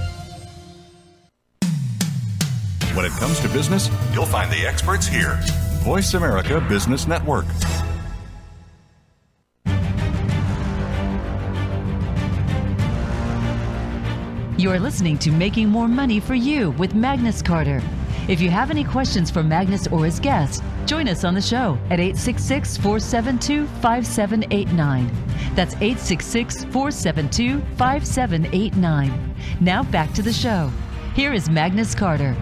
When 2.93 3.05
it 3.05 3.13
comes 3.13 3.39
to 3.39 3.47
business, 3.47 3.89
you'll 4.13 4.25
find 4.25 4.51
the 4.51 4.67
experts 4.67 5.07
here. 5.07 5.39
Voice 5.83 6.13
America 6.13 6.59
Business 6.67 7.07
Network. 7.07 7.45
You 14.57 14.69
are 14.71 14.79
listening 14.79 15.17
to 15.19 15.31
Making 15.31 15.69
More 15.69 15.87
Money 15.87 16.19
for 16.19 16.35
You 16.35 16.71
with 16.71 16.93
Magnus 16.93 17.41
Carter. 17.41 17.81
If 18.27 18.41
you 18.41 18.49
have 18.49 18.69
any 18.69 18.83
questions 18.83 19.31
for 19.31 19.41
Magnus 19.41 19.87
or 19.87 20.03
his 20.03 20.19
guest, 20.19 20.61
join 20.85 21.07
us 21.07 21.23
on 21.23 21.33
the 21.33 21.41
show 21.41 21.79
at 21.89 22.01
866 22.01 22.75
472 22.75 23.67
5789. 23.81 25.07
That's 25.55 25.75
866 25.75 26.65
472 26.65 27.61
5789. 27.77 29.35
Now 29.61 29.83
back 29.83 30.13
to 30.13 30.21
the 30.21 30.33
show. 30.33 30.69
Here 31.15 31.31
is 31.31 31.49
Magnus 31.49 31.95
Carter. 31.95 32.35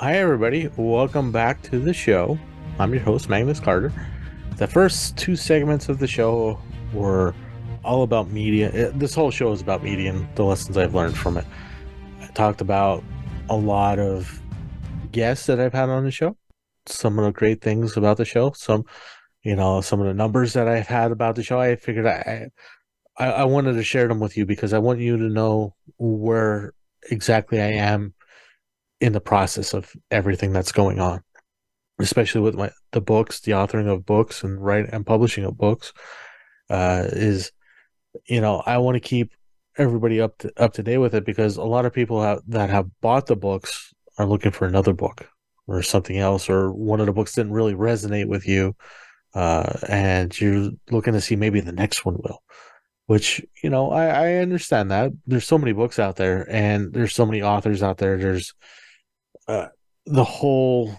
Hi, 0.00 0.14
everybody. 0.14 0.66
Welcome 0.78 1.30
back 1.30 1.60
to 1.64 1.78
the 1.78 1.92
show. 1.92 2.38
I'm 2.78 2.94
your 2.94 3.02
host, 3.02 3.28
Magnus 3.28 3.60
Carter. 3.60 3.92
The 4.56 4.66
first 4.66 5.18
two 5.18 5.36
segments 5.36 5.90
of 5.90 5.98
the 5.98 6.06
show 6.06 6.58
were 6.94 7.34
all 7.84 8.02
about 8.02 8.30
media. 8.30 8.70
Uh, 8.70 8.92
this 8.94 9.14
whole 9.14 9.30
show 9.30 9.52
is 9.52 9.60
about 9.60 9.82
media 9.82 10.08
and 10.14 10.26
the 10.36 10.42
lessons 10.42 10.78
I've 10.78 10.94
learned 10.94 11.18
from 11.18 11.36
it. 11.36 11.44
I 12.18 12.28
talked 12.28 12.62
about 12.62 13.04
a 13.50 13.56
lot 13.56 13.98
of 13.98 14.40
guests 15.12 15.44
that 15.44 15.60
I've 15.60 15.74
had 15.74 15.90
on 15.90 16.04
the 16.06 16.10
show, 16.10 16.34
some 16.86 17.18
of 17.18 17.26
the 17.26 17.32
great 17.32 17.60
things 17.60 17.94
about 17.94 18.16
the 18.16 18.24
show, 18.24 18.52
some, 18.52 18.86
you 19.42 19.54
know, 19.54 19.82
some 19.82 20.00
of 20.00 20.06
the 20.06 20.14
numbers 20.14 20.54
that 20.54 20.66
I've 20.66 20.86
had 20.86 21.12
about 21.12 21.34
the 21.34 21.42
show. 21.42 21.60
I 21.60 21.76
figured 21.76 22.06
I, 22.06 22.48
I, 23.18 23.26
I 23.26 23.44
wanted 23.44 23.74
to 23.74 23.82
share 23.82 24.08
them 24.08 24.18
with 24.18 24.38
you 24.38 24.46
because 24.46 24.72
I 24.72 24.78
want 24.78 25.00
you 25.00 25.18
to 25.18 25.28
know 25.28 25.74
where 25.98 26.72
exactly 27.10 27.60
I 27.60 27.72
am 27.72 28.14
in 29.00 29.12
the 29.12 29.20
process 29.20 29.74
of 29.74 29.92
everything 30.10 30.52
that's 30.52 30.72
going 30.72 31.00
on 31.00 31.22
especially 32.00 32.40
with 32.40 32.54
my 32.54 32.70
the 32.92 33.00
books 33.00 33.40
the 33.40 33.52
authoring 33.52 33.88
of 33.88 34.06
books 34.06 34.42
and 34.42 34.62
writing 34.62 34.90
and 34.92 35.06
publishing 35.06 35.44
of 35.44 35.56
books 35.56 35.92
uh 36.70 37.04
is 37.12 37.52
you 38.26 38.40
know 38.40 38.62
i 38.66 38.78
want 38.78 38.94
to 38.94 39.00
keep 39.00 39.32
everybody 39.76 40.20
up 40.20 40.36
to 40.38 40.52
up 40.56 40.72
to 40.72 40.82
date 40.82 40.98
with 40.98 41.14
it 41.14 41.24
because 41.24 41.56
a 41.56 41.62
lot 41.62 41.86
of 41.86 41.92
people 41.92 42.22
have, 42.22 42.40
that 42.48 42.70
have 42.70 42.88
bought 43.00 43.26
the 43.26 43.36
books 43.36 43.92
are 44.18 44.26
looking 44.26 44.50
for 44.50 44.66
another 44.66 44.92
book 44.92 45.28
or 45.66 45.82
something 45.82 46.18
else 46.18 46.50
or 46.50 46.72
one 46.72 47.00
of 47.00 47.06
the 47.06 47.12
books 47.12 47.34
didn't 47.34 47.52
really 47.52 47.74
resonate 47.74 48.26
with 48.26 48.46
you 48.46 48.74
uh 49.34 49.72
and 49.88 50.38
you're 50.40 50.70
looking 50.90 51.12
to 51.12 51.20
see 51.20 51.36
maybe 51.36 51.60
the 51.60 51.72
next 51.72 52.04
one 52.04 52.16
will 52.16 52.42
which 53.10 53.44
you 53.60 53.68
know 53.68 53.90
I, 53.90 54.06
I 54.06 54.34
understand 54.34 54.92
that. 54.92 55.10
There's 55.26 55.44
so 55.44 55.58
many 55.58 55.72
books 55.72 55.98
out 55.98 56.14
there 56.14 56.46
and 56.48 56.92
there's 56.92 57.12
so 57.12 57.26
many 57.26 57.42
authors 57.42 57.82
out 57.82 57.98
there. 57.98 58.16
There's 58.16 58.54
uh, 59.50 59.68
the 60.06 60.22
whole 60.22 60.94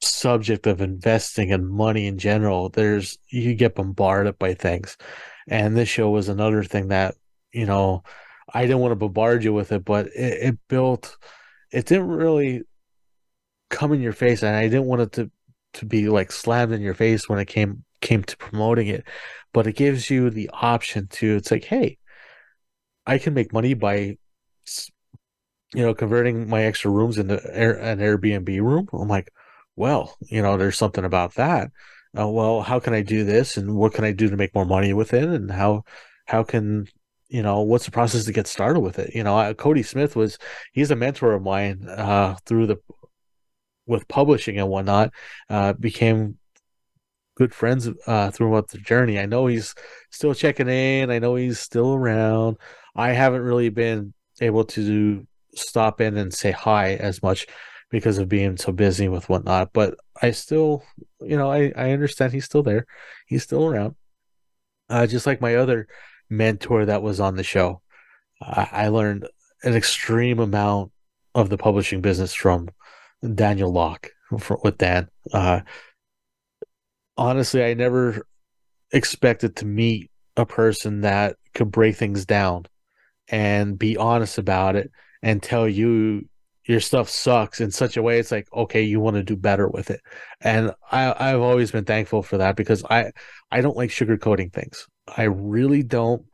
subject 0.00 0.68
of 0.68 0.80
investing 0.80 1.52
and 1.52 1.68
money 1.68 2.06
in 2.06 2.16
general 2.16 2.68
there's 2.68 3.18
you 3.28 3.54
get 3.54 3.74
bombarded 3.74 4.38
by 4.38 4.54
things. 4.54 4.96
And 5.48 5.76
this 5.76 5.88
show 5.88 6.10
was 6.10 6.28
another 6.28 6.62
thing 6.62 6.88
that 6.88 7.16
you 7.52 7.66
know 7.66 8.04
i 8.54 8.62
didn't 8.62 8.78
want 8.78 8.92
to 8.92 8.96
bombard 8.96 9.42
you 9.42 9.52
with 9.52 9.72
it 9.72 9.84
but 9.84 10.06
it, 10.08 10.48
it 10.48 10.58
built 10.68 11.16
it 11.72 11.86
didn't 11.86 12.08
really 12.08 12.62
come 13.68 13.92
in 13.92 14.00
your 14.00 14.12
face. 14.12 14.44
And 14.44 14.54
i 14.54 14.68
didn't 14.68 14.86
want 14.86 15.02
it 15.02 15.12
to 15.12 15.30
to 15.74 15.86
be 15.86 16.08
like 16.08 16.30
slammed 16.30 16.72
in 16.72 16.80
your 16.80 16.94
face 16.94 17.28
when 17.28 17.40
it 17.40 17.46
came 17.46 17.82
came 18.00 18.22
to 18.22 18.36
promoting 18.36 18.86
it. 18.86 19.04
But 19.52 19.66
it 19.66 19.72
gives 19.72 20.08
you 20.08 20.30
the 20.30 20.50
option 20.52 21.08
to 21.08 21.36
it's 21.36 21.50
like 21.50 21.64
hey 21.64 21.98
i 23.06 23.18
can 23.18 23.34
make 23.34 23.52
money 23.52 23.74
by 23.74 24.18
you 25.74 25.82
know 25.82 25.94
converting 25.94 26.48
my 26.48 26.64
extra 26.64 26.90
rooms 26.90 27.18
into 27.18 27.40
air, 27.52 27.74
an 27.74 27.98
airbnb 27.98 28.60
room. 28.60 28.88
I'm 28.92 29.08
like 29.08 29.30
well 29.74 30.16
you 30.20 30.42
know 30.42 30.56
there's 30.56 30.78
something 30.78 31.04
about 31.04 31.34
that. 31.34 31.70
Uh, 32.18 32.28
well 32.28 32.62
how 32.62 32.78
can 32.80 32.94
i 32.94 33.02
do 33.02 33.24
this? 33.24 33.56
And 33.56 33.76
what 33.76 33.94
can 33.94 34.04
i 34.04 34.12
do 34.12 34.28
to 34.28 34.36
make 34.36 34.54
more 34.54 34.64
money 34.66 34.92
with 34.92 35.12
it? 35.14 35.24
And 35.24 35.50
how 35.50 35.84
how 36.26 36.42
can 36.42 36.86
you 37.28 37.42
know 37.42 37.62
what's 37.62 37.84
the 37.84 37.90
process 37.90 38.24
to 38.26 38.32
get 38.32 38.46
started 38.46 38.80
with 38.80 38.98
it? 38.98 39.14
You 39.14 39.24
know 39.24 39.36
I, 39.36 39.54
cody 39.54 39.82
smith 39.82 40.16
was 40.16 40.38
he's 40.72 40.90
a 40.90 40.96
mentor 40.96 41.32
of 41.32 41.42
mine 41.42 41.86
uh 41.88 42.36
through 42.46 42.66
the 42.68 42.76
with 43.86 44.08
publishing 44.08 44.58
and 44.58 44.68
whatnot 44.68 45.12
uh 45.48 45.72
became 45.74 46.38
good 47.36 47.54
friends 47.54 47.88
uh 48.06 48.30
throughout 48.30 48.68
the 48.68 48.78
journey. 48.78 49.18
I 49.18 49.26
know 49.26 49.46
he's 49.46 49.74
still 50.10 50.34
checking 50.34 50.68
in. 50.68 51.10
I 51.10 51.18
know 51.18 51.34
he's 51.34 51.58
still 51.58 51.94
around. 51.94 52.56
I 52.94 53.12
haven't 53.12 53.42
really 53.42 53.68
been 53.68 54.14
able 54.40 54.64
to 54.64 55.26
stop 55.58 56.00
in 56.00 56.16
and 56.16 56.32
say 56.32 56.50
hi 56.50 56.94
as 56.94 57.22
much 57.22 57.46
because 57.90 58.18
of 58.18 58.28
being 58.28 58.56
so 58.56 58.72
busy 58.72 59.08
with 59.08 59.28
whatnot 59.28 59.72
but 59.72 59.96
i 60.22 60.30
still 60.30 60.82
you 61.20 61.36
know 61.36 61.50
i 61.50 61.72
i 61.76 61.90
understand 61.92 62.32
he's 62.32 62.44
still 62.44 62.62
there. 62.62 62.86
He's 63.26 63.42
still 63.42 63.66
around. 63.66 63.94
Uh 64.88 65.06
just 65.06 65.26
like 65.26 65.40
my 65.40 65.56
other 65.56 65.88
mentor 66.28 66.86
that 66.86 67.02
was 67.02 67.20
on 67.20 67.36
the 67.36 67.44
show 67.44 67.80
i, 68.42 68.68
I 68.72 68.88
learned 68.88 69.28
an 69.62 69.74
extreme 69.74 70.38
amount 70.38 70.92
of 71.34 71.48
the 71.48 71.58
publishing 71.58 72.00
business 72.00 72.34
from 72.34 72.68
daniel 73.34 73.72
locke 73.72 74.10
for, 74.38 74.58
with 74.62 74.78
dan. 74.78 75.08
Uh 75.32 75.60
honestly 77.16 77.64
i 77.64 77.74
never 77.74 78.26
expected 78.92 79.56
to 79.56 79.66
meet 79.66 80.10
a 80.36 80.46
person 80.46 81.00
that 81.00 81.36
could 81.54 81.70
break 81.70 81.96
things 81.96 82.24
down 82.24 82.66
and 83.28 83.78
be 83.78 83.96
honest 83.96 84.38
about 84.38 84.76
it 84.76 84.90
and 85.26 85.42
tell 85.42 85.68
you 85.68 86.28
your 86.66 86.78
stuff 86.78 87.08
sucks 87.08 87.60
in 87.60 87.72
such 87.72 87.96
a 87.96 88.02
way 88.02 88.20
it's 88.20 88.30
like 88.30 88.46
okay 88.52 88.82
you 88.82 89.00
want 89.00 89.16
to 89.16 89.24
do 89.24 89.36
better 89.36 89.66
with 89.68 89.90
it. 89.90 90.00
And 90.40 90.72
i 90.90 91.32
i've 91.32 91.40
always 91.40 91.72
been 91.72 91.84
thankful 91.84 92.22
for 92.22 92.38
that 92.38 92.54
because 92.54 92.84
i 92.84 93.10
i 93.50 93.60
don't 93.60 93.76
like 93.76 93.90
sugarcoating 93.90 94.52
things. 94.52 94.86
I 95.08 95.24
really 95.24 95.82
don't 95.82 96.24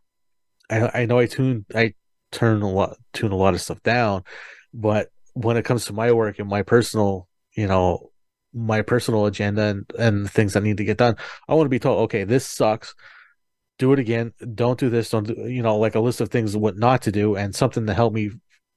i 0.68 0.90
i 1.00 1.06
know 1.06 1.18
i 1.18 1.26
tune 1.26 1.64
i 1.74 1.94
turn 2.32 2.60
a 2.60 2.70
lot 2.70 2.98
tune 3.14 3.32
a 3.32 3.36
lot 3.36 3.54
of 3.54 3.62
stuff 3.62 3.82
down 3.82 4.24
but 4.74 5.08
when 5.32 5.56
it 5.56 5.64
comes 5.64 5.86
to 5.86 5.94
my 5.94 6.12
work 6.12 6.38
and 6.38 6.48
my 6.48 6.62
personal 6.62 7.28
you 7.56 7.66
know 7.66 8.10
my 8.52 8.82
personal 8.82 9.24
agenda 9.24 9.62
and 9.62 9.90
and 9.98 10.30
things 10.30 10.52
that 10.52 10.62
need 10.62 10.76
to 10.76 10.84
get 10.84 10.98
done 10.98 11.16
i 11.48 11.54
want 11.54 11.64
to 11.64 11.70
be 11.70 11.78
told 11.78 12.00
okay 12.04 12.24
this 12.24 12.46
sucks. 12.46 12.94
Do 13.78 13.92
it 13.92 13.98
again. 13.98 14.32
Don't 14.54 14.78
do 14.78 14.90
this. 14.90 15.10
Don't 15.10 15.26
do 15.26 15.34
you 15.48 15.62
know 15.62 15.78
like 15.78 15.96
a 15.96 16.00
list 16.00 16.20
of 16.20 16.28
things 16.28 16.56
what 16.56 16.76
not 16.76 17.02
to 17.02 17.10
do 17.10 17.36
and 17.36 17.54
something 17.54 17.86
to 17.86 17.94
help 17.94 18.12
me 18.12 18.30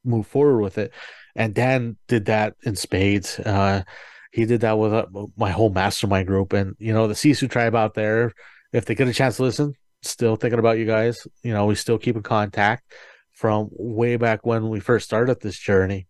move 0.06 0.28
forward 0.28 0.62
with 0.62 0.78
it. 0.78 0.93
And 1.36 1.53
dan 1.53 1.97
did 2.08 2.26
that 2.26 2.56
in 2.64 2.76
spades. 2.76 3.39
Uh 3.39 3.84
he 4.32 4.45
did 4.45 4.62
that 4.62 4.78
with 4.78 4.93
uh, 4.93 5.06
my 5.38 5.49
whole 5.49 5.70
mastermind 5.70 6.28
group. 6.28 6.51
And 6.53 6.76
you 6.80 6.93
know 6.93 7.08
the 7.08 7.14
sisu 7.14 7.49
tribe 7.49 7.76
out 7.76 7.93
there 7.93 8.34
if 8.74 8.86
they 8.86 8.95
get 8.95 9.08
a 9.08 9.14
chance 9.14 9.38
to 9.38 9.43
listen 9.43 9.74
still 10.01 10.36
thinking 10.36 10.60
about 10.60 10.78
you 10.78 10.86
guys 10.86 11.26
you 11.41 11.51
know 11.51 11.66
we 11.66 11.74
still 11.74 11.97
keep 11.97 12.16
in 12.16 12.22
contact 12.22 12.84
from 13.32 13.70
way 13.72 14.18
back 14.18 14.45
when 14.45 14.70
we 14.70 14.80
first 14.80 15.06
started 15.06 15.39
this 15.41 15.58
journey. 15.58 16.08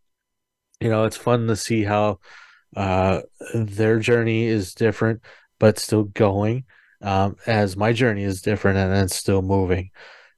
You 0.81 0.89
know 0.89 1.05
it's 1.05 1.17
fun 1.17 1.47
to 1.47 1.55
see 1.55 1.83
how 1.83 2.19
uh 2.75 3.21
their 3.53 3.99
journey 3.99 4.45
is 4.45 4.73
different 4.73 5.21
but 5.59 5.79
still 5.79 6.03
going 6.03 6.65
um 7.01 7.35
as 7.47 7.77
my 7.77 7.93
journey 7.93 8.23
is 8.23 8.41
different 8.41 8.77
and 8.77 8.93
it's 8.93 9.15
still 9.15 9.41
moving 9.41 9.91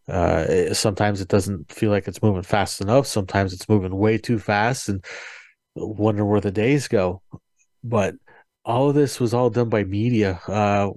uh 0.07 0.73
sometimes 0.73 1.19
it 1.21 1.27
doesn't 1.27 1.71
feel 1.71 1.91
like 1.91 2.07
it's 2.07 2.21
moving 2.21 2.43
fast 2.43 2.81
enough. 2.81 3.07
Sometimes 3.07 3.53
it's 3.53 3.67
moving 3.69 3.95
way 3.95 4.17
too 4.17 4.39
fast 4.39 4.89
and 4.89 5.03
wonder 5.75 6.25
where 6.25 6.41
the 6.41 6.51
days 6.51 6.87
go. 6.87 7.21
But 7.83 8.15
all 8.65 8.89
of 8.89 8.95
this 8.95 9.19
was 9.19 9.33
all 9.33 9.49
done 9.49 9.69
by 9.69 9.83
media. 9.83 10.39
Uh 10.47 10.91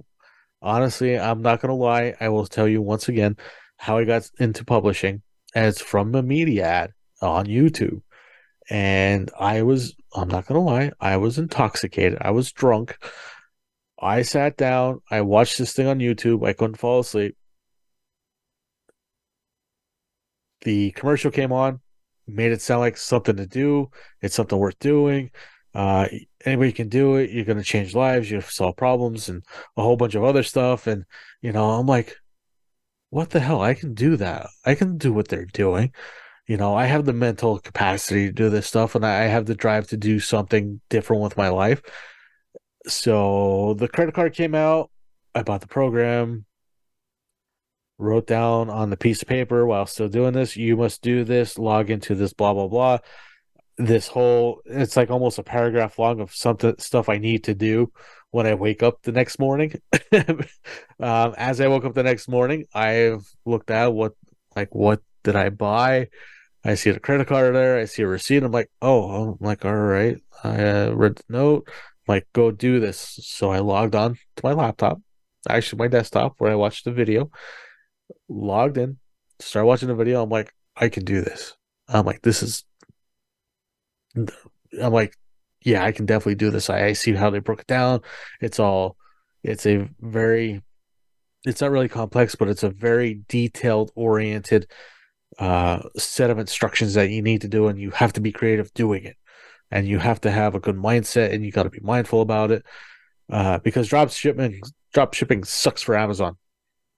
honestly 0.61 1.17
i'm 1.19 1.41
not 1.41 1.61
gonna 1.61 1.75
lie. 1.75 2.13
I 2.19 2.29
will 2.29 2.45
tell 2.45 2.67
you 2.67 2.81
once 2.81 3.07
again 3.09 3.35
how 3.77 3.97
i 3.97 4.05
got 4.05 4.29
into 4.39 4.63
publishing. 4.65 5.21
As 5.55 5.81
from 5.81 6.15
a 6.15 6.23
media 6.23 6.65
ad 6.65 6.91
on 7.21 7.45
youtube. 7.47 8.01
And 8.69 9.29
i 9.39 9.61
was 9.63 9.95
i'm 10.15 10.29
not 10.29 10.45
gonna 10.45 10.61
lie 10.61 10.91
i 11.01 11.17
was 11.17 11.37
intoxicated. 11.37 12.17
I 12.21 12.31
was 12.31 12.51
drunk. 12.51 12.97
I 14.01 14.23
sat 14.23 14.57
down. 14.57 15.01
I 15.11 15.21
watched 15.21 15.57
this 15.57 15.73
thing 15.73 15.87
on 15.87 15.99
youtube. 15.99 16.47
I 16.47 16.53
couldn't 16.53 16.77
fall 16.77 17.01
asleep 17.01 17.35
the 20.61 20.91
commercial 20.91 21.31
came 21.31 21.51
on 21.51 21.79
made 22.27 22.51
it 22.51 22.61
sound 22.61 22.81
like 22.81 22.97
something 22.97 23.35
to 23.37 23.47
do. 23.47 23.89
It's 24.21 24.35
something 24.35 24.57
worth 24.57 24.79
doing. 24.79 25.31
Uh, 25.73 26.07
anybody 26.45 26.71
can 26.71 26.89
do 26.89 27.15
it. 27.15 27.29
You're 27.29 27.45
going 27.45 27.57
to 27.57 27.63
change 27.63 27.95
lives. 27.95 28.29
You 28.29 28.41
solve 28.41 28.75
problems 28.75 29.29
and 29.29 29.43
a 29.77 29.81
whole 29.81 29.97
bunch 29.97 30.15
of 30.15 30.23
other 30.23 30.43
stuff. 30.43 30.87
And, 30.87 31.05
you 31.41 31.51
know, 31.51 31.71
I'm 31.71 31.87
like, 31.87 32.15
what 33.09 33.29
the 33.29 33.39
hell? 33.39 33.61
I 33.61 33.73
can 33.73 33.93
do 33.93 34.17
that. 34.17 34.47
I 34.65 34.75
can 34.75 34.97
do 34.97 35.13
what 35.13 35.27
they're 35.27 35.45
doing. 35.45 35.93
You 36.47 36.57
know, 36.57 36.75
I 36.75 36.85
have 36.85 37.05
the 37.05 37.13
mental 37.13 37.59
capacity 37.59 38.27
to 38.27 38.33
do 38.33 38.49
this 38.49 38.67
stuff 38.67 38.95
and 38.95 39.05
I 39.05 39.23
have 39.23 39.45
the 39.45 39.55
drive 39.55 39.87
to 39.89 39.97
do 39.97 40.19
something 40.19 40.81
different 40.89 41.21
with 41.21 41.37
my 41.37 41.49
life. 41.49 41.81
So 42.87 43.75
the 43.77 43.87
credit 43.87 44.15
card 44.15 44.33
came 44.33 44.55
out. 44.55 44.89
I 45.33 45.43
bought 45.43 45.61
the 45.61 45.67
program, 45.67 46.45
wrote 48.01 48.27
down 48.27 48.69
on 48.69 48.89
the 48.89 48.97
piece 48.97 49.21
of 49.21 49.27
paper 49.27 49.65
while 49.65 49.85
still 49.85 50.09
doing 50.09 50.33
this, 50.33 50.57
you 50.57 50.75
must 50.75 51.01
do 51.01 51.23
this, 51.23 51.57
log 51.57 51.89
into 51.89 52.15
this, 52.15 52.33
blah, 52.33 52.53
blah, 52.53 52.67
blah. 52.67 52.97
This 53.77 54.07
whole, 54.07 54.61
it's 54.65 54.97
like 54.97 55.09
almost 55.09 55.39
a 55.39 55.43
paragraph 55.43 55.97
long 55.97 56.19
of 56.19 56.33
something, 56.33 56.75
stuff 56.77 57.09
I 57.09 57.17
need 57.17 57.45
to 57.45 57.53
do 57.53 57.91
when 58.31 58.47
I 58.47 58.55
wake 58.55 58.83
up 58.83 59.01
the 59.03 59.11
next 59.11 59.39
morning. 59.39 59.75
um, 60.11 61.35
as 61.37 61.61
I 61.61 61.67
woke 61.67 61.85
up 61.85 61.93
the 61.93 62.03
next 62.03 62.27
morning, 62.27 62.65
I've 62.73 63.25
looked 63.45 63.71
at 63.71 63.93
what, 63.93 64.13
like, 64.55 64.73
what 64.73 65.01
did 65.23 65.35
I 65.35 65.49
buy? 65.49 66.09
I 66.63 66.75
see 66.75 66.91
the 66.91 66.99
credit 66.99 67.27
card 67.27 67.55
there. 67.55 67.79
I 67.79 67.85
see 67.85 68.03
a 68.03 68.07
receipt. 68.07 68.43
I'm 68.43 68.51
like, 68.51 68.69
oh, 68.81 69.31
I'm 69.31 69.37
like, 69.39 69.65
all 69.65 69.75
right. 69.75 70.17
I 70.43 70.63
uh, 70.63 70.91
read 70.91 71.15
the 71.15 71.23
note. 71.29 71.63
I'm 71.67 71.73
like, 72.07 72.27
go 72.33 72.51
do 72.51 72.79
this. 72.79 73.19
So 73.23 73.51
I 73.51 73.59
logged 73.59 73.95
on 73.95 74.15
to 74.15 74.41
my 74.43 74.53
laptop, 74.53 74.99
actually 75.49 75.79
my 75.79 75.87
desktop, 75.87 76.35
where 76.37 76.51
I 76.51 76.55
watched 76.55 76.85
the 76.85 76.91
video. 76.91 77.31
Logged 78.29 78.77
in, 78.77 78.97
start 79.39 79.65
watching 79.65 79.87
the 79.87 79.95
video. 79.95 80.23
I'm 80.23 80.29
like, 80.29 80.53
I 80.75 80.89
can 80.89 81.05
do 81.05 81.21
this. 81.21 81.55
I'm 81.87 82.05
like, 82.05 82.21
this 82.21 82.43
is. 82.43 82.63
I'm 84.15 84.93
like, 84.93 85.15
yeah, 85.63 85.83
I 85.83 85.91
can 85.91 86.05
definitely 86.05 86.35
do 86.35 86.49
this. 86.49 86.69
I, 86.69 86.85
I 86.85 86.93
see 86.93 87.13
how 87.13 87.29
they 87.29 87.39
broke 87.39 87.61
it 87.61 87.67
down. 87.67 88.01
It's 88.39 88.59
all. 88.59 88.97
It's 89.43 89.65
a 89.65 89.89
very. 89.99 90.61
It's 91.43 91.61
not 91.61 91.71
really 91.71 91.89
complex, 91.89 92.35
but 92.35 92.49
it's 92.49 92.63
a 92.63 92.69
very 92.69 93.21
detailed 93.27 93.91
oriented 93.95 94.67
uh, 95.39 95.81
set 95.97 96.29
of 96.29 96.39
instructions 96.39 96.93
that 96.93 97.09
you 97.09 97.21
need 97.21 97.41
to 97.41 97.47
do, 97.47 97.67
and 97.67 97.79
you 97.79 97.89
have 97.91 98.13
to 98.13 98.21
be 98.21 98.31
creative 98.31 98.73
doing 98.73 99.05
it, 99.05 99.17
and 99.71 99.87
you 99.87 99.97
have 99.97 100.21
to 100.21 100.31
have 100.31 100.55
a 100.55 100.59
good 100.59 100.75
mindset, 100.75 101.33
and 101.33 101.43
you 101.43 101.51
got 101.51 101.63
to 101.63 101.69
be 101.69 101.79
mindful 101.81 102.21
about 102.21 102.51
it, 102.51 102.63
uh, 103.31 103.57
because 103.59 103.87
drop 103.87 104.11
shipping 104.11 104.61
drop 104.93 105.13
shipping 105.13 105.43
sucks 105.43 105.81
for 105.81 105.97
Amazon. 105.97 106.37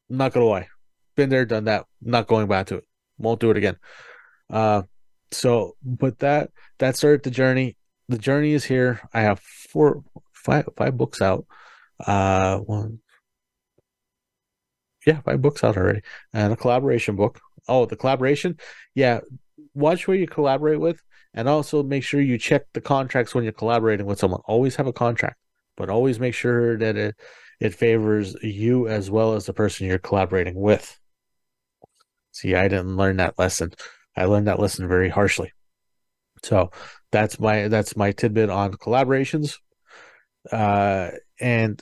I'm 0.09 0.17
not 0.17 0.33
gonna 0.33 0.45
lie, 0.45 0.67
been 1.15 1.29
there, 1.29 1.45
done 1.45 1.65
that. 1.65 1.85
not 2.01 2.27
going 2.27 2.47
back 2.47 2.67
to 2.67 2.77
it. 2.77 2.87
Won't 3.17 3.39
do 3.39 3.51
it 3.51 3.57
again. 3.57 3.77
Uh, 4.49 4.83
so, 5.31 5.75
but 5.83 6.19
that 6.19 6.51
that 6.79 6.95
started 6.95 7.23
the 7.23 7.31
journey. 7.31 7.77
The 8.09 8.17
journey 8.17 8.53
is 8.53 8.65
here. 8.65 9.01
I 9.13 9.21
have 9.21 9.39
four, 9.39 10.03
five, 10.33 10.67
five 10.75 10.97
books 10.97 11.21
out. 11.21 11.45
Uh, 12.05 12.59
one, 12.59 12.99
yeah, 15.05 15.21
five 15.21 15.41
books 15.41 15.63
out 15.63 15.77
already, 15.77 16.01
and 16.33 16.53
a 16.53 16.55
collaboration 16.55 17.15
book 17.15 17.39
oh, 17.67 17.85
the 17.85 17.95
collaboration. 17.95 18.57
Yeah, 18.95 19.21
watch 19.73 20.07
where 20.07 20.17
you 20.17 20.27
collaborate 20.27 20.79
with, 20.79 21.01
and 21.33 21.47
also 21.47 21.83
make 21.83 22.03
sure 22.03 22.21
you 22.21 22.37
check 22.37 22.65
the 22.73 22.81
contracts 22.81 23.33
when 23.33 23.43
you're 23.43 23.53
collaborating 23.53 24.05
with 24.05 24.19
someone. 24.19 24.41
Always 24.45 24.75
have 24.75 24.87
a 24.87 24.93
contract, 24.93 25.37
but 25.77 25.89
always 25.89 26.19
make 26.19 26.33
sure 26.33 26.77
that 26.77 26.95
it 26.95 27.15
it 27.59 27.73
favors 27.73 28.35
you 28.41 28.87
as 28.87 29.09
well 29.09 29.33
as 29.33 29.45
the 29.45 29.53
person 29.53 29.87
you're 29.87 29.99
collaborating 29.99 30.55
with. 30.55 30.99
See, 32.33 32.55
I 32.55 32.67
didn't 32.67 32.97
learn 32.97 33.17
that 33.17 33.39
lesson. 33.39 33.71
I 34.17 34.25
learned 34.25 34.47
that 34.47 34.59
lesson 34.59 34.87
very 34.87 35.09
harshly. 35.09 35.53
So 36.43 36.71
that's 37.11 37.39
my 37.39 37.69
that's 37.69 37.95
my 37.95 38.11
tidbit 38.11 38.49
on 38.49 38.73
collaborations. 38.73 39.59
Uh, 40.51 41.11
and 41.39 41.81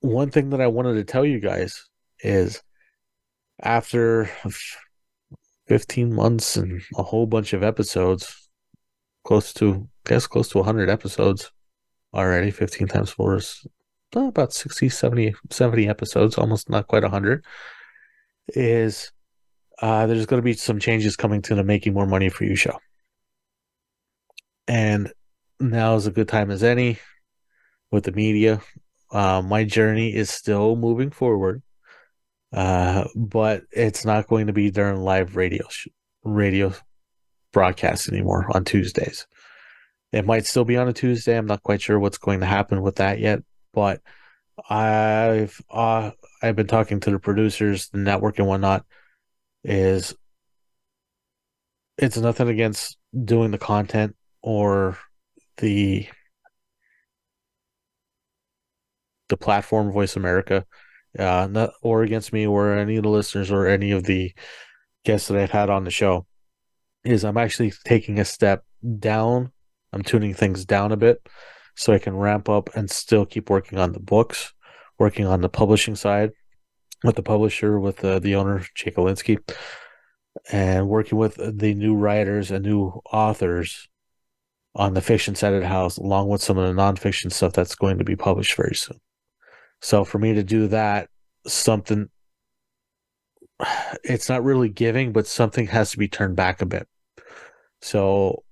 one 0.00 0.30
thing 0.30 0.50
that 0.50 0.60
I 0.60 0.66
wanted 0.66 0.94
to 0.94 1.04
tell 1.04 1.24
you 1.24 1.38
guys 1.38 1.88
is 2.20 2.62
after 3.60 4.28
15 5.68 6.12
months 6.12 6.56
and 6.56 6.82
a 6.96 7.02
whole 7.02 7.26
bunch 7.26 7.52
of 7.52 7.62
episodes, 7.62 8.48
close 9.22 9.52
to, 9.54 9.88
I 10.06 10.08
guess, 10.08 10.26
close 10.26 10.48
to 10.50 10.58
100 10.58 10.90
episodes 10.90 11.52
already, 12.12 12.50
15 12.50 12.88
times 12.88 13.10
four 13.10 13.36
is 13.36 13.66
about 14.14 14.52
60, 14.52 14.88
70, 14.88 15.34
70 15.50 15.88
episodes, 15.88 16.38
almost 16.38 16.68
not 16.68 16.86
quite 16.86 17.02
100, 17.02 17.44
is 18.48 19.12
uh, 19.80 20.06
there's 20.06 20.26
going 20.26 20.40
to 20.40 20.44
be 20.44 20.54
some 20.54 20.78
changes 20.78 21.16
coming 21.16 21.42
to 21.42 21.54
the 21.54 21.64
Making 21.64 21.94
More 21.94 22.06
Money 22.06 22.28
for 22.28 22.44
You 22.44 22.56
show. 22.56 22.78
And 24.66 25.12
now 25.60 25.96
is 25.96 26.06
a 26.06 26.10
good 26.10 26.28
time 26.28 26.50
as 26.50 26.62
any 26.62 26.98
with 27.90 28.04
the 28.04 28.12
media. 28.12 28.60
Uh, 29.10 29.42
my 29.42 29.64
journey 29.64 30.14
is 30.14 30.30
still 30.30 30.76
moving 30.76 31.10
forward 31.10 31.62
uh, 32.54 33.04
but 33.16 33.64
it's 33.72 34.04
not 34.04 34.28
going 34.28 34.46
to 34.46 34.52
be 34.52 34.70
during 34.70 35.00
live 35.00 35.34
radio 35.34 35.66
sh- 35.68 35.88
radio 36.22 36.72
broadcasts 37.52 38.08
anymore 38.08 38.46
on 38.54 38.64
Tuesdays. 38.64 39.26
It 40.12 40.24
might 40.24 40.46
still 40.46 40.64
be 40.64 40.76
on 40.76 40.86
a 40.86 40.92
Tuesday. 40.92 41.36
I'm 41.36 41.46
not 41.46 41.64
quite 41.64 41.82
sure 41.82 41.98
what's 41.98 42.18
going 42.18 42.40
to 42.40 42.46
happen 42.46 42.80
with 42.82 42.96
that 42.96 43.18
yet, 43.18 43.40
but 43.72 44.00
I've 44.70 45.60
uh, 45.68 46.12
I've 46.44 46.56
been 46.56 46.66
talking 46.66 47.00
to 47.00 47.10
the 47.10 47.18
producers, 47.18 47.88
the 47.88 47.98
network, 47.98 48.38
and 48.38 48.46
whatnot. 48.46 48.84
Is 49.62 50.14
it's 51.96 52.16
nothing 52.16 52.48
against 52.48 52.98
doing 53.24 53.50
the 53.50 53.58
content 53.58 54.16
or 54.42 54.98
the 55.58 56.06
the 59.28 59.36
platform 59.36 59.90
Voice 59.90 60.16
America 60.16 60.66
uh, 61.18 61.48
not 61.50 61.70
or 61.82 62.02
against 62.02 62.32
me 62.32 62.46
or 62.46 62.76
any 62.76 62.96
of 62.96 63.02
the 63.04 63.08
listeners 63.08 63.50
or 63.50 63.66
any 63.66 63.92
of 63.92 64.04
the 64.04 64.34
guests 65.04 65.28
that 65.28 65.38
I've 65.38 65.50
had 65.50 65.70
on 65.70 65.84
the 65.84 65.90
show, 65.90 66.26
is 67.04 67.24
I'm 67.24 67.36
actually 67.36 67.72
taking 67.84 68.18
a 68.18 68.24
step 68.24 68.64
down. 68.98 69.52
I'm 69.92 70.02
tuning 70.02 70.34
things 70.34 70.64
down 70.64 70.92
a 70.92 70.96
bit 70.96 71.18
so 71.76 71.92
I 71.92 71.98
can 71.98 72.16
ramp 72.16 72.48
up 72.48 72.70
and 72.74 72.90
still 72.90 73.26
keep 73.26 73.50
working 73.50 73.78
on 73.78 73.92
the 73.92 74.00
books, 74.00 74.53
working 74.98 75.26
on 75.26 75.40
the 75.40 75.48
publishing 75.48 75.96
side 75.96 76.30
with 77.02 77.16
the 77.16 77.22
publisher, 77.22 77.78
with 77.78 77.98
the, 77.98 78.18
the 78.18 78.34
owner, 78.34 78.64
Jake 78.74 78.96
Olinsky, 78.96 79.38
and 80.50 80.88
working 80.88 81.18
with 81.18 81.36
the 81.36 81.74
new 81.74 81.94
writers 81.94 82.50
and 82.50 82.64
new 82.64 83.00
authors 83.12 83.88
on 84.74 84.94
the 84.94 85.00
fiction 85.00 85.34
side 85.34 85.52
of 85.52 85.60
the 85.60 85.68
house, 85.68 85.98
along 85.98 86.28
with 86.28 86.42
some 86.42 86.58
of 86.58 86.66
the 86.66 86.80
nonfiction 86.80 87.32
stuff 87.32 87.52
that's 87.52 87.74
going 87.74 87.98
to 87.98 88.04
be 88.04 88.16
published 88.16 88.56
very 88.56 88.74
soon. 88.74 88.98
So 89.80 90.04
for 90.04 90.18
me 90.18 90.34
to 90.34 90.42
do 90.42 90.68
that, 90.68 91.08
something 91.46 92.08
it's 94.04 94.28
not 94.28 94.42
really 94.42 94.68
giving, 94.68 95.12
but 95.12 95.26
something 95.26 95.66
has 95.68 95.90
to 95.92 95.98
be 95.98 96.08
turned 96.08 96.36
back 96.36 96.62
a 96.62 96.66
bit. 96.66 96.88
So 97.82 98.44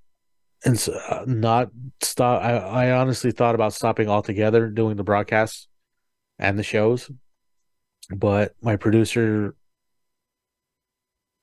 and 0.65 0.79
so, 0.79 0.93
uh, 0.93 1.25
not 1.27 1.71
stop. 2.03 2.43
I, 2.43 2.53
I 2.53 2.91
honestly 2.93 3.33
thought 3.33 3.57
about 3.57 3.75
stopping 3.75 4.09
altogether 4.09 4.69
doing 4.69 4.97
the 4.97 5.03
broadcasts 5.03 5.67
and 6.39 6.59
the 6.59 6.63
shows, 6.63 7.11
but 8.11 8.55
my 8.63 8.77
producer 8.77 9.55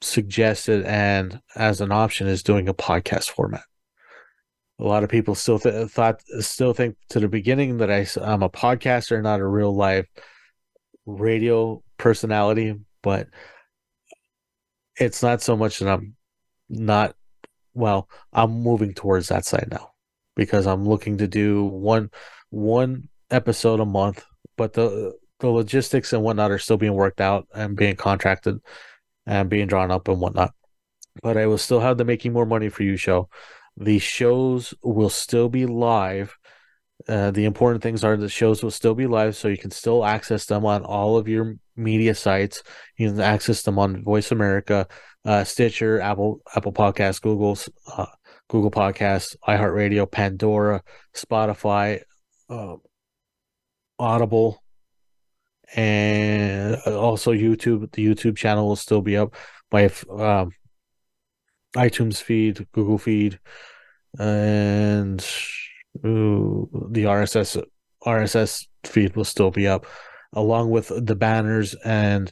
suggested 0.02 0.86
and 0.86 1.42
as 1.56 1.82
an 1.82 1.92
option 1.92 2.28
is 2.28 2.44
doing 2.44 2.70
a 2.70 2.74
podcast 2.74 3.30
format. 3.30 3.64
A 4.80 4.84
lot 4.84 5.04
of 5.04 5.10
people 5.10 5.36
still 5.36 5.60
th- 5.60 5.90
thought 5.90 6.22
still 6.40 6.74
think 6.74 6.96
to 7.10 7.20
the 7.20 7.28
beginning 7.28 7.78
that 7.78 7.92
I, 7.92 8.08
I'm 8.22 8.44
a 8.44 8.50
podcaster, 8.50 9.22
not 9.22 9.42
a 9.42 9.48
real 9.48 9.76
live 9.76 10.06
radio 11.06 11.84
personality, 11.98 12.76
but 13.04 13.28
it's 14.96 15.22
not 15.22 15.42
so 15.42 15.58
much 15.58 15.80
that 15.80 15.90
I'm 15.90 16.16
not 16.70 17.16
well, 17.74 18.10
I'm 18.34 18.52
moving 18.52 18.94
towards 18.94 19.30
that 19.30 19.46
side 19.46 19.68
now 19.72 19.92
because 20.36 20.66
I'm 20.66 20.88
looking 20.88 21.18
to 21.18 21.28
do 21.28 21.66
one 21.66 22.10
one 22.50 23.10
episode 23.30 23.80
a 23.80 23.86
month, 23.86 24.24
but 24.60 24.74
the 24.74 25.14
the 25.40 25.48
logistics 25.48 26.12
and 26.12 26.22
whatnot 26.22 26.52
are 26.52 26.60
still 26.60 26.76
being 26.76 26.94
worked 26.94 27.22
out 27.22 27.48
and 27.56 27.78
being 27.78 27.96
contracted 27.96 28.60
and 29.26 29.50
being 29.50 29.68
drawn 29.68 29.90
up 29.90 30.10
and 30.10 30.20
whatnot. 30.20 30.54
But 31.24 31.38
I 31.38 31.48
will 31.48 31.58
still 31.58 31.80
have 31.80 31.98
the 31.98 32.04
making 32.04 32.34
more 32.34 32.46
money 32.46 32.68
for 32.68 32.84
you 32.84 32.98
show 32.98 33.30
the 33.78 34.00
shows 34.00 34.74
will 34.84 35.10
still 35.10 35.48
be 35.48 35.66
live. 35.66 36.38
Uh, 37.08 37.32
the 37.32 37.46
important 37.46 37.82
things 37.82 38.04
are 38.04 38.18
the 38.18 38.28
shows 38.28 38.62
will 38.62 38.72
still 38.72 38.94
be 38.94 39.08
live, 39.08 39.38
so 39.38 39.48
you 39.48 39.58
can 39.58 39.72
still 39.72 40.04
access 40.04 40.46
them 40.46 40.66
on 40.66 40.84
all 40.84 41.16
of 41.16 41.30
your 41.30 41.56
media 41.78 42.14
sites. 42.14 42.62
You 42.98 43.12
can 43.12 43.22
access 43.22 43.64
them 43.64 43.80
on 43.80 44.04
Voice 44.04 44.34
America, 44.34 44.86
uh, 45.24 45.46
Stitcher, 45.46 46.02
Apple 46.02 46.42
Apple 46.54 46.74
Podcasts, 46.74 47.22
Google's 47.22 47.70
uh, 47.96 48.08
Google 48.50 48.72
Podcasts, 48.72 49.38
iHeartRadio, 49.48 50.12
Pandora, 50.12 50.84
Spotify, 51.16 52.02
um, 52.50 52.82
Audible, 54.00 54.64
and 55.76 56.76
also 56.86 57.32
YouTube. 57.32 57.92
The 57.92 58.06
YouTube 58.06 58.38
channel 58.38 58.68
will 58.68 58.76
still 58.76 59.02
be 59.02 59.18
up. 59.18 59.36
My 59.72 59.86
um, 60.10 60.52
iTunes 61.76 62.22
feed, 62.22 62.68
Google 62.72 62.98
feed, 62.98 63.40
and 64.18 65.24
ooh, 66.06 66.70
the 66.92 67.04
RSS 67.04 67.62
RSS 68.06 68.68
feed 68.86 69.16
will 69.16 69.26
still 69.26 69.52
be 69.52 69.68
up, 69.68 69.86
along 70.34 70.72
with 70.72 70.92
the 70.96 71.16
banners 71.16 71.76
and 71.84 72.32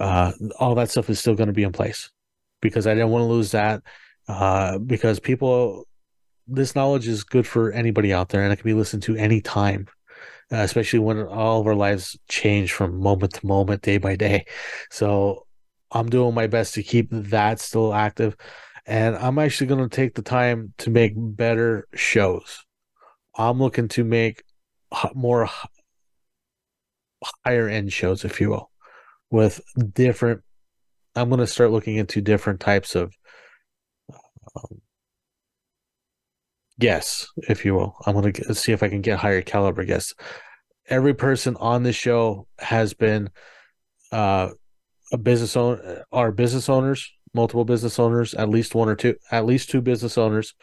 uh, 0.00 0.32
all 0.58 0.74
that 0.74 0.90
stuff 0.90 1.10
is 1.10 1.20
still 1.20 1.34
going 1.34 1.46
to 1.46 1.52
be 1.52 1.62
in 1.62 1.72
place 1.72 2.10
because 2.60 2.86
I 2.86 2.94
didn't 2.94 3.10
want 3.10 3.22
to 3.22 3.26
lose 3.26 3.52
that 3.52 3.82
uh, 4.28 4.78
because 4.78 5.20
people 5.20 5.86
this 6.46 6.74
knowledge 6.74 7.08
is 7.08 7.24
good 7.24 7.46
for 7.46 7.72
anybody 7.72 8.12
out 8.12 8.28
there 8.28 8.42
and 8.42 8.52
it 8.52 8.56
can 8.56 8.64
be 8.64 8.74
listened 8.74 9.02
to 9.04 9.16
anytime 9.16 9.86
uh, 10.54 10.58
especially 10.62 11.00
when 11.00 11.20
all 11.20 11.60
of 11.60 11.66
our 11.66 11.74
lives 11.74 12.16
change 12.28 12.72
from 12.72 13.00
moment 13.00 13.32
to 13.34 13.46
moment 13.46 13.82
day 13.82 13.98
by 13.98 14.14
day. 14.14 14.46
So 14.90 15.46
i'm 15.90 16.08
doing 16.08 16.34
my 16.34 16.46
best 16.46 16.74
to 16.74 16.82
keep 16.82 17.08
that 17.10 17.60
still 17.60 17.94
active 17.94 18.36
and 18.86 19.14
i'm 19.16 19.38
actually 19.38 19.68
going 19.68 19.88
to 19.88 19.96
take 19.96 20.14
the 20.14 20.22
time 20.22 20.72
to 20.78 20.90
make 20.90 21.12
better 21.16 21.86
shows. 21.94 22.64
I'm 23.36 23.58
looking 23.58 23.88
to 23.88 24.04
make 24.04 24.44
more 25.14 25.48
higher 27.44 27.68
end 27.68 27.92
shows 27.92 28.24
if 28.24 28.40
you 28.40 28.50
will 28.50 28.70
with 29.30 29.60
different 29.92 30.42
i'm 31.16 31.28
going 31.30 31.40
to 31.40 31.46
start 31.46 31.70
looking 31.70 31.96
into 31.96 32.20
different 32.20 32.60
types 32.60 32.94
of 32.94 33.12
um, 34.56 34.80
guests, 36.78 37.30
if 37.48 37.64
you 37.64 37.74
will. 37.74 37.96
I'm 38.06 38.14
going 38.14 38.32
to 38.32 38.54
see 38.54 38.72
if 38.72 38.82
I 38.82 38.88
can 38.88 39.00
get 39.00 39.18
higher 39.18 39.42
caliber 39.42 39.84
guests. 39.84 40.14
Every 40.88 41.14
person 41.14 41.56
on 41.56 41.82
the 41.82 41.92
show 41.92 42.46
has 42.58 42.94
been 42.94 43.30
uh, 44.12 44.50
a 45.12 45.18
business 45.18 45.56
owner, 45.56 46.04
are 46.12 46.32
business 46.32 46.68
owners, 46.68 47.10
multiple 47.32 47.64
business 47.64 47.98
owners, 47.98 48.34
at 48.34 48.48
least 48.48 48.74
one 48.74 48.88
or 48.88 48.96
two, 48.96 49.16
at 49.30 49.46
least 49.46 49.70
two 49.70 49.80
business 49.80 50.18
owners. 50.18 50.54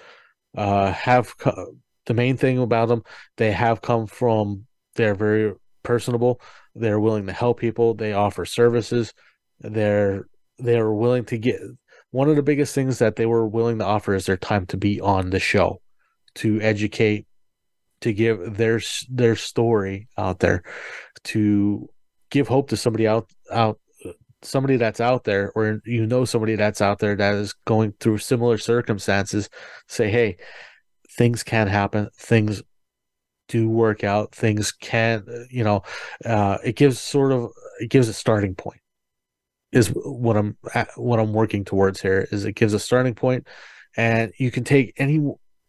Uh, 0.55 0.91
have 0.91 1.37
co- 1.37 1.75
the 2.05 2.13
main 2.13 2.37
thing 2.37 2.57
about 2.57 2.87
them, 2.87 3.03
they 3.37 3.51
have 3.51 3.81
come 3.81 4.07
from. 4.07 4.65
They're 4.95 5.15
very 5.15 5.53
personable. 5.83 6.41
They're 6.75 6.99
willing 6.99 7.25
to 7.27 7.33
help 7.33 7.59
people. 7.59 7.93
They 7.93 8.13
offer 8.13 8.45
services. 8.45 9.13
They're 9.59 10.27
they're 10.59 10.91
willing 10.91 11.25
to 11.25 11.37
get 11.37 11.59
one 12.11 12.29
of 12.29 12.35
the 12.35 12.43
biggest 12.43 12.75
things 12.75 12.99
that 12.99 13.15
they 13.15 13.25
were 13.25 13.47
willing 13.47 13.79
to 13.79 13.85
offer 13.85 14.13
is 14.13 14.25
their 14.25 14.37
time 14.37 14.65
to 14.67 14.77
be 14.77 14.99
on 14.99 15.29
the 15.29 15.39
show 15.39 15.81
to 16.35 16.59
educate 16.61 17.25
to 18.01 18.13
give 18.13 18.57
their 18.57 18.81
their 19.09 19.35
story 19.35 20.07
out 20.17 20.39
there 20.39 20.63
to 21.23 21.89
give 22.29 22.47
hope 22.47 22.69
to 22.69 22.77
somebody 22.77 23.07
out 23.07 23.29
out 23.51 23.79
somebody 24.43 24.75
that's 24.75 24.99
out 24.99 25.23
there 25.23 25.51
or 25.53 25.81
you 25.85 26.07
know 26.07 26.25
somebody 26.25 26.55
that's 26.55 26.81
out 26.81 26.97
there 26.97 27.15
that 27.15 27.35
is 27.35 27.53
going 27.65 27.93
through 27.99 28.17
similar 28.17 28.57
circumstances 28.57 29.49
say 29.87 30.09
hey 30.09 30.35
things 31.11 31.43
can 31.43 31.67
happen. 31.67 32.09
Things 32.15 32.63
do 33.47 33.69
work 33.69 34.03
out. 34.03 34.33
Things 34.33 34.71
can 34.71 35.25
you 35.49 35.63
know 35.63 35.83
uh, 36.25 36.57
it 36.63 36.75
gives 36.75 36.99
sort 36.99 37.31
of 37.31 37.51
it 37.79 37.89
gives 37.89 38.07
a 38.07 38.13
starting 38.13 38.55
point 38.55 38.79
is 39.71 39.87
what 39.87 40.35
i'm 40.35 40.57
what 40.97 41.17
i'm 41.19 41.31
working 41.31 41.63
towards 41.63 42.01
here 42.01 42.27
is 42.31 42.43
it 42.43 42.53
gives 42.53 42.73
a 42.73 42.79
starting 42.79 43.15
point 43.15 43.47
and 43.95 44.33
you 44.37 44.51
can 44.51 44.65
take 44.65 44.93
any 44.97 45.17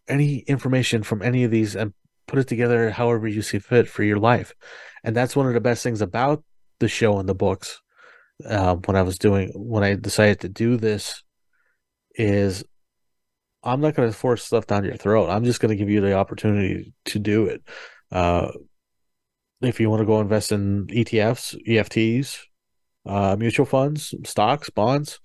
any 0.07 0.39
information 0.39 1.03
from 1.03 1.21
any 1.21 1.43
of 1.43 1.51
these 1.51 1.75
and 1.75 1.93
put 2.27 2.39
it 2.39 2.47
together 2.47 2.89
however 2.89 3.27
you 3.27 3.41
see 3.41 3.59
fit 3.59 3.87
for 3.87 4.03
your 4.03 4.17
life. 4.17 4.53
And 5.03 5.15
that's 5.15 5.35
one 5.35 5.47
of 5.47 5.53
the 5.53 5.61
best 5.61 5.83
things 5.83 6.01
about 6.01 6.43
the 6.79 6.87
show 6.87 7.19
and 7.19 7.27
the 7.27 7.35
books. 7.35 7.81
Uh, 8.47 8.75
when 8.75 8.97
I 8.97 9.03
was 9.03 9.17
doing, 9.17 9.51
when 9.55 9.83
I 9.83 9.95
decided 9.95 10.41
to 10.41 10.49
do 10.49 10.75
this, 10.75 11.23
is 12.15 12.63
I'm 13.63 13.79
not 13.79 13.95
going 13.95 14.09
to 14.09 14.17
force 14.17 14.43
stuff 14.43 14.67
down 14.67 14.83
your 14.83 14.97
throat. 14.97 15.29
I'm 15.29 15.45
just 15.45 15.59
going 15.59 15.69
to 15.69 15.75
give 15.75 15.89
you 15.89 16.01
the 16.01 16.13
opportunity 16.13 16.93
to 17.05 17.19
do 17.19 17.45
it. 17.45 17.63
Uh, 18.11 18.51
if 19.61 19.79
you 19.79 19.89
want 19.89 20.01
to 20.01 20.05
go 20.05 20.19
invest 20.19 20.51
in 20.51 20.87
ETFs, 20.87 21.55
EFTs, 21.67 22.39
uh, 23.05 23.35
mutual 23.37 23.65
funds, 23.65 24.13
stocks, 24.25 24.69
bonds, 24.69 25.19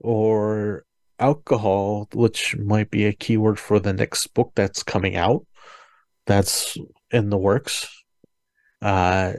or 0.00 0.84
alcohol, 1.18 2.08
which 2.12 2.56
might 2.56 2.90
be 2.90 3.06
a 3.06 3.12
keyword 3.12 3.58
for 3.58 3.78
the 3.78 3.92
next 3.92 4.28
book 4.28 4.52
that's 4.54 4.82
coming 4.82 5.16
out, 5.16 5.46
that's 6.26 6.76
in 7.10 7.30
the 7.30 7.38
works. 7.38 7.88
Uh, 8.82 9.34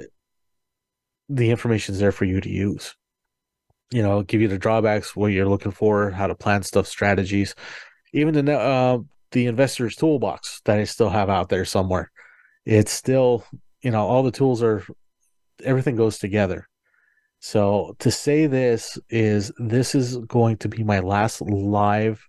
the 1.30 1.52
information 1.52 1.94
is 1.94 2.00
there 2.00 2.12
for 2.12 2.26
you 2.26 2.42
to 2.42 2.50
use. 2.50 2.96
You 3.92 4.02
know, 4.02 4.24
give 4.24 4.42
you 4.42 4.48
the 4.48 4.58
drawbacks, 4.58 5.16
what 5.16 5.28
you're 5.28 5.48
looking 5.48 5.72
for, 5.72 6.10
how 6.10 6.28
to 6.28 6.36
plan 6.36 6.64
stuff, 6.64 6.88
strategies, 6.88 7.56
even 8.14 8.34
the 8.34 8.58
uh, 8.58 9.00
the 9.32 9.46
investor's 9.48 9.96
toolbox 9.96 10.62
that 10.66 10.80
I 10.80 10.86
still 10.86 11.10
have 11.10 11.30
out 11.30 11.50
there 11.50 11.66
somewhere. 11.66 12.12
It's 12.66 12.92
still, 12.92 13.46
you 13.82 13.92
know, 13.92 14.08
all 14.08 14.24
the 14.24 14.32
tools 14.32 14.64
are, 14.64 14.84
everything 15.64 15.96
goes 15.96 16.18
together. 16.18 16.68
So 17.46 17.96
to 18.00 18.10
say 18.10 18.48
this 18.48 18.98
is 19.08 19.52
this 19.60 19.94
is 19.94 20.18
going 20.18 20.58
to 20.58 20.68
be 20.68 20.84
my 20.84 21.00
last 21.00 21.42
live 21.42 22.28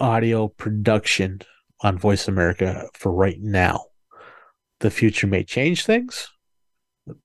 audio 0.00 0.48
production 0.48 1.38
on 1.80 1.96
Voice 1.96 2.26
America 2.26 2.88
for 2.94 3.12
right 3.12 3.40
now. 3.40 3.84
The 4.80 4.90
future 4.90 5.28
may 5.28 5.44
change 5.44 5.86
things 5.86 6.32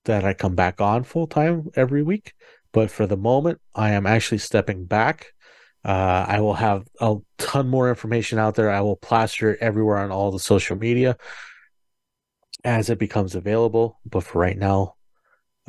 that 0.06 0.24
I 0.24 0.36
come 0.36 0.54
back 0.54 0.80
on 0.80 1.04
full 1.04 1.26
time 1.26 1.70
every 1.76 2.04
week, 2.04 2.34
but 2.74 2.92
for 2.92 3.08
the 3.08 3.18
moment, 3.18 3.60
I 3.74 3.94
am 3.94 4.06
actually 4.06 4.38
stepping 4.38 4.86
back. 4.86 5.34
Uh, 5.84 6.26
I 6.28 6.42
will 6.42 6.54
have 6.54 6.86
a 7.02 7.16
ton 7.40 7.68
more 7.68 7.90
information 7.90 8.38
out 8.38 8.54
there. 8.54 8.70
I 8.70 8.82
will 8.82 8.98
plaster 8.98 9.54
it 9.54 9.62
everywhere 9.62 9.98
on 9.98 10.12
all 10.12 10.30
the 10.30 10.38
social 10.38 10.78
media 10.78 11.18
as 12.64 12.92
it 12.92 13.00
becomes 13.00 13.34
available. 13.34 14.00
But 14.06 14.26
for 14.26 14.38
right 14.38 14.58
now, 14.58 14.94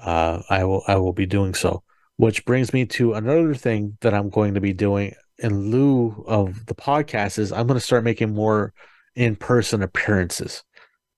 uh, 0.00 0.42
I 0.50 0.64
will 0.64 0.82
I 0.86 0.96
will 0.96 1.12
be 1.12 1.26
doing 1.26 1.54
so. 1.54 1.82
Which 2.16 2.44
brings 2.44 2.72
me 2.72 2.84
to 2.86 3.14
another 3.14 3.54
thing 3.54 3.96
that 4.02 4.12
I'm 4.12 4.28
going 4.28 4.54
to 4.54 4.60
be 4.60 4.72
doing 4.74 5.14
in 5.38 5.70
lieu 5.70 6.22
of 6.26 6.66
the 6.66 6.74
podcast 6.74 7.38
is 7.38 7.50
I'm 7.50 7.66
going 7.66 7.80
to 7.80 7.84
start 7.84 8.04
making 8.04 8.34
more 8.34 8.74
in-person 9.14 9.82
appearances. 9.82 10.62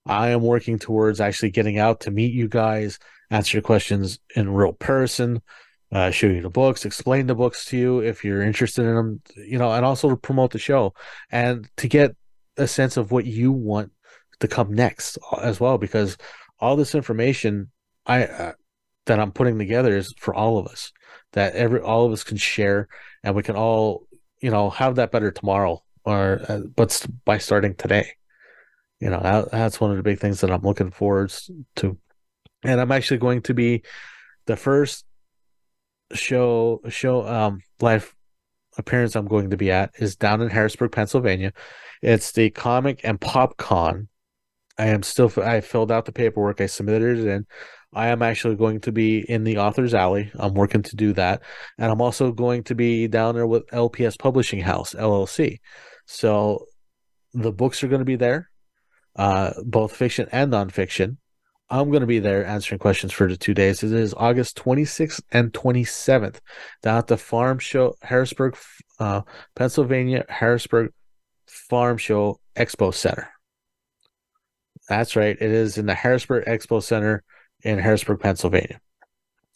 I 0.05 0.29
am 0.29 0.41
working 0.41 0.79
towards 0.79 1.19
actually 1.19 1.51
getting 1.51 1.77
out 1.77 2.01
to 2.01 2.11
meet 2.11 2.33
you 2.33 2.47
guys, 2.47 2.99
answer 3.29 3.57
your 3.57 3.63
questions 3.63 4.19
in 4.35 4.53
real 4.53 4.73
person, 4.73 5.41
uh, 5.91 6.09
show 6.11 6.27
you 6.27 6.41
the 6.41 6.49
books, 6.49 6.85
explain 6.85 7.27
the 7.27 7.35
books 7.35 7.65
to 7.65 7.77
you 7.77 7.99
if 7.99 8.23
you're 8.23 8.41
interested 8.41 8.85
in 8.85 8.95
them, 8.95 9.21
you 9.35 9.57
know, 9.57 9.71
and 9.71 9.85
also 9.85 10.09
to 10.09 10.15
promote 10.17 10.51
the 10.51 10.59
show 10.59 10.93
and 11.31 11.69
to 11.77 11.87
get 11.87 12.15
a 12.57 12.67
sense 12.67 12.97
of 12.97 13.11
what 13.11 13.25
you 13.25 13.51
want 13.51 13.91
to 14.39 14.47
come 14.47 14.73
next 14.73 15.17
as 15.41 15.59
well, 15.59 15.77
because 15.77 16.17
all 16.59 16.75
this 16.75 16.95
information 16.95 17.69
I 18.05 18.25
uh, 18.25 18.53
that 19.05 19.19
I'm 19.19 19.31
putting 19.31 19.57
together 19.57 19.95
is 19.95 20.13
for 20.17 20.33
all 20.33 20.57
of 20.57 20.67
us 20.67 20.91
that 21.33 21.55
every 21.55 21.79
all 21.79 22.05
of 22.05 22.11
us 22.11 22.23
can 22.23 22.37
share 22.37 22.87
and 23.23 23.35
we 23.35 23.43
can 23.43 23.55
all 23.55 24.07
you 24.41 24.51
know 24.51 24.69
have 24.69 24.95
that 24.95 25.11
better 25.11 25.31
tomorrow 25.31 25.83
or 26.05 26.41
uh, 26.47 26.59
but 26.75 27.05
by 27.25 27.37
starting 27.37 27.75
today 27.75 28.11
you 28.99 29.09
know 29.09 29.19
that, 29.21 29.51
that's 29.51 29.81
one 29.81 29.91
of 29.91 29.97
the 29.97 30.03
big 30.03 30.19
things 30.19 30.41
that 30.41 30.51
I'm 30.51 30.61
looking 30.61 30.91
forward 30.91 31.33
to 31.77 31.97
and 32.63 32.79
I'm 32.79 32.91
actually 32.91 33.17
going 33.17 33.41
to 33.43 33.53
be 33.53 33.83
the 34.45 34.55
first 34.55 35.05
show 36.13 36.81
show 36.89 37.27
um 37.27 37.61
live 37.81 38.13
appearance 38.77 39.15
I'm 39.15 39.27
going 39.27 39.49
to 39.49 39.57
be 39.57 39.71
at 39.71 39.91
is 39.99 40.15
down 40.15 40.41
in 40.41 40.49
Harrisburg, 40.49 40.91
Pennsylvania. 40.91 41.53
It's 42.01 42.31
the 42.31 42.49
Comic 42.49 43.01
and 43.03 43.19
Pop 43.19 43.57
Con. 43.57 44.07
I 44.77 44.87
am 44.87 45.03
still 45.03 45.31
I 45.37 45.61
filled 45.61 45.91
out 45.91 46.05
the 46.05 46.11
paperwork, 46.11 46.61
I 46.61 46.65
submitted 46.65 47.19
it 47.19 47.27
in. 47.27 47.45
I 47.95 48.07
am 48.07 48.21
actually 48.21 48.55
going 48.55 48.79
to 48.81 48.91
be 48.91 49.19
in 49.19 49.43
the 49.43 49.57
author's 49.57 49.93
alley. 49.93 50.31
I'm 50.35 50.53
working 50.53 50.83
to 50.83 50.95
do 50.95 51.13
that. 51.13 51.41
And 51.77 51.91
I'm 51.91 52.01
also 52.01 52.31
going 52.31 52.63
to 52.65 52.75
be 52.75 53.07
down 53.07 53.35
there 53.35 53.47
with 53.47 53.67
LPS 53.67 54.17
Publishing 54.17 54.59
House, 54.59 54.93
LLC. 54.93 55.59
So 56.05 56.65
the 57.33 57.51
books 57.51 57.83
are 57.83 57.87
going 57.87 57.99
to 57.99 58.05
be 58.05 58.15
there, 58.15 58.49
uh, 59.15 59.53
both 59.63 59.95
fiction 59.95 60.27
and 60.31 60.51
nonfiction. 60.51 61.17
I'm 61.69 61.89
going 61.89 62.01
to 62.01 62.07
be 62.07 62.19
there 62.19 62.45
answering 62.45 62.79
questions 62.79 63.11
for 63.11 63.27
the 63.27 63.37
two 63.37 63.53
days. 63.53 63.83
It 63.83 63.93
is 63.93 64.13
August 64.13 64.57
26th 64.57 65.21
and 65.31 65.51
27th 65.53 66.39
down 66.81 66.97
at 66.97 67.07
the 67.07 67.17
Farm 67.17 67.57
Show, 67.57 67.95
Harrisburg, 68.01 68.57
uh, 68.99 69.21
Pennsylvania, 69.55 70.25
Harrisburg 70.29 70.91
Farm 71.47 71.97
Show 71.97 72.39
Expo 72.55 72.93
Center. 72.93 73.31
That's 74.89 75.15
right. 75.15 75.35
It 75.39 75.49
is 75.49 75.77
in 75.77 75.85
the 75.85 75.95
Harrisburg 75.95 76.45
Expo 76.45 76.83
Center 76.83 77.23
in 77.63 77.79
Harrisburg, 77.79 78.19
Pennsylvania. 78.19 78.79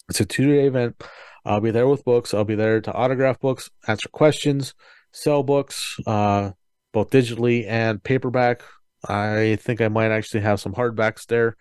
It's 0.09 0.19
a 0.19 0.25
two 0.25 0.47
day 0.47 0.67
event. 0.67 1.01
I'll 1.45 1.61
be 1.61 1.71
there 1.71 1.87
with 1.87 2.03
books. 2.03 2.33
I'll 2.33 2.43
be 2.43 2.55
there 2.55 2.81
to 2.81 2.93
autograph 2.93 3.39
books, 3.39 3.69
answer 3.87 4.09
questions, 4.09 4.73
sell 5.11 5.43
books, 5.43 5.97
uh, 6.05 6.51
both 6.93 7.09
digitally 7.09 7.65
and 7.67 8.03
paperback. 8.03 8.61
I 9.07 9.57
think 9.61 9.79
I 9.79 9.87
might 9.87 10.11
actually 10.11 10.41
have 10.41 10.59
some 10.59 10.73
hardbacks 10.73 11.25
there 11.25 11.55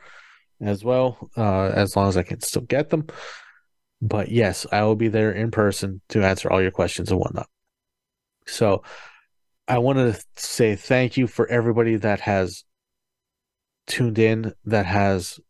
as 0.61 0.83
well, 0.83 1.31
uh, 1.37 1.67
as 1.69 1.95
long 1.95 2.09
as 2.09 2.17
I 2.17 2.23
can 2.23 2.41
still 2.41 2.63
get 2.63 2.91
them. 2.91 3.07
But 4.01 4.31
yes, 4.31 4.67
I 4.73 4.83
will 4.83 4.97
be 4.97 5.09
there 5.09 5.33
in 5.33 5.51
person 5.51 6.01
to 6.11 6.25
answer 6.25 6.51
all 6.51 6.63
your 6.63 6.71
questions 6.71 7.11
and 7.11 7.21
whatnot. 7.21 7.49
So 8.47 8.83
I 9.69 9.79
want 9.79 9.99
to 9.99 10.21
say 10.37 10.77
thank 10.77 11.17
you 11.17 11.27
for 11.27 11.47
everybody 11.49 11.97
that 11.97 12.21
has 12.21 12.65
tuned 13.87 14.19
in, 14.19 14.53
that 14.65 14.87
has 14.87 15.41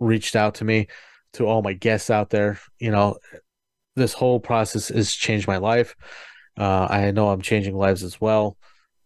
reached 0.00 0.36
out 0.36 0.56
to 0.56 0.64
me, 0.64 0.88
to 1.34 1.46
all 1.46 1.62
my 1.62 1.72
guests 1.72 2.10
out 2.10 2.30
there. 2.30 2.58
You 2.78 2.90
know, 2.90 3.18
this 3.94 4.12
whole 4.12 4.40
process 4.40 4.88
has 4.88 5.12
changed 5.12 5.48
my 5.48 5.56
life. 5.56 5.94
Uh, 6.58 6.86
I 6.88 7.10
know 7.10 7.30
I'm 7.30 7.42
changing 7.42 7.76
lives 7.76 8.02
as 8.02 8.20
well. 8.20 8.56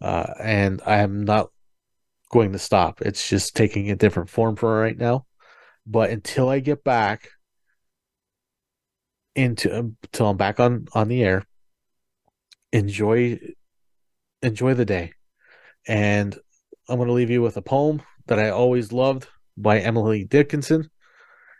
Uh, 0.01 0.26
and 0.41 0.80
I 0.86 0.99
am 0.99 1.24
not 1.24 1.51
going 2.30 2.53
to 2.53 2.59
stop. 2.59 3.03
It's 3.03 3.28
just 3.28 3.57
taking 3.57 3.91
a 3.91 3.97
different 3.97 4.30
form 4.30 4.57
for 4.57 4.80
right 4.80 4.97
now. 4.97 5.26
But 5.86 6.11
until 6.11 6.49
I 6.49 6.61
get 6.61 6.84
back 6.84 7.28
into 9.34 9.74
until 9.74 10.28
I'm 10.28 10.36
back 10.36 10.61
on 10.61 10.86
on 10.95 11.09
the 11.09 11.22
air, 11.22 11.45
enjoy 12.72 13.38
enjoy 14.43 14.74
the 14.74 14.84
day. 14.84 15.12
And 15.86 16.38
I'm 16.88 16.97
going 16.97 17.09
to 17.09 17.14
leave 17.14 17.30
you 17.30 17.43
with 17.43 17.57
a 17.57 17.62
poem 17.62 18.03
that 18.26 18.38
I 18.38 18.51
always 18.51 18.93
loved 18.93 19.28
by 19.63 19.81
Emily 19.81 20.25
Dickinson 20.25 20.91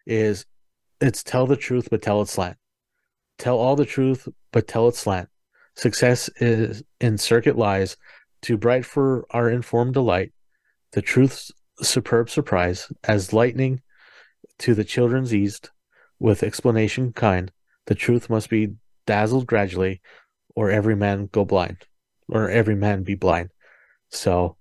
is 0.07 0.47
it's 1.01 1.23
tell 1.23 1.47
the 1.47 1.57
truth 1.57 1.89
but 1.91 2.03
tell 2.03 2.21
it 2.23 2.29
slant. 2.29 2.57
Tell 3.39 3.59
all 3.59 3.77
the 3.77 3.87
truth 3.87 4.29
but 4.53 4.69
tell 4.69 4.89
it 4.89 4.97
slant. 4.97 5.29
Success 5.75 6.29
is 6.37 6.83
in 7.01 7.17
circuit 7.17 7.57
lies 7.57 7.97
too 8.43 8.57
bright 8.57 8.85
for 8.85 9.27
our 9.31 9.49
informed 9.49 9.95
delight. 9.95 10.33
The 10.93 11.03
truth's 11.03 11.53
superb 11.81 12.29
surprise 12.29 12.93
as 13.05 13.33
lightning 13.33 13.83
to 14.59 14.75
the 14.75 14.85
children's 14.85 15.35
east 15.35 15.71
with 16.19 16.43
explanation 16.43 17.13
kind. 17.13 17.51
The 17.87 17.95
truth 17.95 18.29
must 18.29 18.51
be 18.51 18.75
dazzled 19.07 19.47
gradually 19.47 20.01
or 20.55 20.71
every 20.71 20.97
man 20.97 21.29
go 21.33 21.45
blind 21.45 21.79
or 22.29 22.51
every 22.51 22.75
man 22.75 23.03
be 23.03 23.15
blind. 23.15 23.51
So 24.11 24.57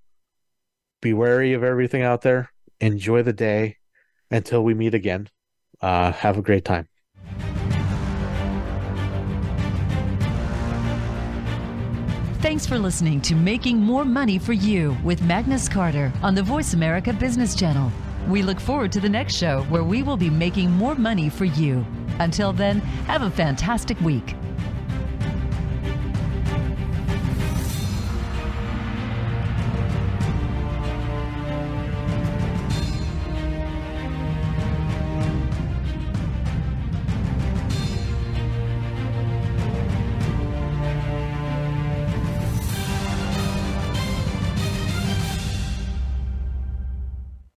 be 1.02 1.14
wary 1.14 1.54
of 1.54 1.64
everything 1.64 2.02
out 2.02 2.22
there. 2.22 2.52
Enjoy 2.82 3.24
the 3.24 3.34
day 3.34 3.78
until 4.32 4.64
we 4.64 4.74
meet 4.74 4.94
again. 4.94 5.30
Uh, 5.82 6.12
have 6.12 6.38
a 6.38 6.42
great 6.42 6.66
time. 6.66 6.88
Thanks 12.42 12.66
for 12.66 12.80
listening 12.80 13.20
to 13.22 13.36
Making 13.36 13.78
More 13.78 14.06
Money 14.06 14.40
for 14.40 14.54
You 14.54 14.96
with 15.04 15.22
Magnus 15.22 15.68
Carter 15.68 16.12
on 16.24 16.36
the 16.36 16.42
Voice 16.42 16.74
America 16.74 17.12
Business 17.12 17.54
Channel. 17.54 17.92
We 18.30 18.44
look 18.44 18.60
forward 18.60 18.94
to 18.94 19.02
the 19.02 19.10
next 19.10 19.36
show 19.36 19.64
where 19.64 19.84
we 19.84 20.04
will 20.04 20.18
be 20.18 20.30
making 20.30 20.72
more 20.72 20.96
money 20.96 21.30
for 21.30 21.46
you. 21.46 21.86
Until 22.20 22.54
then, 22.54 22.80
have 23.08 23.24
a 23.24 23.30
fantastic 23.30 24.00
week. 24.02 24.36